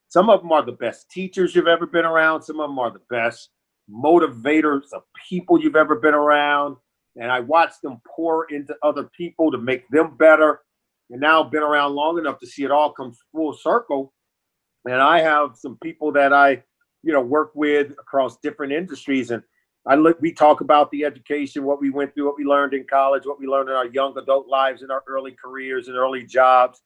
Some 0.09 0.29
of 0.29 0.41
them 0.41 0.53
are 0.53 0.65
the 0.65 0.73
best 0.73 1.11
teachers 1.11 1.55
you've 1.55 1.67
ever 1.67 1.87
been 1.87 2.05
around. 2.05 2.43
Some 2.43 2.61
of 2.61 2.69
them 2.69 2.79
are 2.79 2.91
the 2.91 3.01
best 3.11 3.51
motivators 3.91 4.93
of 4.93 5.03
people 5.29 5.61
you've 5.61 5.77
ever 5.77 5.97
been 5.97 6.15
around. 6.15 6.77
And 7.17 7.33
I 7.33 7.41
watched 7.41 7.81
them 7.83 8.01
pour 8.07 8.45
into 8.51 8.77
other 8.83 9.11
people 9.17 9.51
to 9.51 9.59
make 9.59 9.89
them 9.89 10.17
better. 10.19 10.61
And 11.11 11.21
now 11.21 11.43
been 11.43 11.63
around 11.63 11.95
long 11.95 12.19
enough 12.19 12.39
to 12.41 12.47
see 12.47 12.65
it 12.65 12.71
all 12.71 12.93
come 12.93 13.15
full 13.33 13.55
circle. 13.55 14.13
And 14.85 14.97
I 14.97 15.21
have 15.21 15.57
some 15.57 15.79
people 15.83 16.13
that 16.13 16.33
I, 16.33 16.63
you 17.03 17.13
know, 17.13 17.21
work 17.21 17.53
with 17.55 17.93
across 17.93 18.39
different 18.39 18.73
industries. 18.73 19.31
And 19.31 19.43
I 19.87 19.95
look, 19.95 20.21
we 20.21 20.33
talk 20.33 20.61
about 20.61 20.91
the 20.91 21.05
education, 21.05 21.65
what 21.65 21.81
we 21.81 21.91
went 21.91 22.15
through, 22.15 22.27
what 22.27 22.37
we 22.37 22.45
learned 22.45 22.75
in 22.75 22.85
college, 22.85 23.25
what 23.25 23.41
we 23.41 23.47
learned 23.47 23.71
in 23.71 23.75
our 23.75 23.87
young 23.87 24.17
adult 24.19 24.49
lives, 24.49 24.83
in 24.83 24.91
our 24.91 25.03
early 25.09 25.33
careers 25.43 25.89
and 25.89 25.97
early 25.97 26.25
jobs. 26.25 26.83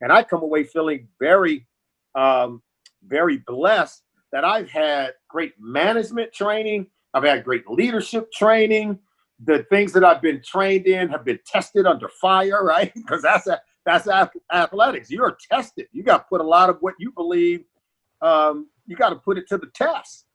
And 0.00 0.10
I 0.10 0.22
come 0.22 0.42
away 0.42 0.64
feeling 0.64 1.08
very, 1.20 1.66
um, 2.14 2.62
very 3.06 3.38
blessed 3.46 4.02
that 4.32 4.44
I've 4.44 4.70
had 4.70 5.14
great 5.28 5.54
management 5.58 6.32
training. 6.32 6.86
I've 7.14 7.24
had 7.24 7.44
great 7.44 7.68
leadership 7.68 8.32
training. 8.32 8.98
The 9.44 9.64
things 9.70 9.92
that 9.92 10.04
I've 10.04 10.22
been 10.22 10.42
trained 10.42 10.86
in 10.86 11.08
have 11.10 11.24
been 11.24 11.38
tested 11.46 11.86
under 11.86 12.08
fire, 12.08 12.64
right? 12.64 12.92
Because 12.96 13.22
that's 13.22 13.46
a, 13.46 13.60
that's 13.84 14.08
athletics. 14.52 15.10
You're 15.10 15.36
tested. 15.50 15.86
You 15.92 16.02
got 16.02 16.18
to 16.18 16.24
put 16.28 16.40
a 16.40 16.44
lot 16.44 16.70
of 16.70 16.78
what 16.80 16.94
you 16.98 17.12
believe. 17.12 17.64
Um, 18.20 18.68
you 18.86 18.96
got 18.96 19.10
to 19.10 19.16
put 19.16 19.38
it 19.38 19.46
to 19.48 19.58
the 19.58 19.68
test 19.74 20.26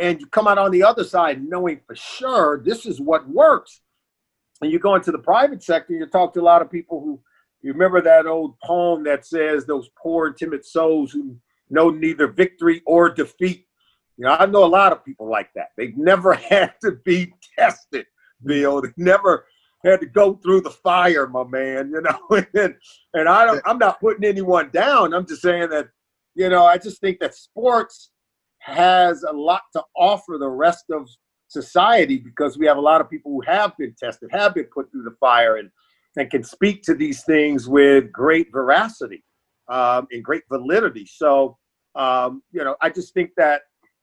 and 0.00 0.18
you 0.18 0.26
come 0.26 0.48
out 0.48 0.58
on 0.58 0.70
the 0.70 0.82
other 0.82 1.04
side 1.04 1.44
knowing 1.46 1.80
for 1.86 1.94
sure 1.94 2.62
this 2.64 2.86
is 2.86 3.00
what 3.00 3.28
works. 3.28 3.82
And 4.62 4.72
you 4.72 4.78
go 4.78 4.94
into 4.94 5.12
the 5.12 5.18
private 5.18 5.62
sector, 5.62 5.92
you 5.92 6.06
talk 6.06 6.34
to 6.34 6.40
a 6.40 6.42
lot 6.42 6.62
of 6.62 6.70
people 6.70 7.00
who 7.00 7.20
you 7.62 7.72
remember 7.72 8.00
that 8.00 8.26
old 8.26 8.58
poem 8.60 9.04
that 9.04 9.26
says 9.26 9.66
those 9.66 9.90
poor 10.02 10.28
and 10.28 10.36
timid 10.36 10.64
souls 10.64 11.12
who 11.12 11.36
know 11.68 11.90
neither 11.90 12.26
victory 12.26 12.82
or 12.86 13.10
defeat. 13.10 13.66
You 14.16 14.24
know, 14.24 14.36
I 14.38 14.46
know 14.46 14.64
a 14.64 14.66
lot 14.66 14.92
of 14.92 15.04
people 15.04 15.28
like 15.28 15.52
that. 15.54 15.68
They've 15.76 15.96
never 15.96 16.32
had 16.50 16.74
to 16.82 16.92
be 17.04 17.32
tested, 17.58 18.06
They 18.42 18.64
never 18.96 19.46
had 19.84 20.00
to 20.00 20.06
go 20.06 20.34
through 20.34 20.62
the 20.62 20.70
fire, 20.70 21.26
my 21.26 21.44
man. 21.44 21.90
You 21.90 22.02
know, 22.02 22.44
and, 22.54 22.74
and 23.14 23.28
I 23.28 23.46
don't. 23.46 23.62
I'm 23.66 23.78
not 23.78 24.00
putting 24.00 24.24
anyone 24.24 24.70
down. 24.72 25.14
I'm 25.14 25.26
just 25.26 25.42
saying 25.42 25.70
that, 25.70 25.88
you 26.34 26.48
know, 26.48 26.64
I 26.64 26.78
just 26.78 27.00
think 27.00 27.20
that 27.20 27.34
sports 27.34 28.10
has 28.58 29.22
a 29.22 29.32
lot 29.32 29.62
to 29.72 29.82
offer 29.96 30.36
the 30.38 30.48
rest 30.48 30.84
of 30.90 31.08
society 31.48 32.18
because 32.18 32.58
we 32.58 32.66
have 32.66 32.76
a 32.76 32.80
lot 32.80 33.00
of 33.00 33.10
people 33.10 33.32
who 33.32 33.40
have 33.42 33.76
been 33.78 33.94
tested, 33.98 34.30
have 34.32 34.54
been 34.54 34.66
put 34.66 34.90
through 34.90 35.02
the 35.02 35.16
fire, 35.18 35.56
and 35.56 35.70
and 36.16 36.30
can 36.30 36.42
speak 36.42 36.82
to 36.82 36.94
these 36.94 37.22
things 37.24 37.68
with 37.68 38.10
great 38.12 38.50
veracity 38.52 39.22
um, 39.68 40.06
and 40.10 40.24
great 40.24 40.42
validity. 40.50 41.06
So, 41.06 41.56
um, 41.94 42.42
you 42.52 42.64
know, 42.64 42.76
I 42.80 42.90
just 42.90 43.14
think 43.14 43.30
that 43.36 43.62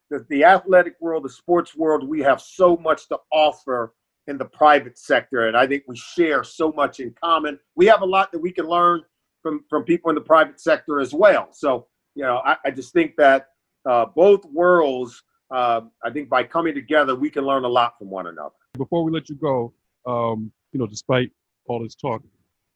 the, 0.09 0.25
the 0.29 0.43
athletic 0.45 0.95
world, 1.01 1.25
the 1.25 1.29
sports 1.29 1.75
world, 1.75 2.07
we 2.07 2.21
have 2.21 2.41
so 2.41 2.77
much 2.77 3.07
to 3.09 3.17
offer 3.31 3.93
in 4.27 4.37
the 4.37 4.45
private 4.45 4.97
sector, 4.97 5.47
and 5.47 5.55
I 5.55 5.65
think 5.65 5.83
we 5.87 5.95
share 5.95 6.43
so 6.43 6.71
much 6.71 6.99
in 6.99 7.13
common. 7.21 7.59
We 7.75 7.85
have 7.87 8.01
a 8.01 8.05
lot 8.05 8.31
that 8.31 8.39
we 8.39 8.51
can 8.51 8.67
learn 8.67 9.01
from 9.41 9.63
from 9.69 9.83
people 9.83 10.09
in 10.09 10.15
the 10.15 10.21
private 10.21 10.59
sector 10.59 10.99
as 10.99 11.13
well. 11.13 11.49
So, 11.51 11.87
you 12.15 12.23
know, 12.23 12.41
I, 12.45 12.57
I 12.65 12.71
just 12.71 12.93
think 12.93 13.15
that 13.17 13.47
uh, 13.87 14.05
both 14.05 14.45
worlds, 14.45 15.23
uh, 15.49 15.81
I 16.03 16.09
think 16.09 16.29
by 16.29 16.43
coming 16.43 16.75
together, 16.75 17.15
we 17.15 17.29
can 17.29 17.45
learn 17.45 17.63
a 17.63 17.69
lot 17.69 17.97
from 17.97 18.09
one 18.09 18.27
another. 18.27 18.55
Before 18.77 19.03
we 19.03 19.11
let 19.11 19.29
you 19.29 19.35
go, 19.35 19.73
um, 20.05 20.51
you 20.73 20.79
know, 20.79 20.87
despite 20.87 21.31
all 21.67 21.81
this 21.81 21.95
talk, 21.95 22.21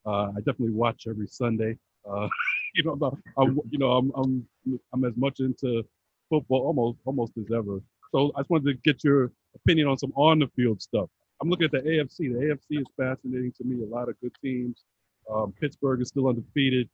uh, 0.05 0.31
I 0.31 0.37
definitely 0.37 0.71
watch 0.71 1.05
every 1.07 1.27
Sunday. 1.27 1.77
Uh, 2.09 2.27
you 2.75 2.83
know, 2.83 2.93
I'm, 2.93 3.19
I'm, 3.37 3.59
you 3.69 3.77
know, 3.77 3.91
I'm, 3.91 4.11
I'm, 4.15 4.47
I'm 4.93 5.03
as 5.03 5.13
much 5.17 5.41
into 5.41 5.83
football 6.29 6.65
almost, 6.65 6.99
almost 7.05 7.33
as 7.37 7.51
ever. 7.53 7.81
So 8.11 8.31
I 8.35 8.41
just 8.41 8.49
wanted 8.49 8.65
to 8.65 8.73
get 8.83 9.03
your 9.03 9.31
opinion 9.55 9.87
on 9.87 9.97
some 9.97 10.11
on 10.15 10.39
the 10.39 10.47
field 10.55 10.81
stuff. 10.81 11.09
I'm 11.41 11.49
looking 11.49 11.65
at 11.65 11.71
the 11.71 11.79
AFC. 11.79 12.17
The 12.17 12.39
AFC 12.45 12.81
is 12.81 12.87
fascinating 12.95 13.51
to 13.57 13.63
me. 13.63 13.83
A 13.83 13.87
lot 13.87 14.09
of 14.09 14.19
good 14.21 14.33
teams. 14.43 14.83
Um, 15.31 15.53
Pittsburgh 15.59 16.01
is 16.01 16.09
still 16.09 16.27
undefeated. 16.27 16.89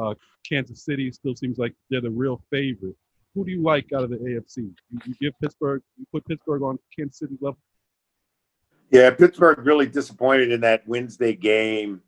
Uh, 0.00 0.14
Kansas 0.48 0.84
City 0.84 1.10
still 1.10 1.34
seems 1.34 1.58
like 1.58 1.74
they're 1.90 2.00
the 2.00 2.10
real 2.10 2.42
favorite 2.50 2.96
who 3.38 3.44
do 3.44 3.52
you 3.52 3.62
like 3.62 3.92
out 3.94 4.02
of 4.02 4.10
the 4.10 4.16
AFC? 4.16 4.56
You, 4.56 4.98
you 5.06 5.14
give 5.20 5.32
Pittsburgh, 5.40 5.82
you 5.96 6.06
put 6.12 6.26
Pittsburgh 6.26 6.62
on 6.62 6.78
Kansas 6.96 7.18
City 7.18 7.36
level. 7.40 7.58
Yeah, 8.90 9.10
Pittsburgh 9.10 9.64
really 9.64 9.86
disappointed 9.86 10.50
in 10.50 10.60
that 10.62 10.86
Wednesday 10.88 11.34
game. 11.34 12.00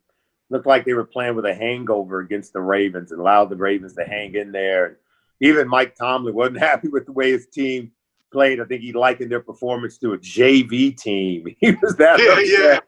Looked 0.49 0.65
like 0.65 0.83
they 0.83 0.93
were 0.93 1.05
playing 1.05 1.35
with 1.35 1.45
a 1.45 1.53
hangover 1.53 2.19
against 2.19 2.53
the 2.53 2.61
Ravens 2.61 3.11
and 3.11 3.21
allowed 3.21 3.45
the 3.45 3.55
Ravens 3.55 3.93
to 3.93 4.03
hang 4.03 4.35
in 4.35 4.51
there. 4.51 4.97
Even 5.39 5.67
Mike 5.67 5.95
Tomlin 5.95 6.35
wasn't 6.35 6.59
happy 6.69 6.89
with 6.89 7.05
the 7.05 7.13
way 7.13 7.31
his 7.31 7.47
team 7.47 7.91
played. 8.31 8.59
I 8.59 8.65
think 8.65 8.81
he 8.81 8.93
likened 8.93 9.31
their 9.31 9.41
performance 9.41 9.97
to 9.99 10.13
a 10.13 10.17
JV 10.17 10.95
team. 10.97 11.45
He 11.59 11.71
was 11.81 11.95
that 11.97 12.19
yeah, 12.19 12.31
upset. 12.31 12.83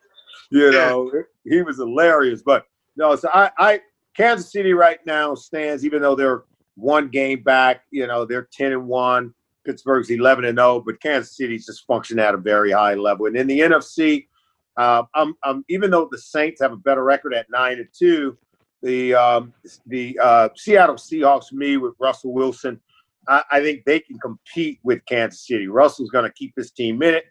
Yeah. 0.51 0.59
You 0.59 0.71
know, 0.71 1.11
yeah. 1.13 1.21
he 1.43 1.61
was 1.61 1.77
hilarious. 1.77 2.41
But 2.41 2.65
no, 2.95 3.15
so 3.15 3.29
I, 3.33 3.51
I 3.57 3.81
Kansas 4.15 4.51
City 4.51 4.73
right 4.73 4.99
now 5.05 5.35
stands, 5.35 5.85
even 5.85 6.01
though 6.01 6.15
they're 6.15 6.43
one 6.75 7.09
game 7.09 7.43
back. 7.43 7.83
You 7.91 8.07
know, 8.07 8.25
they're 8.25 8.47
10 8.51 8.71
and 8.71 8.87
1. 8.87 9.33
Pittsburgh's 9.65 10.09
11 10.09 10.45
and 10.45 10.57
0, 10.57 10.83
but 10.85 11.01
Kansas 11.01 11.37
City's 11.37 11.65
just 11.65 11.85
functioning 11.87 12.23
at 12.23 12.33
a 12.33 12.37
very 12.37 12.71
high 12.71 12.95
level. 12.95 13.27
And 13.27 13.37
in 13.37 13.47
the 13.47 13.61
NFC, 13.61 14.27
uh, 14.75 15.03
I'm, 15.15 15.35
I'm, 15.43 15.63
even 15.69 15.89
though 15.89 16.09
the 16.11 16.17
Saints 16.17 16.61
have 16.61 16.73
a 16.73 16.77
better 16.77 17.03
record 17.03 17.33
at 17.33 17.49
9 17.49 17.77
and 17.77 17.87
2, 17.97 18.37
the 18.81 19.15
um, 19.15 19.53
the 19.87 20.19
uh, 20.21 20.49
Seattle 20.55 20.95
Seahawks, 20.95 21.53
me 21.53 21.77
with 21.77 21.93
Russell 21.99 22.33
Wilson, 22.33 22.79
I, 23.27 23.61
think 23.61 23.85
they 23.85 23.99
can 23.99 24.19
compete 24.19 24.79
with 24.83 25.05
Kansas 25.05 25.47
City. 25.47 25.67
Russell's 25.67 26.09
going 26.09 26.25
to 26.25 26.33
keep 26.33 26.53
his 26.55 26.71
team 26.71 27.01
in 27.03 27.15
it. 27.15 27.25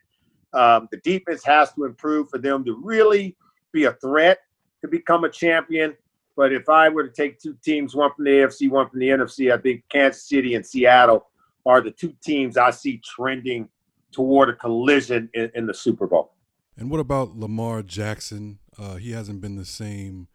Um, 0.55 0.89
the 0.91 0.99
defense 0.99 1.45
has 1.45 1.73
to 1.75 1.85
improve 1.85 2.31
for 2.31 2.39
them 2.39 2.65
to 2.65 2.75
really 2.83 3.37
be 3.73 3.85
a 3.85 3.93
threat 3.95 4.39
to 4.83 4.89
become 4.89 5.25
a 5.25 5.31
champion. 5.31 5.95
But 6.37 6.53
if 6.53 6.69
I 6.69 6.89
were 6.89 7.07
to 7.07 7.13
take 7.13 7.39
two 7.39 7.57
teams, 7.63 7.95
one 7.95 8.11
from 8.15 8.25
the 8.25 8.31
AFC, 8.31 8.71
one 8.71 8.89
from 8.89 9.01
the 9.01 9.09
NFC, 9.09 9.53
I 9.53 9.61
think 9.61 9.85
Kansas 9.91 10.29
City 10.29 10.55
and 10.55 10.65
Seattle 10.65 11.29
are 11.67 11.81
the 11.81 11.91
two 11.91 12.15
teams 12.23 12.57
I 12.57 12.71
see 12.71 13.01
trending 13.05 13.69
toward 14.13 14.49
a 14.49 14.55
collision 14.55 15.29
in, 15.35 15.51
in 15.55 15.67
the 15.67 15.75
Super 15.75 16.07
Bowl. 16.07 16.33
And 16.77 16.91
what 16.91 17.01
about 17.01 17.37
Lamar 17.37 17.83
Jackson? 17.83 18.59
Uh, 18.79 18.97
he 18.97 19.13
hasn't 19.13 19.41
been 19.41 19.57
the 19.57 19.65
same 19.65 20.29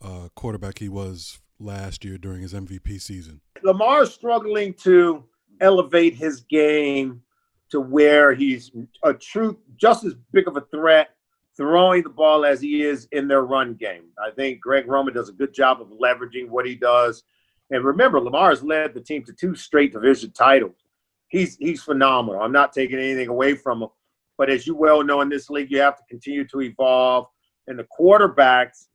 uh, 0.00 0.28
quarterback 0.34 0.78
he 0.78 0.88
was 0.88 1.40
last 1.60 2.04
year 2.04 2.18
during 2.18 2.42
his 2.42 2.54
MVP 2.54 3.00
season. 3.00 3.40
Lamar's 3.62 4.12
struggling 4.12 4.74
to 4.74 5.24
elevate 5.60 6.14
his 6.14 6.40
game 6.42 7.22
to 7.70 7.80
where 7.80 8.34
he's 8.34 8.70
a 9.02 9.12
true, 9.12 9.58
just 9.76 10.04
as 10.04 10.14
big 10.32 10.48
of 10.48 10.56
a 10.56 10.62
threat 10.72 11.10
throwing 11.56 12.04
the 12.04 12.08
ball 12.08 12.44
as 12.44 12.60
he 12.60 12.82
is 12.82 13.08
in 13.12 13.26
their 13.26 13.42
run 13.42 13.74
game. 13.74 14.04
I 14.24 14.30
think 14.30 14.60
Greg 14.60 14.86
Roman 14.86 15.12
does 15.12 15.28
a 15.28 15.32
good 15.32 15.52
job 15.52 15.82
of 15.82 15.88
leveraging 15.88 16.48
what 16.48 16.64
he 16.64 16.76
does. 16.76 17.24
And 17.70 17.84
remember, 17.84 18.20
Lamar 18.20 18.50
has 18.50 18.62
led 18.62 18.94
the 18.94 19.00
team 19.00 19.24
to 19.24 19.32
two 19.32 19.54
straight 19.54 19.92
division 19.92 20.30
titles. 20.30 20.76
he's 21.28 21.56
he's 21.56 21.82
phenomenal. 21.82 22.40
I'm 22.40 22.52
not 22.52 22.72
taking 22.72 22.98
anything 22.98 23.28
away 23.28 23.54
from 23.54 23.82
him, 23.82 23.88
but 24.38 24.48
as 24.48 24.66
you 24.66 24.74
well 24.74 25.02
know, 25.02 25.20
in 25.20 25.28
this 25.28 25.50
league, 25.50 25.70
you 25.70 25.80
have 25.80 25.98
to 25.98 26.04
continue 26.08 26.46
to 26.46 26.62
evolve. 26.62 27.26
And 27.66 27.78
the 27.78 27.86
quarterbacks 27.98 28.86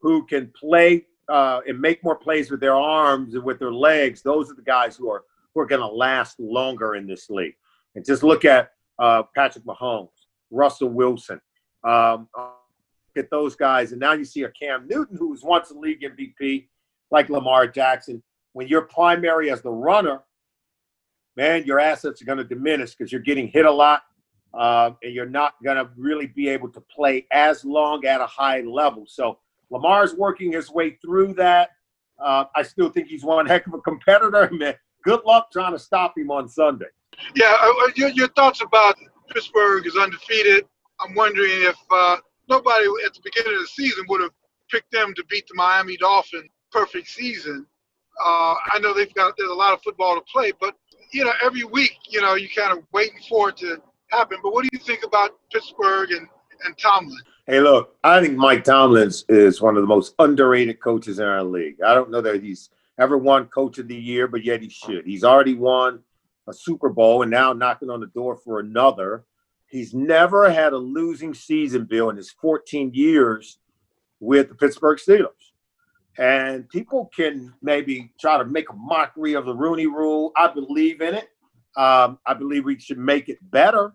who 0.00 0.26
can 0.26 0.50
play 0.58 1.06
uh, 1.28 1.60
and 1.66 1.80
make 1.80 2.02
more 2.04 2.16
plays 2.16 2.50
with 2.50 2.60
their 2.60 2.76
arms 2.76 3.34
and 3.34 3.44
with 3.44 3.58
their 3.58 3.72
legs, 3.72 4.22
those 4.22 4.50
are 4.50 4.54
the 4.54 4.62
guys 4.62 4.96
who 4.96 5.10
are 5.10 5.24
who 5.54 5.60
are 5.60 5.66
going 5.66 5.80
to 5.80 5.86
last 5.86 6.38
longer 6.38 6.96
in 6.96 7.06
this 7.06 7.30
league. 7.30 7.54
And 7.94 8.04
just 8.04 8.22
look 8.22 8.44
at 8.44 8.72
uh, 8.98 9.22
Patrick 9.34 9.64
Mahomes, 9.64 10.10
Russell 10.50 10.90
Wilson. 10.90 11.40
Um, 11.82 12.28
at 13.16 13.30
those 13.30 13.56
guys, 13.56 13.92
and 13.92 14.00
now 14.00 14.12
you 14.12 14.24
see 14.24 14.42
a 14.42 14.50
Cam 14.50 14.86
Newton 14.88 15.16
who 15.16 15.30
was 15.30 15.42
once 15.42 15.70
a 15.70 15.74
league 15.74 16.02
MVP, 16.02 16.68
like 17.10 17.30
Lamar 17.30 17.66
Jackson. 17.66 18.22
When 18.52 18.68
you're 18.68 18.82
primary 18.82 19.50
as 19.50 19.62
the 19.62 19.70
runner, 19.70 20.22
man, 21.36 21.64
your 21.64 21.78
assets 21.80 22.20
are 22.22 22.24
going 22.24 22.38
to 22.38 22.44
diminish 22.44 22.94
because 22.94 23.12
you're 23.12 23.20
getting 23.20 23.48
hit 23.48 23.66
a 23.66 23.70
lot, 23.70 24.02
uh, 24.54 24.90
and 25.02 25.14
you're 25.14 25.26
not 25.26 25.54
going 25.64 25.76
to 25.76 25.90
really 25.96 26.26
be 26.26 26.48
able 26.48 26.68
to 26.70 26.80
play 26.80 27.26
as 27.32 27.64
long 27.64 28.04
at 28.04 28.20
a 28.20 28.26
high 28.26 28.60
level. 28.60 29.04
So 29.06 29.38
Lamar's 29.70 30.14
working 30.14 30.52
his 30.52 30.70
way 30.70 30.98
through 31.04 31.34
that. 31.34 31.70
Uh, 32.22 32.44
I 32.54 32.62
still 32.62 32.88
think 32.88 33.08
he's 33.08 33.24
one 33.24 33.46
heck 33.46 33.66
of 33.66 33.74
a 33.74 33.80
competitor, 33.80 34.48
man. 34.52 34.74
Good 35.04 35.20
luck 35.24 35.48
trying 35.52 35.72
to 35.72 35.78
stop 35.78 36.16
him 36.16 36.30
on 36.30 36.48
Sunday. 36.48 36.86
Yeah, 37.34 37.56
uh, 37.60 37.72
uh 37.84 37.90
your, 37.94 38.10
your 38.10 38.28
thoughts 38.28 38.60
about 38.60 38.96
Pittsburgh 39.32 39.86
is 39.86 39.96
undefeated. 39.96 40.66
I'm 41.00 41.14
wondering 41.14 41.50
if 41.52 41.76
uh, 41.90 42.16
nobody 42.48 42.86
at 43.04 43.14
the 43.14 43.20
beginning 43.22 43.54
of 43.54 43.60
the 43.60 43.68
season 43.68 44.04
would 44.08 44.22
have 44.22 44.32
picked 44.70 44.90
them 44.92 45.12
to 45.14 45.24
beat 45.28 45.46
the 45.48 45.54
Miami 45.54 45.96
Dolphins. 45.96 46.50
Perfect 46.72 47.08
season. 47.08 47.66
Uh, 48.24 48.54
I 48.72 48.78
know 48.80 48.94
they've 48.94 49.12
got 49.14 49.34
there's 49.36 49.50
a 49.50 49.54
lot 49.54 49.74
of 49.74 49.82
football 49.82 50.14
to 50.14 50.22
play, 50.22 50.52
but 50.58 50.74
you 51.12 51.24
know 51.24 51.32
every 51.42 51.64
week 51.64 51.96
you 52.08 52.20
know 52.20 52.34
you 52.34 52.48
kind 52.54 52.76
of 52.76 52.84
waiting 52.92 53.20
for 53.28 53.50
it 53.50 53.58
to 53.58 53.80
happen. 54.10 54.38
But 54.42 54.52
what 54.52 54.62
do 54.62 54.70
you 54.72 54.78
think 54.78 55.04
about 55.04 55.32
Pittsburgh 55.52 56.10
and 56.12 56.26
and 56.64 56.76
Tomlin? 56.78 57.18
Hey, 57.46 57.60
look, 57.60 57.96
I 58.02 58.20
think 58.20 58.36
Mike 58.36 58.64
Tomlin 58.64 59.10
is 59.28 59.60
one 59.60 59.76
of 59.76 59.82
the 59.82 59.86
most 59.86 60.14
underrated 60.18 60.80
coaches 60.80 61.18
in 61.18 61.26
our 61.26 61.44
league. 61.44 61.80
I 61.80 61.94
don't 61.94 62.10
know 62.10 62.20
that 62.20 62.42
he's 62.42 62.70
ever 62.98 63.18
won 63.18 63.46
Coach 63.46 63.78
of 63.78 63.88
the 63.88 63.96
Year, 63.96 64.26
but 64.26 64.44
yet 64.44 64.62
he 64.62 64.68
should. 64.68 65.06
He's 65.06 65.24
already 65.24 65.54
won 65.54 66.00
a 66.48 66.52
Super 66.52 66.88
Bowl 66.88 67.22
and 67.22 67.30
now 67.30 67.52
knocking 67.52 67.90
on 67.90 68.00
the 68.00 68.06
door 68.08 68.36
for 68.36 68.60
another. 68.60 69.24
He's 69.68 69.94
never 69.94 70.50
had 70.50 70.72
a 70.72 70.78
losing 70.78 71.34
season, 71.34 71.84
Bill, 71.84 72.10
in 72.10 72.16
his 72.16 72.30
14 72.30 72.92
years 72.94 73.58
with 74.20 74.48
the 74.48 74.54
Pittsburgh 74.54 74.98
Steelers. 74.98 75.30
And 76.18 76.68
people 76.68 77.10
can 77.14 77.52
maybe 77.62 78.10
try 78.18 78.38
to 78.38 78.44
make 78.44 78.70
a 78.70 78.74
mockery 78.74 79.34
of 79.34 79.44
the 79.44 79.54
Rooney 79.54 79.86
rule. 79.86 80.32
I 80.36 80.48
believe 80.48 81.02
in 81.02 81.14
it. 81.14 81.28
Um, 81.76 82.18
I 82.24 82.32
believe 82.32 82.64
we 82.64 82.78
should 82.78 82.98
make 82.98 83.28
it 83.28 83.38
better. 83.50 83.92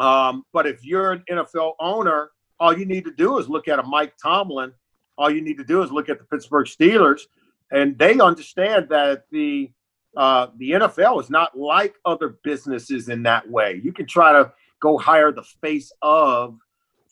Um, 0.00 0.44
but 0.52 0.66
if 0.66 0.84
you're 0.84 1.12
an 1.12 1.24
NFL 1.30 1.74
owner, 1.80 2.30
all 2.60 2.76
you 2.76 2.86
need 2.86 3.04
to 3.04 3.12
do 3.12 3.38
is 3.38 3.48
look 3.48 3.68
at 3.68 3.78
a 3.78 3.82
Mike 3.82 4.14
Tomlin. 4.22 4.72
All 5.16 5.30
you 5.30 5.40
need 5.40 5.58
to 5.58 5.64
do 5.64 5.82
is 5.82 5.90
look 5.90 6.08
at 6.08 6.18
the 6.18 6.24
Pittsburgh 6.24 6.66
Steelers, 6.66 7.22
and 7.70 7.98
they 7.98 8.18
understand 8.20 8.88
that 8.90 9.24
the 9.30 9.70
uh, 10.16 10.48
the 10.56 10.70
NFL 10.72 11.20
is 11.20 11.30
not 11.30 11.56
like 11.56 11.94
other 12.04 12.38
businesses 12.42 13.08
in 13.08 13.22
that 13.24 13.48
way. 13.48 13.80
You 13.82 13.92
can 13.92 14.06
try 14.06 14.32
to 14.32 14.52
go 14.80 14.96
hire 14.98 15.32
the 15.32 15.44
face 15.60 15.92
of 16.02 16.58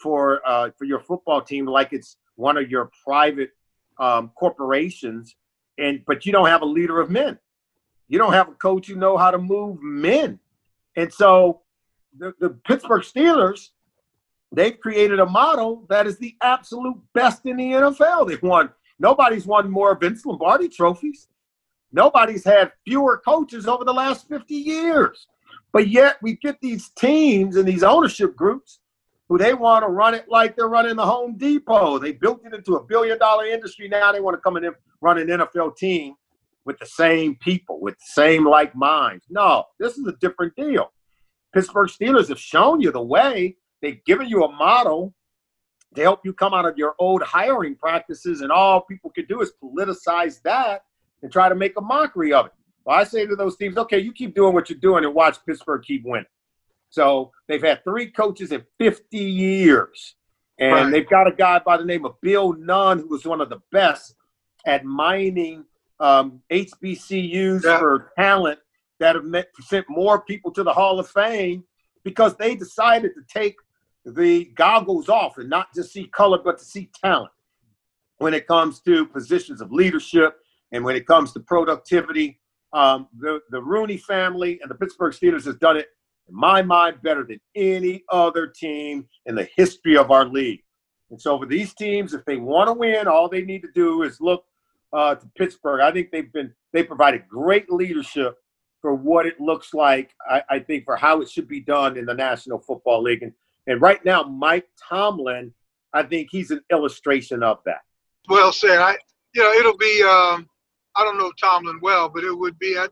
for 0.01 0.41
uh, 0.47 0.71
for 0.79 0.85
your 0.85 1.01
football 1.01 1.43
team 1.43 1.67
like 1.67 1.93
it's 1.93 2.17
one 2.37 2.57
of 2.57 2.71
your 2.71 2.91
private 3.05 3.51
um, 3.99 4.31
corporations, 4.37 5.37
and 5.79 6.03
but 6.07 6.27
you 6.27 6.33
don't 6.33 6.49
have 6.49 6.63
a 6.63 6.67
leader 6.67 7.01
of 7.01 7.11
men. 7.11 7.39
You 8.09 8.19
don't 8.19 8.33
have 8.33 8.49
a 8.49 8.53
coach 8.53 8.87
who 8.87 8.97
know 8.97 9.17
how 9.17 9.31
to 9.31 9.39
move 9.39 9.79
men, 9.83 10.39
and 10.97 11.13
so 11.13 11.63
the, 12.19 12.35
the 12.41 12.51
Pittsburgh 12.67 13.03
Steelers 13.03 13.71
they've 14.53 14.79
created 14.81 15.21
a 15.21 15.27
model 15.27 15.85
that 15.89 16.07
is 16.07 16.19
the 16.19 16.35
absolute 16.43 16.97
best 17.13 17.45
in 17.47 17.57
the 17.57 17.73
NFL. 17.73 18.29
They've 18.29 18.43
won. 18.43 18.71
Nobody's 18.99 19.47
won 19.47 19.71
more 19.71 19.95
Vince 19.97 20.25
Lombardi 20.25 20.69
trophies. 20.69 21.29
Nobody's 21.93 22.45
had 22.45 22.73
fewer 22.85 23.19
coaches 23.19 23.67
over 23.67 23.85
the 23.85 23.93
last 23.93 24.29
50 24.29 24.55
years. 24.55 25.27
But 25.73 25.89
yet 25.89 26.17
we 26.23 26.37
get 26.37 26.57
these 26.61 26.91
teams 26.91 27.57
and 27.57 27.67
these 27.69 27.83
ownership 27.83 28.35
groups 28.35 28.81
who 29.29 29.37
they 29.37 29.55
want 29.55 29.85
to 29.85 29.89
run 29.89 30.15
it 30.15 30.27
like 30.29 30.57
they're 30.57 30.69
running 30.69 30.97
the 30.97 31.05
Home 31.05 31.37
Depot. 31.37 31.99
They 31.99 32.13
built 32.13 32.41
it 32.47 32.55
into 32.55 32.77
a 32.77 32.83
billion 32.83 33.19
dollar 33.19 33.47
industry. 33.47 33.89
Now 33.89 34.13
they 34.13 34.21
want 34.21 34.37
to 34.37 34.41
come 34.41 34.57
in 34.57 34.65
and 34.65 34.75
run 35.01 35.19
an 35.19 35.27
NFL 35.27 35.77
team 35.77 36.15
with 36.65 36.79
the 36.79 36.87
same 36.87 37.37
people, 37.37 37.81
with 37.81 37.95
the 37.95 38.13
same 38.13 38.47
like 38.47 38.75
minds. 38.75 39.27
No, 39.29 39.65
this 39.79 39.99
is 39.99 40.07
a 40.07 40.13
different 40.21 40.55
deal. 40.57 40.93
Pittsburgh 41.55 41.89
Steelers 41.89 42.29
have 42.29 42.39
shown 42.39 42.81
you 42.81 42.93
the 42.93 43.03
way. 43.03 43.57
They've 43.83 44.03
given 44.05 44.29
you 44.29 44.45
a 44.45 44.53
model 44.53 45.15
to 45.95 46.03
help 46.03 46.21
you 46.25 46.33
come 46.33 46.55
out 46.55 46.67
of 46.67 46.77
your 46.77 46.95
old 46.99 47.23
hiring 47.23 47.75
practices, 47.75 48.41
and 48.43 48.53
all 48.53 48.83
people 48.83 49.11
can 49.11 49.27
do 49.27 49.41
is 49.41 49.53
politicize 49.63 50.43
that 50.43 50.85
and 51.23 51.33
try 51.33 51.49
to 51.49 51.55
make 51.55 51.77
a 51.79 51.81
mockery 51.81 52.33
of 52.33 52.47
it. 52.47 52.53
Well, 52.85 52.97
I 52.97 53.05
say 53.05 53.27
to 53.27 53.35
those 53.35 53.57
teams, 53.57 53.77
okay, 53.79 53.99
you 53.99 54.13
keep 54.13 54.35
doing 54.35 54.55
what 54.55 54.71
you're 54.71 54.79
doing 54.79 55.05
and 55.05 55.15
watch 55.15 55.39
Pittsburgh 55.45 55.83
keep 55.83 56.05
winning. 56.05 56.27
So 56.91 57.33
they've 57.49 57.63
had 57.63 57.83
three 57.83 58.11
coaches 58.11 58.53
in 58.53 58.65
50 58.79 59.19
years. 59.19 60.15
And 60.59 60.73
right. 60.73 60.91
they've 60.91 61.09
got 61.09 61.27
a 61.27 61.33
guy 61.33 61.59
by 61.59 61.77
the 61.77 61.85
name 61.85 62.07
of 62.07 62.21
Bill 62.21 62.53
Nunn, 62.53 63.01
who 63.01 63.09
was 63.09 63.25
one 63.25 63.41
of 63.41 63.51
the 63.51 63.61
best 63.73 64.15
at 64.65 64.85
mining 64.85 65.65
um, 66.01 66.41
HBCUs 66.51 67.65
yeah. 67.65 67.79
for 67.79 68.13
talent 68.17 68.59
that 69.01 69.15
have 69.15 69.25
sent 69.61 69.87
more 69.89 70.23
people 70.23 70.51
to 70.53 70.63
the 70.63 70.73
Hall 70.73 70.99
of 70.99 71.09
Fame 71.09 71.65
because 72.05 72.37
they 72.37 72.55
decided 72.55 73.13
to 73.15 73.23
take 73.29 73.57
the 74.05 74.45
goggles 74.55 75.09
off 75.09 75.39
and 75.39 75.51
not 75.51 75.75
just 75.75 75.93
see 75.93 76.07
color, 76.07 76.39
but 76.43 76.59
to 76.59 76.65
see 76.65 76.91
talent 77.03 77.33
when 78.19 78.33
it 78.33 78.47
comes 78.47 78.81
to 78.81 79.07
positions 79.07 79.61
of 79.61 79.73
leadership 79.73 80.37
and 80.73 80.85
when 80.85 80.97
it 80.97 81.07
comes 81.07 81.33
to 81.33 81.41
productivity, 81.41 82.41
um, 82.73 83.09
the, 83.19 83.41
the 83.51 83.63
Rooney 83.63 83.97
family 83.97 84.59
and 84.63 84.71
the 84.71 84.75
Pittsburgh 84.75 85.13
Steelers 85.13 85.45
has 85.45 85.57
done 85.57 85.77
it, 85.77 85.89
in 86.29 86.35
my 86.35 86.63
mind, 86.63 87.03
better 87.03 87.25
than 87.25 87.41
any 87.55 88.03
other 88.11 88.47
team 88.47 89.07
in 89.27 89.35
the 89.35 89.49
history 89.57 89.97
of 89.97 90.11
our 90.11 90.27
league. 90.27 90.61
And 91.11 91.21
so 91.21 91.39
for 91.39 91.47
these 91.47 91.73
teams, 91.75 92.15
if 92.15 92.25
they 92.25 92.37
want 92.37 92.69
to 92.69 92.73
win, 92.73 93.07
all 93.07 93.29
they 93.29 93.43
need 93.43 93.63
to 93.63 93.71
do 93.75 94.03
is 94.03 94.21
look 94.21 94.45
uh, 94.93 95.15
to 95.15 95.27
Pittsburgh. 95.37 95.81
I 95.81 95.93
think 95.93 96.11
they've 96.11 96.33
been 96.33 96.53
they 96.73 96.83
provided 96.83 97.29
great 97.29 97.71
leadership 97.71 98.37
for 98.87 98.95
what 98.95 99.27
it 99.27 99.41
looks 99.41 99.75
like. 99.75 100.15
I, 100.31 100.43
I 100.49 100.59
think 100.61 100.85
for 100.85 100.95
how 100.95 101.21
it 101.21 101.29
should 101.29 101.49
be 101.49 101.59
done 101.59 101.97
in 101.97 102.07
the 102.07 102.15
National 102.15 102.61
Football 102.61 103.03
League. 103.03 103.25
And 103.25 103.33
and 103.67 103.83
right 103.83 103.99
now, 104.05 104.23
Mike 104.23 104.69
Tomlin, 104.89 105.53
I 105.93 106.05
think 106.05 106.29
he's 106.31 106.53
an 106.53 106.61
illustration 106.71 107.43
of 107.43 107.59
that. 107.67 107.81
Well 108.29 108.53
said. 108.53 108.79
I 108.79 108.97
you 109.35 109.43
know 109.43 109.51
it'll 109.51 109.77
be 109.77 110.05
um, 110.05 110.49
I 110.95 111.03
don't 111.03 111.19
know 111.19 111.33
Tomlin 111.33 111.81
well, 111.83 112.09
but 112.09 112.23
it 112.23 112.33
would 112.33 112.57
be 112.61 112.77
uh, 112.77 112.87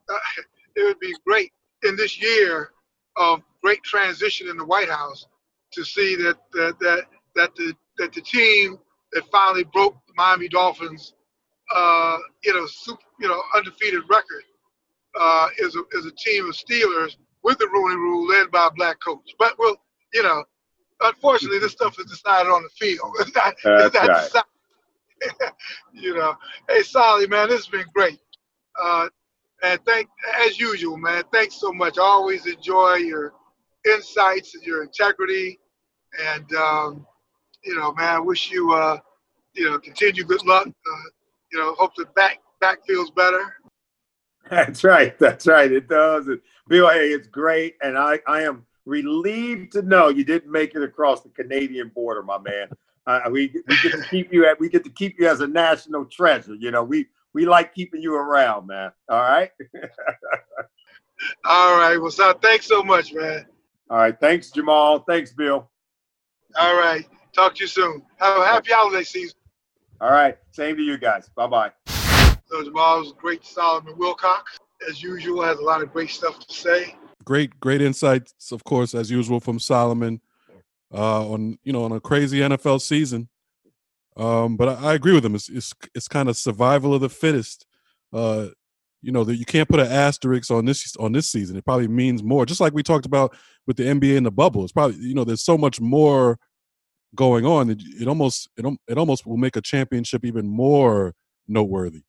it 0.74 0.82
would 0.82 0.98
be 0.98 1.14
great 1.24 1.52
in 1.84 1.94
this 1.94 2.20
year 2.20 2.70
of 3.16 3.40
great 3.62 3.84
transition 3.84 4.48
in 4.48 4.56
the 4.56 4.64
White 4.64 4.90
House 4.90 5.28
to 5.74 5.84
see 5.84 6.16
that 6.16 6.38
that 6.54 6.76
that, 6.80 7.04
that 7.36 7.54
the 7.54 7.72
that 7.98 8.12
the 8.12 8.20
team 8.20 8.80
that 9.12 9.22
finally 9.30 9.62
broke 9.62 9.94
the 10.08 10.14
Miami 10.16 10.48
Dolphins, 10.48 11.14
uh, 11.72 12.18
you 12.42 12.52
know, 12.52 12.66
super, 12.66 13.00
you 13.20 13.28
know, 13.28 13.40
undefeated 13.54 14.02
record, 14.10 14.42
uh, 15.18 15.48
is 15.58 15.76
a 15.76 15.82
is 15.92 16.06
a 16.06 16.12
team 16.12 16.48
of 16.48 16.54
Steelers 16.54 17.16
with 17.42 17.58
the 17.58 17.68
Rooney 17.72 17.96
Rule 17.96 18.26
led 18.26 18.50
by 18.50 18.68
a 18.68 18.74
black 18.74 18.96
coach. 19.04 19.34
But 19.38 19.54
well, 19.58 19.76
you 20.12 20.22
know, 20.22 20.44
unfortunately, 21.02 21.58
this 21.58 21.72
stuff 21.72 21.98
is 21.98 22.06
decided 22.06 22.50
on 22.50 22.62
the 22.62 22.68
field. 22.70 23.14
It's 23.20 23.34
not, 23.34 23.54
it's 23.64 23.94
not 23.94 24.08
right. 24.08 24.24
decided 24.24 24.46
you 25.92 26.14
know, 26.14 26.34
hey, 26.68 26.82
Solly, 26.82 27.26
man, 27.26 27.48
this 27.48 27.64
has 27.64 27.68
been 27.68 27.86
great. 27.94 28.18
Uh, 28.80 29.08
and 29.62 29.80
thank, 29.84 30.08
as 30.46 30.58
usual, 30.58 30.96
man, 30.96 31.22
thanks 31.32 31.56
so 31.56 31.72
much. 31.72 31.98
I 31.98 32.02
always 32.02 32.46
enjoy 32.46 32.96
your 32.96 33.32
insights 33.86 34.54
and 34.54 34.62
your 34.64 34.82
integrity. 34.82 35.58
And, 36.22 36.52
um, 36.54 37.06
you 37.64 37.76
know, 37.76 37.92
man, 37.94 38.16
I 38.16 38.20
wish 38.20 38.50
you, 38.50 38.72
uh, 38.72 38.98
you 39.54 39.70
know, 39.70 39.78
continue 39.78 40.24
good 40.24 40.44
luck. 40.44 40.66
Uh, 40.66 41.10
you 41.52 41.58
know, 41.58 41.74
hope 41.74 41.94
the 41.96 42.06
back 42.16 42.40
back 42.60 42.84
feels 42.86 43.10
better. 43.10 43.54
That's 44.50 44.84
right. 44.84 45.18
That's 45.18 45.46
right. 45.46 45.70
It 45.70 45.88
does. 45.88 46.28
Bill, 46.68 46.90
hey, 46.90 47.08
it's 47.08 47.28
great. 47.28 47.76
And 47.82 47.96
I, 47.96 48.20
I 48.26 48.42
am 48.42 48.66
relieved 48.84 49.72
to 49.72 49.82
know 49.82 50.08
you 50.08 50.24
didn't 50.24 50.52
make 50.52 50.74
it 50.74 50.82
across 50.82 51.22
the 51.22 51.30
Canadian 51.30 51.88
border, 51.88 52.22
my 52.22 52.38
man. 52.38 52.68
Uh, 53.06 53.20
we 53.30 53.52
we 53.68 53.76
get 53.82 53.92
to 53.92 54.06
keep 54.10 54.32
you 54.32 54.46
at 54.46 54.58
we 54.58 54.68
get 54.68 54.82
to 54.84 54.90
keep 54.90 55.18
you 55.18 55.28
as 55.28 55.40
a 55.40 55.46
national 55.46 56.06
treasure. 56.06 56.54
You 56.54 56.70
know, 56.70 56.82
we 56.82 57.06
we 57.34 57.44
like 57.44 57.74
keeping 57.74 58.00
you 58.00 58.14
around, 58.14 58.66
man. 58.66 58.92
All 59.10 59.20
right. 59.20 59.50
All 61.44 61.76
right. 61.76 61.98
Well, 61.98 62.10
so 62.10 62.32
thanks 62.34 62.66
so 62.66 62.82
much, 62.82 63.12
man. 63.12 63.46
All 63.90 63.98
right. 63.98 64.18
Thanks, 64.18 64.50
Jamal. 64.50 65.00
Thanks, 65.00 65.32
Bill. 65.32 65.68
All 66.56 66.76
right. 66.76 67.06
Talk 67.34 67.56
to 67.56 67.64
you 67.64 67.68
soon. 67.68 68.02
Have 68.16 68.40
a 68.40 68.46
happy 68.46 68.72
holiday 68.72 69.04
season. 69.04 69.36
All 70.00 70.10
right. 70.10 70.38
Same 70.52 70.76
to 70.76 70.82
you 70.82 70.96
guys. 70.96 71.28
Bye 71.36 71.46
bye. 71.46 71.93
So 72.46 72.62
Jamal 72.62 73.00
was 73.00 73.12
great, 73.12 73.44
Solomon 73.44 73.94
Wilcots. 73.94 74.58
as 74.88 75.02
usual, 75.02 75.42
has 75.42 75.58
a 75.58 75.62
lot 75.62 75.82
of 75.82 75.92
great 75.92 76.10
stuff 76.10 76.38
to 76.38 76.54
say. 76.54 76.94
Great, 77.24 77.58
great 77.60 77.80
insights, 77.80 78.52
of 78.52 78.62
course, 78.64 78.94
as 78.94 79.10
usual 79.10 79.40
from 79.40 79.58
Solomon 79.58 80.20
uh, 80.92 81.28
on 81.28 81.58
you 81.64 81.72
know 81.72 81.84
on 81.84 81.92
a 81.92 82.00
crazy 82.00 82.38
NFL 82.38 82.80
season. 82.80 83.28
Um, 84.16 84.56
but 84.56 84.68
I, 84.68 84.90
I, 84.90 84.94
agree 84.94 85.12
with 85.12 85.24
him. 85.24 85.34
It's 85.34 85.48
it's, 85.48 85.74
it's 85.94 86.08
kind 86.08 86.28
of 86.28 86.36
survival 86.36 86.94
of 86.94 87.00
the 87.00 87.08
fittest. 87.08 87.66
Uh, 88.12 88.48
you 89.02 89.10
know 89.12 89.24
that 89.24 89.36
you 89.36 89.44
can't 89.44 89.68
put 89.68 89.80
an 89.80 89.90
asterisk 89.90 90.50
on 90.50 90.64
this 90.64 90.94
on 90.96 91.12
this 91.12 91.28
season. 91.28 91.56
It 91.56 91.64
probably 91.64 91.88
means 91.88 92.22
more. 92.22 92.46
Just 92.46 92.60
like 92.60 92.72
we 92.72 92.82
talked 92.82 93.06
about 93.06 93.36
with 93.66 93.76
the 93.76 93.84
NBA 93.84 94.16
and 94.16 94.26
the 94.26 94.30
bubble. 94.30 94.62
It's 94.62 94.72
probably 94.72 94.96
you 94.98 95.14
know 95.14 95.24
there's 95.24 95.44
so 95.44 95.58
much 95.58 95.80
more 95.80 96.38
going 97.14 97.44
on. 97.44 97.70
It, 97.70 97.82
it 98.00 98.08
almost 98.08 98.48
it, 98.56 98.64
it 98.88 98.98
almost 98.98 99.26
will 99.26 99.36
make 99.36 99.56
a 99.56 99.60
championship 99.60 100.24
even 100.24 100.46
more 100.46 101.14
noteworthy. 101.48 102.02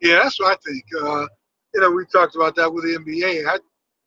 Yeah, 0.00 0.20
that's 0.22 0.38
what 0.40 0.58
I 0.58 0.70
think. 0.70 0.84
Uh, 1.00 1.26
you 1.74 1.80
know, 1.80 1.90
we 1.90 2.04
talked 2.06 2.36
about 2.36 2.56
that 2.56 2.72
with 2.72 2.84
the 2.84 2.98
NBA. 2.98 3.46
I, 3.46 3.58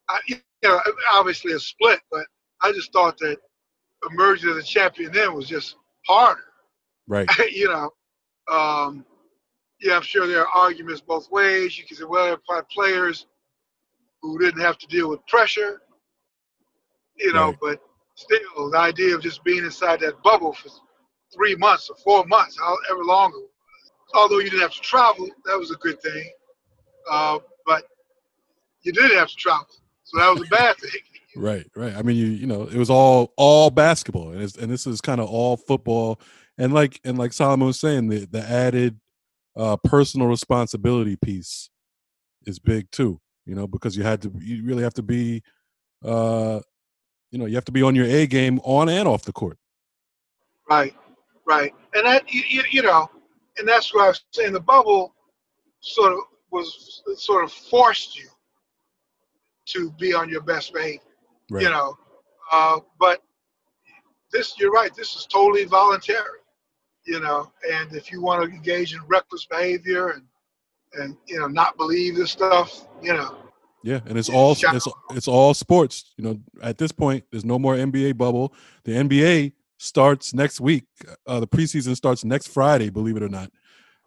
I, 0.10 0.20
you 0.28 0.38
know, 0.64 0.80
obviously 1.14 1.54
a 1.54 1.60
split, 1.60 2.00
but 2.12 2.26
I 2.62 2.72
just 2.72 2.92
thought 2.94 3.18
that 3.20 3.38
emerging 4.10 4.50
as 4.52 4.58
a 4.58 4.64
champion 4.64 5.12
then 5.12 5.34
was 5.34 5.48
just 5.48 5.76
harder. 6.08 6.42
Right. 7.08 7.28
you 7.52 7.68
know, 7.68 7.92
um, 8.52 9.06
yeah, 9.82 9.96
I'm 9.96 10.02
sure 10.02 10.28
there 10.28 10.48
are 10.48 10.64
arguments 10.64 11.02
both 11.02 11.30
ways. 11.32 11.78
You 11.78 11.86
can 11.86 11.98
say, 11.98 12.04
well, 12.04 12.38
there 12.46 12.64
players 12.72 13.28
who 14.22 14.38
didn't 14.38 14.62
have 14.62 14.78
to 14.78 14.88
deal 14.88 15.10
with 15.10 15.26
pressure, 15.28 15.82
you 17.16 17.34
know, 17.34 17.48
right. 17.48 17.58
but 17.62 17.82
still, 18.16 18.70
the 18.70 18.78
idea 18.78 19.16
of 19.16 19.22
just 19.22 19.44
being 19.44 19.64
inside 19.64 20.00
that 20.02 20.22
bubble 20.24 20.54
for 20.54 20.70
three 21.34 21.56
months 21.56 21.90
or 21.90 21.96
four 21.98 22.26
months, 22.26 22.58
however 22.60 23.04
long 23.04 23.32
it 23.32 23.38
was, 23.38 23.51
although 24.14 24.40
you 24.40 24.50
didn't 24.50 24.62
have 24.62 24.74
to 24.74 24.82
travel, 24.82 25.28
that 25.46 25.58
was 25.58 25.72
a 25.72 25.76
good 25.76 26.02
thing. 26.02 26.30
Uh, 27.10 27.40
but 27.66 27.84
you 28.84 28.92
did 28.92 29.12
have 29.12 29.30
to 29.30 29.36
travel, 29.36 29.68
so 30.04 30.20
that 30.20 30.30
was 30.32 30.42
a 30.42 30.50
bad 30.50 30.78
thing. 30.78 31.02
right, 31.36 31.66
right. 31.76 31.96
I 31.96 32.02
mean, 32.02 32.18
you 32.18 32.28
you 32.28 32.48
know, 32.48 32.64
it 32.64 32.76
was 32.76 32.90
all 32.90 33.34
all 33.38 33.70
basketball, 33.70 34.32
and 34.32 34.42
it's, 34.42 34.56
and 34.58 34.72
this 34.72 34.86
is 34.86 35.02
kind 35.02 35.22
of 35.22 35.30
all 35.30 35.58
football, 35.58 36.20
and 36.58 36.74
like 36.74 37.00
and 37.04 37.18
like 37.18 37.34
Solomon 37.34 37.68
was 37.68 37.80
saying, 37.80 38.10
the 38.10 38.26
the 38.26 38.42
added 38.42 39.00
uh, 39.56 39.78
personal 39.78 40.28
responsibility 40.28 41.16
piece 41.16 41.70
is 42.46 42.60
big 42.60 42.90
too. 42.92 43.20
You 43.46 43.56
know, 43.56 43.68
because 43.68 43.98
you 43.98 44.04
had 44.04 44.22
to, 44.22 44.32
you 44.40 44.64
really 44.64 44.84
have 44.84 44.94
to 44.94 45.02
be, 45.02 45.42
uh, 46.06 46.60
you 47.32 47.40
know, 47.40 47.46
you 47.46 47.56
have 47.56 47.66
to 47.66 47.72
be 47.72 47.82
on 47.82 47.96
your 47.96 48.06
A 48.06 48.28
game 48.28 48.60
on 48.64 48.88
and 48.88 49.08
off 49.08 49.24
the 49.24 49.34
court. 49.34 49.58
Right, 50.70 50.96
right, 51.48 51.74
and 51.94 52.06
that 52.06 52.32
you, 52.32 52.64
you 52.70 52.82
know, 52.84 53.10
and 53.58 53.68
that's 53.68 53.94
what 53.94 54.06
I 54.06 54.08
was 54.08 54.24
saying. 54.32 54.54
The 54.54 54.60
bubble 54.60 55.14
sort 55.80 56.14
of 56.14 56.20
was 56.52 57.02
sort 57.18 57.44
of 57.44 57.52
forced 57.52 58.18
you 58.18 58.28
to 59.68 59.92
be 60.00 60.14
on 60.14 60.30
your 60.30 60.42
best 60.42 60.74
behavior. 60.74 61.00
Right. 61.50 61.64
You 61.64 61.70
know, 61.70 61.98
uh, 62.52 62.80
but 63.00 63.22
this 64.32 64.56
you're 64.60 64.72
right. 64.72 64.94
This 64.96 65.16
is 65.16 65.26
totally 65.26 65.66
voluntary. 65.66 66.40
You 67.06 67.20
know, 67.20 67.52
and 67.70 67.94
if 67.96 68.12
you 68.12 68.22
want 68.22 68.44
to 68.44 68.56
engage 68.56 68.94
in 68.94 69.02
reckless 69.08 69.46
behavior 69.46 70.10
and 70.10 70.24
and 70.94 71.18
you 71.28 71.40
know 71.40 71.48
not 71.48 71.78
believe 71.78 72.16
this 72.16 72.32
stuff, 72.32 72.86
you 73.02 73.14
know. 73.14 73.38
Yeah, 73.84 74.02
and 74.06 74.18
it's 74.18 74.30
all 74.30 74.52
it's, 74.52 74.88
it's 75.12 75.28
all 75.28 75.54
sports. 75.56 76.14
You 76.18 76.24
know, 76.24 76.40
at 76.62 76.78
this 76.78 76.92
point, 76.92 77.24
there's 77.32 77.46
no 77.46 77.58
more 77.58 77.76
NBA 77.76 78.16
bubble. 78.18 78.54
The 78.84 78.92
NBA 78.92 79.54
starts 79.82 80.34
next 80.34 80.62
week. 80.62 80.86
Uh, 81.26 81.40
the 81.40 81.48
preseason 81.48 81.96
starts 81.96 82.24
next 82.24 82.48
Friday. 82.48 82.90
Believe 82.90 83.18
it 83.18 83.24
or 83.24 83.30
not. 83.30 83.52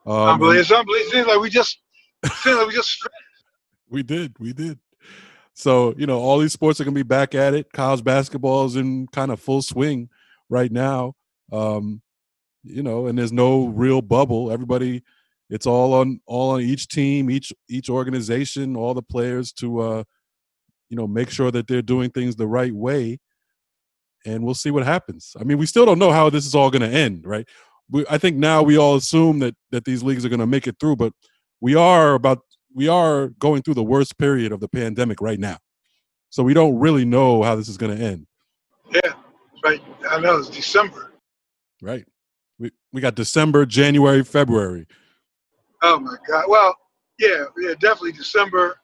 Um, 0.07 0.17
unbelievable! 0.17 0.61
It's 0.61 0.71
unbelievable. 0.71 1.33
Like 1.33 1.41
we 1.41 1.51
just, 1.51 1.79
like 2.47 2.67
we 2.67 2.75
just. 2.75 3.09
we 3.89 4.03
did. 4.03 4.35
We 4.39 4.53
did. 4.53 4.79
So 5.55 5.95
you 5.97 6.07
know, 6.07 6.21
all 6.21 6.39
these 6.39 6.53
sports 6.53 6.81
are 6.81 6.85
gonna 6.85 6.95
be 6.95 7.03
back 7.03 7.35
at 7.35 7.55
it. 7.55 7.73
College 7.73 8.05
basketball 8.05 8.67
is 8.67 8.77
in 8.77 9.07
kind 9.09 9.31
of 9.31 9.41
full 9.41 9.63
swing 9.63 10.09
right 10.49 10.71
now. 10.71 11.15
Um, 11.53 12.01
you 12.63 12.83
know, 12.83 13.07
and 13.07 13.19
there's 13.19 13.33
no 13.33 13.67
real 13.67 14.01
bubble. 14.01 14.51
Everybody, 14.51 15.03
it's 15.51 15.67
all 15.67 15.95
on 15.95 16.21
all 16.27 16.51
on 16.51 16.61
each 16.61 16.89
team, 16.89 17.31
each 17.31 17.53
each 17.69 17.89
organization, 17.91 18.77
all 18.77 18.95
the 18.95 19.03
players 19.03 19.53
to 19.55 19.81
uh, 19.81 20.05
you 20.89 20.97
know 20.97 21.07
make 21.07 21.31
sure 21.31 21.51
that 21.51 21.67
they're 21.67 21.83
doing 21.83 22.11
things 22.11 22.37
the 22.37 22.47
right 22.47 22.75
way 22.75 23.19
and 24.25 24.45
we'll 24.45 24.55
see 24.55 24.71
what 24.71 24.85
happens. 24.85 25.37
I 25.39 25.45
mean, 25.45 25.59
we 25.59 25.67
still 25.67 25.87
don't 25.87 25.99
know 25.99 26.13
how 26.13 26.31
this 26.31 26.47
is 26.47 26.55
all 26.55 26.71
going 26.71 26.89
to 26.89 26.97
end, 26.97 27.27
right? 27.27 27.47
We, 27.91 28.05
I 28.09 28.19
think 28.19 28.37
now 28.37 28.63
we 28.63 28.79
all 28.79 28.97
assume 28.97 29.41
that 29.41 29.55
that 29.71 29.85
these 29.85 30.03
leagues 30.03 30.25
are 30.25 30.29
going 30.29 30.41
to 30.41 30.47
make 30.47 30.67
it 30.67 30.77
through, 30.81 30.97
but 30.97 31.13
we 31.61 31.75
are 31.75 32.15
about 32.15 32.41
we 32.75 32.89
are 32.89 33.29
going 33.39 33.63
through 33.63 33.75
the 33.75 33.85
worst 33.85 34.19
period 34.19 34.53
of 34.53 34.61
the 34.61 34.69
pandemic 34.69 35.21
right 35.21 35.39
now, 35.39 35.59
so 36.31 36.43
we 36.43 36.55
don't 36.55 36.79
really 36.79 37.05
know 37.05 37.43
how 37.43 37.55
this 37.55 37.69
is 37.69 37.77
going 37.77 37.97
to 37.97 38.03
end. 38.03 38.27
Yeah, 38.91 39.13
right. 39.63 39.83
I 40.11 40.21
know 40.21 40.39
it's 40.39 40.49
December. 40.49 41.13
Right. 41.83 42.05
We 42.59 42.71
we 42.93 43.01
got 43.01 43.15
December, 43.15 43.67
January, 43.67 44.25
February. 44.25 44.87
Oh 45.83 46.01
my 46.01 46.17
God. 46.27 46.45
Well, 46.49 46.75
yeah, 47.19 47.45
yeah, 47.59 47.75
definitely 47.79 48.13
December, 48.13 48.77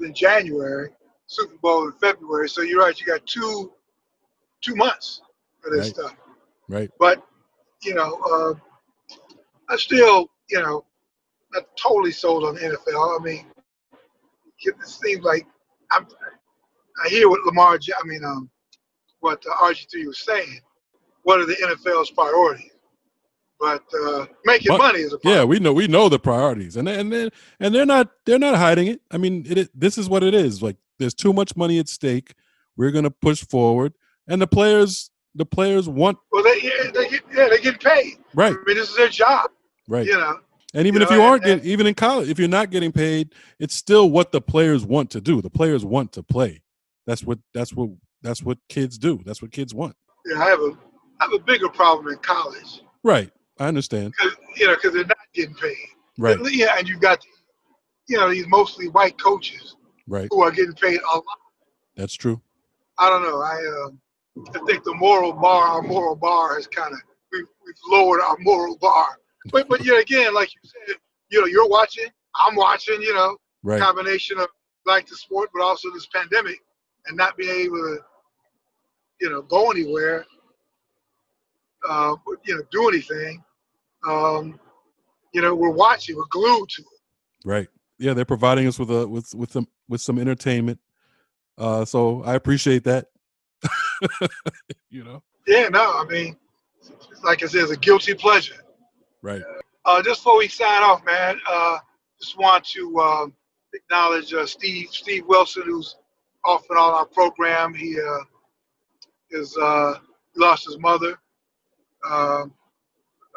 then 0.00 0.14
January, 0.14 0.88
Super 1.26 1.56
Bowl 1.62 1.86
in 1.86 1.92
February. 1.92 2.48
So 2.48 2.62
you're 2.62 2.80
right. 2.80 2.98
You 2.98 3.06
got 3.06 3.26
two 3.26 3.73
two 4.64 4.74
months 4.76 5.20
for 5.60 5.70
this 5.70 5.86
right. 5.86 5.94
stuff. 5.94 6.16
Right. 6.68 6.90
But 6.98 7.22
you 7.82 7.94
know, 7.94 8.18
uh, 8.32 8.54
I 9.68 9.76
still, 9.76 10.30
you 10.48 10.60
know, 10.60 10.84
not 11.52 11.64
totally 11.76 12.12
sold 12.12 12.44
on 12.44 12.54
the 12.54 12.60
NFL. 12.60 13.20
I 13.20 13.22
mean, 13.22 13.46
it 14.60 14.74
seems 14.84 15.24
like 15.24 15.46
I'm. 15.92 16.06
I 17.04 17.08
hear 17.08 17.28
what 17.28 17.40
Lamar. 17.44 17.78
I 17.78 18.06
mean, 18.06 18.24
um, 18.24 18.50
what 19.20 19.44
uh, 19.46 19.64
RG3 19.64 20.06
was 20.06 20.20
saying. 20.20 20.60
What 21.22 21.40
are 21.40 21.46
the 21.46 21.54
NFL's 21.54 22.10
priorities? 22.10 22.70
But 23.60 23.82
uh, 24.04 24.26
making 24.44 24.68
but, 24.68 24.78
money 24.78 25.00
is 25.00 25.12
a 25.12 25.18
priority. 25.18 25.40
yeah. 25.40 25.44
We 25.44 25.58
know 25.58 25.72
we 25.72 25.86
know 25.86 26.08
the 26.08 26.18
priorities, 26.18 26.76
and 26.76 26.88
and 26.88 27.12
then 27.12 27.30
and 27.60 27.74
they're 27.74 27.86
not 27.86 28.10
they're 28.26 28.38
not 28.38 28.56
hiding 28.56 28.88
it. 28.88 29.00
I 29.10 29.18
mean, 29.18 29.44
it, 29.48 29.58
it 29.58 29.70
this 29.74 29.96
is 29.96 30.08
what 30.08 30.22
it 30.22 30.34
is. 30.34 30.62
Like, 30.62 30.76
there's 30.98 31.14
too 31.14 31.32
much 31.32 31.56
money 31.56 31.78
at 31.78 31.88
stake. 31.88 32.34
We're 32.76 32.90
gonna 32.90 33.10
push 33.10 33.44
forward 33.44 33.94
and 34.28 34.40
the 34.40 34.46
players 34.46 35.10
the 35.34 35.44
players 35.44 35.88
want. 35.88 36.18
Well, 36.32 36.42
they 36.42 36.60
yeah, 36.62 36.90
they 36.92 37.08
get 37.08 37.22
yeah 37.34 37.48
they 37.48 37.58
get 37.58 37.80
paid. 37.80 38.18
Right. 38.34 38.52
I 38.52 38.64
mean, 38.66 38.76
this 38.76 38.90
is 38.90 38.96
their 38.96 39.08
job. 39.08 39.50
Right. 39.88 40.06
You 40.06 40.18
know. 40.18 40.38
And 40.74 40.86
even 40.88 41.00
you 41.00 41.04
if 41.04 41.10
know, 41.10 41.16
you 41.16 41.22
aren't 41.22 41.44
getting, 41.44 41.64
even 41.64 41.86
in 41.86 41.94
college, 41.94 42.28
if 42.28 42.38
you're 42.38 42.48
not 42.48 42.70
getting 42.70 42.90
paid, 42.90 43.32
it's 43.60 43.74
still 43.74 44.10
what 44.10 44.32
the 44.32 44.40
players 44.40 44.84
want 44.84 45.10
to 45.10 45.20
do. 45.20 45.40
The 45.40 45.50
players 45.50 45.84
want 45.84 46.12
to 46.12 46.22
play. 46.22 46.62
That's 47.06 47.22
what 47.22 47.38
that's 47.52 47.72
what 47.72 47.90
that's 48.22 48.42
what 48.42 48.58
kids 48.68 48.98
do. 48.98 49.20
That's 49.24 49.40
what 49.40 49.52
kids 49.52 49.74
want. 49.74 49.94
Yeah, 50.26 50.42
I 50.42 50.48
have 50.48 50.60
a 50.60 50.76
I 51.20 51.24
have 51.24 51.32
a 51.32 51.38
bigger 51.38 51.68
problem 51.68 52.08
in 52.08 52.18
college. 52.18 52.82
Right. 53.02 53.30
I 53.58 53.68
understand. 53.68 54.14
You 54.56 54.66
know, 54.66 54.74
because 54.74 54.94
they're 54.94 55.04
not 55.04 55.16
getting 55.32 55.54
paid. 55.54 55.76
Right. 56.18 56.38
yeah, 56.52 56.76
and 56.78 56.88
you've 56.88 57.00
got, 57.00 57.20
you 58.08 58.16
know, 58.16 58.30
these 58.30 58.46
mostly 58.48 58.88
white 58.88 59.20
coaches. 59.20 59.76
Right. 60.06 60.28
Who 60.30 60.42
are 60.42 60.50
getting 60.50 60.74
paid 60.74 61.00
a 61.00 61.16
lot. 61.16 61.24
That's 61.96 62.14
true. 62.14 62.40
I 62.98 63.08
don't 63.08 63.22
know. 63.22 63.40
I 63.40 63.86
um, 63.86 64.00
I 64.36 64.58
think 64.66 64.84
the 64.84 64.94
moral 64.94 65.32
bar, 65.32 65.66
our 65.68 65.82
moral 65.82 66.16
bar, 66.16 66.56
has 66.56 66.66
kind 66.66 66.92
of 66.92 66.98
we've, 67.32 67.46
we've 67.64 67.74
lowered 67.88 68.20
our 68.20 68.36
moral 68.40 68.76
bar. 68.78 69.18
But 69.52 69.68
but 69.68 69.84
yet 69.84 70.00
again, 70.00 70.34
like 70.34 70.50
you 70.54 70.60
said, 70.64 70.96
you 71.30 71.40
know, 71.40 71.46
you're 71.46 71.68
watching, 71.68 72.06
I'm 72.34 72.56
watching. 72.56 73.00
You 73.00 73.14
know, 73.14 73.36
right. 73.62 73.80
combination 73.80 74.38
of 74.38 74.48
like 74.86 75.06
the 75.06 75.16
sport, 75.16 75.50
but 75.54 75.62
also 75.62 75.90
this 75.92 76.06
pandemic, 76.06 76.60
and 77.06 77.16
not 77.16 77.36
being 77.36 77.66
able 77.66 77.76
to, 77.76 77.98
you 79.20 79.30
know, 79.30 79.42
go 79.42 79.70
anywhere, 79.70 80.24
uh, 81.88 82.16
you 82.44 82.56
know, 82.56 82.62
do 82.70 82.88
anything. 82.88 83.42
Um, 84.06 84.58
you 85.32 85.42
know, 85.42 85.54
we're 85.54 85.70
watching, 85.70 86.16
we're 86.16 86.24
glued 86.30 86.68
to 86.68 86.82
it. 86.82 86.88
Right. 87.44 87.68
Yeah, 87.98 88.14
they're 88.14 88.24
providing 88.24 88.66
us 88.66 88.78
with 88.78 88.90
a 88.90 89.06
with 89.06 89.34
with 89.34 89.52
some 89.52 89.68
with 89.88 90.00
some 90.00 90.18
entertainment. 90.18 90.80
Uh, 91.56 91.84
so 91.84 92.22
I 92.24 92.34
appreciate 92.34 92.84
that. 92.84 93.06
you 94.90 95.04
know? 95.04 95.22
Yeah, 95.46 95.68
no, 95.68 95.98
I 95.98 96.04
mean, 96.08 96.36
it's 96.80 97.22
like 97.22 97.42
I 97.42 97.46
said, 97.46 97.62
it's 97.62 97.72
a 97.72 97.76
guilty 97.76 98.14
pleasure. 98.14 98.64
Right. 99.22 99.42
Uh, 99.84 100.02
just 100.02 100.20
before 100.20 100.38
we 100.38 100.48
sign 100.48 100.82
off, 100.82 101.04
man, 101.04 101.38
uh, 101.48 101.78
just 102.20 102.38
want 102.38 102.64
to 102.64 102.98
uh, 102.98 103.26
acknowledge 103.74 104.32
uh, 104.32 104.46
Steve 104.46 104.88
Steve 104.90 105.24
Wilson, 105.26 105.64
who's 105.66 105.96
off 106.44 106.64
and 106.70 106.78
on 106.78 106.94
our 106.94 107.06
program. 107.06 107.74
He 107.74 107.98
uh, 107.98 108.24
is 109.30 109.56
uh, 109.58 109.94
lost 110.36 110.66
his 110.66 110.78
mother 110.78 111.18
um, 112.10 112.52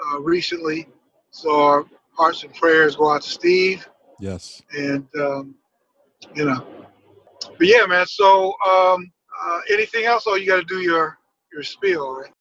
uh, 0.06 0.20
recently, 0.22 0.88
so 1.32 1.62
our 1.62 1.86
hearts 2.14 2.44
and 2.44 2.54
prayers 2.54 2.96
go 2.96 3.12
out 3.12 3.22
to 3.24 3.30
Steve. 3.30 3.88
Yes. 4.20 4.62
And 4.72 5.08
um, 5.20 5.56
you 6.36 6.46
know, 6.46 6.66
but 7.42 7.68
yeah, 7.68 7.86
man. 7.86 8.06
So 8.06 8.54
um, 8.70 9.12
uh, 9.44 9.60
anything 9.72 10.06
else? 10.06 10.26
Oh, 10.28 10.36
you 10.36 10.46
got 10.46 10.58
to 10.58 10.66
do 10.66 10.82
your 10.82 11.18
your 11.52 11.64
spiel, 11.64 12.16
right? 12.16 12.32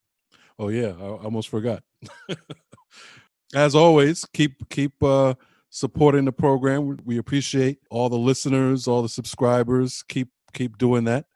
Oh 0.58 0.68
yeah, 0.68 0.92
I 0.98 1.02
almost 1.02 1.48
forgot. 1.48 1.82
As 3.54 3.74
always, 3.74 4.24
keep 4.32 4.68
keep 4.68 5.02
uh, 5.02 5.34
supporting 5.70 6.24
the 6.24 6.32
program. 6.32 6.98
We 7.04 7.18
appreciate 7.18 7.78
all 7.90 8.08
the 8.08 8.18
listeners, 8.18 8.88
all 8.88 9.02
the 9.02 9.08
subscribers. 9.08 10.02
Keep 10.08 10.28
keep 10.52 10.78
doing 10.78 11.04
that. 11.04 11.26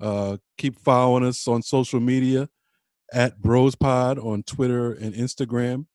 Uh, 0.00 0.38
keep 0.56 0.78
following 0.78 1.24
us 1.24 1.46
on 1.46 1.62
social 1.62 2.00
media 2.00 2.48
at 3.12 3.40
BrosPod 3.40 4.24
on 4.24 4.42
Twitter 4.44 4.92
and 4.92 5.14
Instagram. 5.14 5.86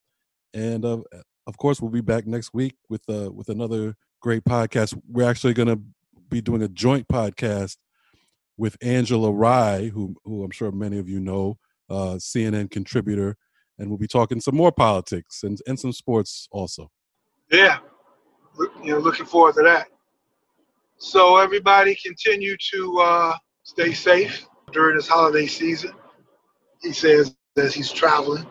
And 0.54 0.86
uh, 0.86 1.00
of 1.48 1.58
course, 1.58 1.82
we'll 1.82 1.92
be 1.92 2.02
back 2.02 2.28
next 2.28 2.54
week 2.54 2.76
with 2.90 3.02
uh, 3.10 3.32
with 3.32 3.50
another 3.50 3.96
great 4.22 4.44
podcast. 4.44 5.00
We're 5.08 5.30
actually 5.30 5.54
going 5.54 5.70
to 5.70 5.80
be 6.30 6.42
doing 6.42 6.64
a 6.64 6.68
joint 6.68 7.08
podcast 7.08 7.78
with 8.58 8.78
Angela 8.82 9.32
Rye, 9.32 9.90
who 9.94 10.16
who 10.24 10.44
I'm 10.44 10.52
sure 10.52 10.72
many 10.72 10.98
of 10.98 11.10
you 11.10 11.20
know, 11.20 11.58
uh, 11.90 12.16
CNN 12.16 12.72
contributor, 12.72 13.38
and 13.78 13.90
we'll 13.90 13.98
be 13.98 14.08
talking 14.08 14.40
some 14.40 14.56
more 14.56 14.72
politics 14.72 15.44
and, 15.44 15.60
and 15.68 15.80
some 15.80 15.92
sports 15.92 16.48
also. 16.52 16.90
Yeah, 17.52 17.80
you 18.84 18.92
know, 18.92 19.00
looking 19.00 19.26
forward 19.26 19.56
to 19.56 19.64
that. 19.64 19.88
So 20.98 21.38
everybody 21.38 21.96
continue 22.04 22.56
to 22.72 23.00
uh, 23.00 23.38
stay 23.64 23.94
safe 23.94 24.46
during 24.72 24.96
this 24.96 25.08
holiday 25.08 25.46
season. 25.46 25.92
He 26.82 26.94
says 26.94 27.36
as 27.58 27.74
he's 27.74 27.92
traveling, 27.92 28.46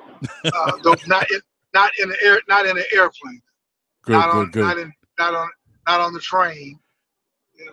uh, 0.44 0.72
don't, 0.82 1.06
not 1.08 1.30
in 1.30 1.40
not 1.72 1.90
in 1.98 2.08
the 2.08 2.16
air, 2.22 2.40
not 2.48 2.66
in 2.66 2.76
an 2.76 2.84
airplane, 2.94 3.42
Good, 4.04 4.12
not 4.12 4.30
good, 4.30 4.38
on 4.38 4.50
good. 4.50 4.60
not 4.62 4.78
in 4.78 4.92
not 5.18 5.34
on 5.34 5.50
not 5.86 6.00
on 6.00 6.12
the 6.12 6.20
train. 6.20 6.78
You 7.58 7.64
know, 7.66 7.72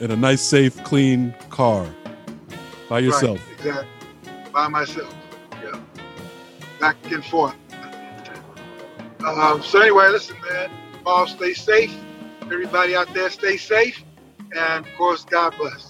In 0.00 0.10
a 0.10 0.16
nice, 0.16 0.40
safe, 0.40 0.82
clean 0.84 1.34
car 1.50 1.86
by 2.88 3.00
yourself. 3.00 3.38
Right, 3.46 3.58
exactly. 3.58 4.50
By 4.50 4.68
myself. 4.68 5.14
Yeah. 5.62 5.78
Back 6.80 6.96
and 7.12 7.22
forth. 7.22 7.54
Um, 9.26 9.62
so 9.62 9.82
anyway, 9.82 10.08
listen, 10.08 10.36
man. 10.50 10.70
All 11.04 11.26
stay 11.26 11.52
safe. 11.52 11.94
Everybody 12.42 12.96
out 12.96 13.12
there, 13.12 13.28
stay 13.28 13.58
safe. 13.58 14.02
And 14.56 14.86
of 14.86 14.92
course, 14.96 15.24
God 15.24 15.54
bless. 15.58 15.89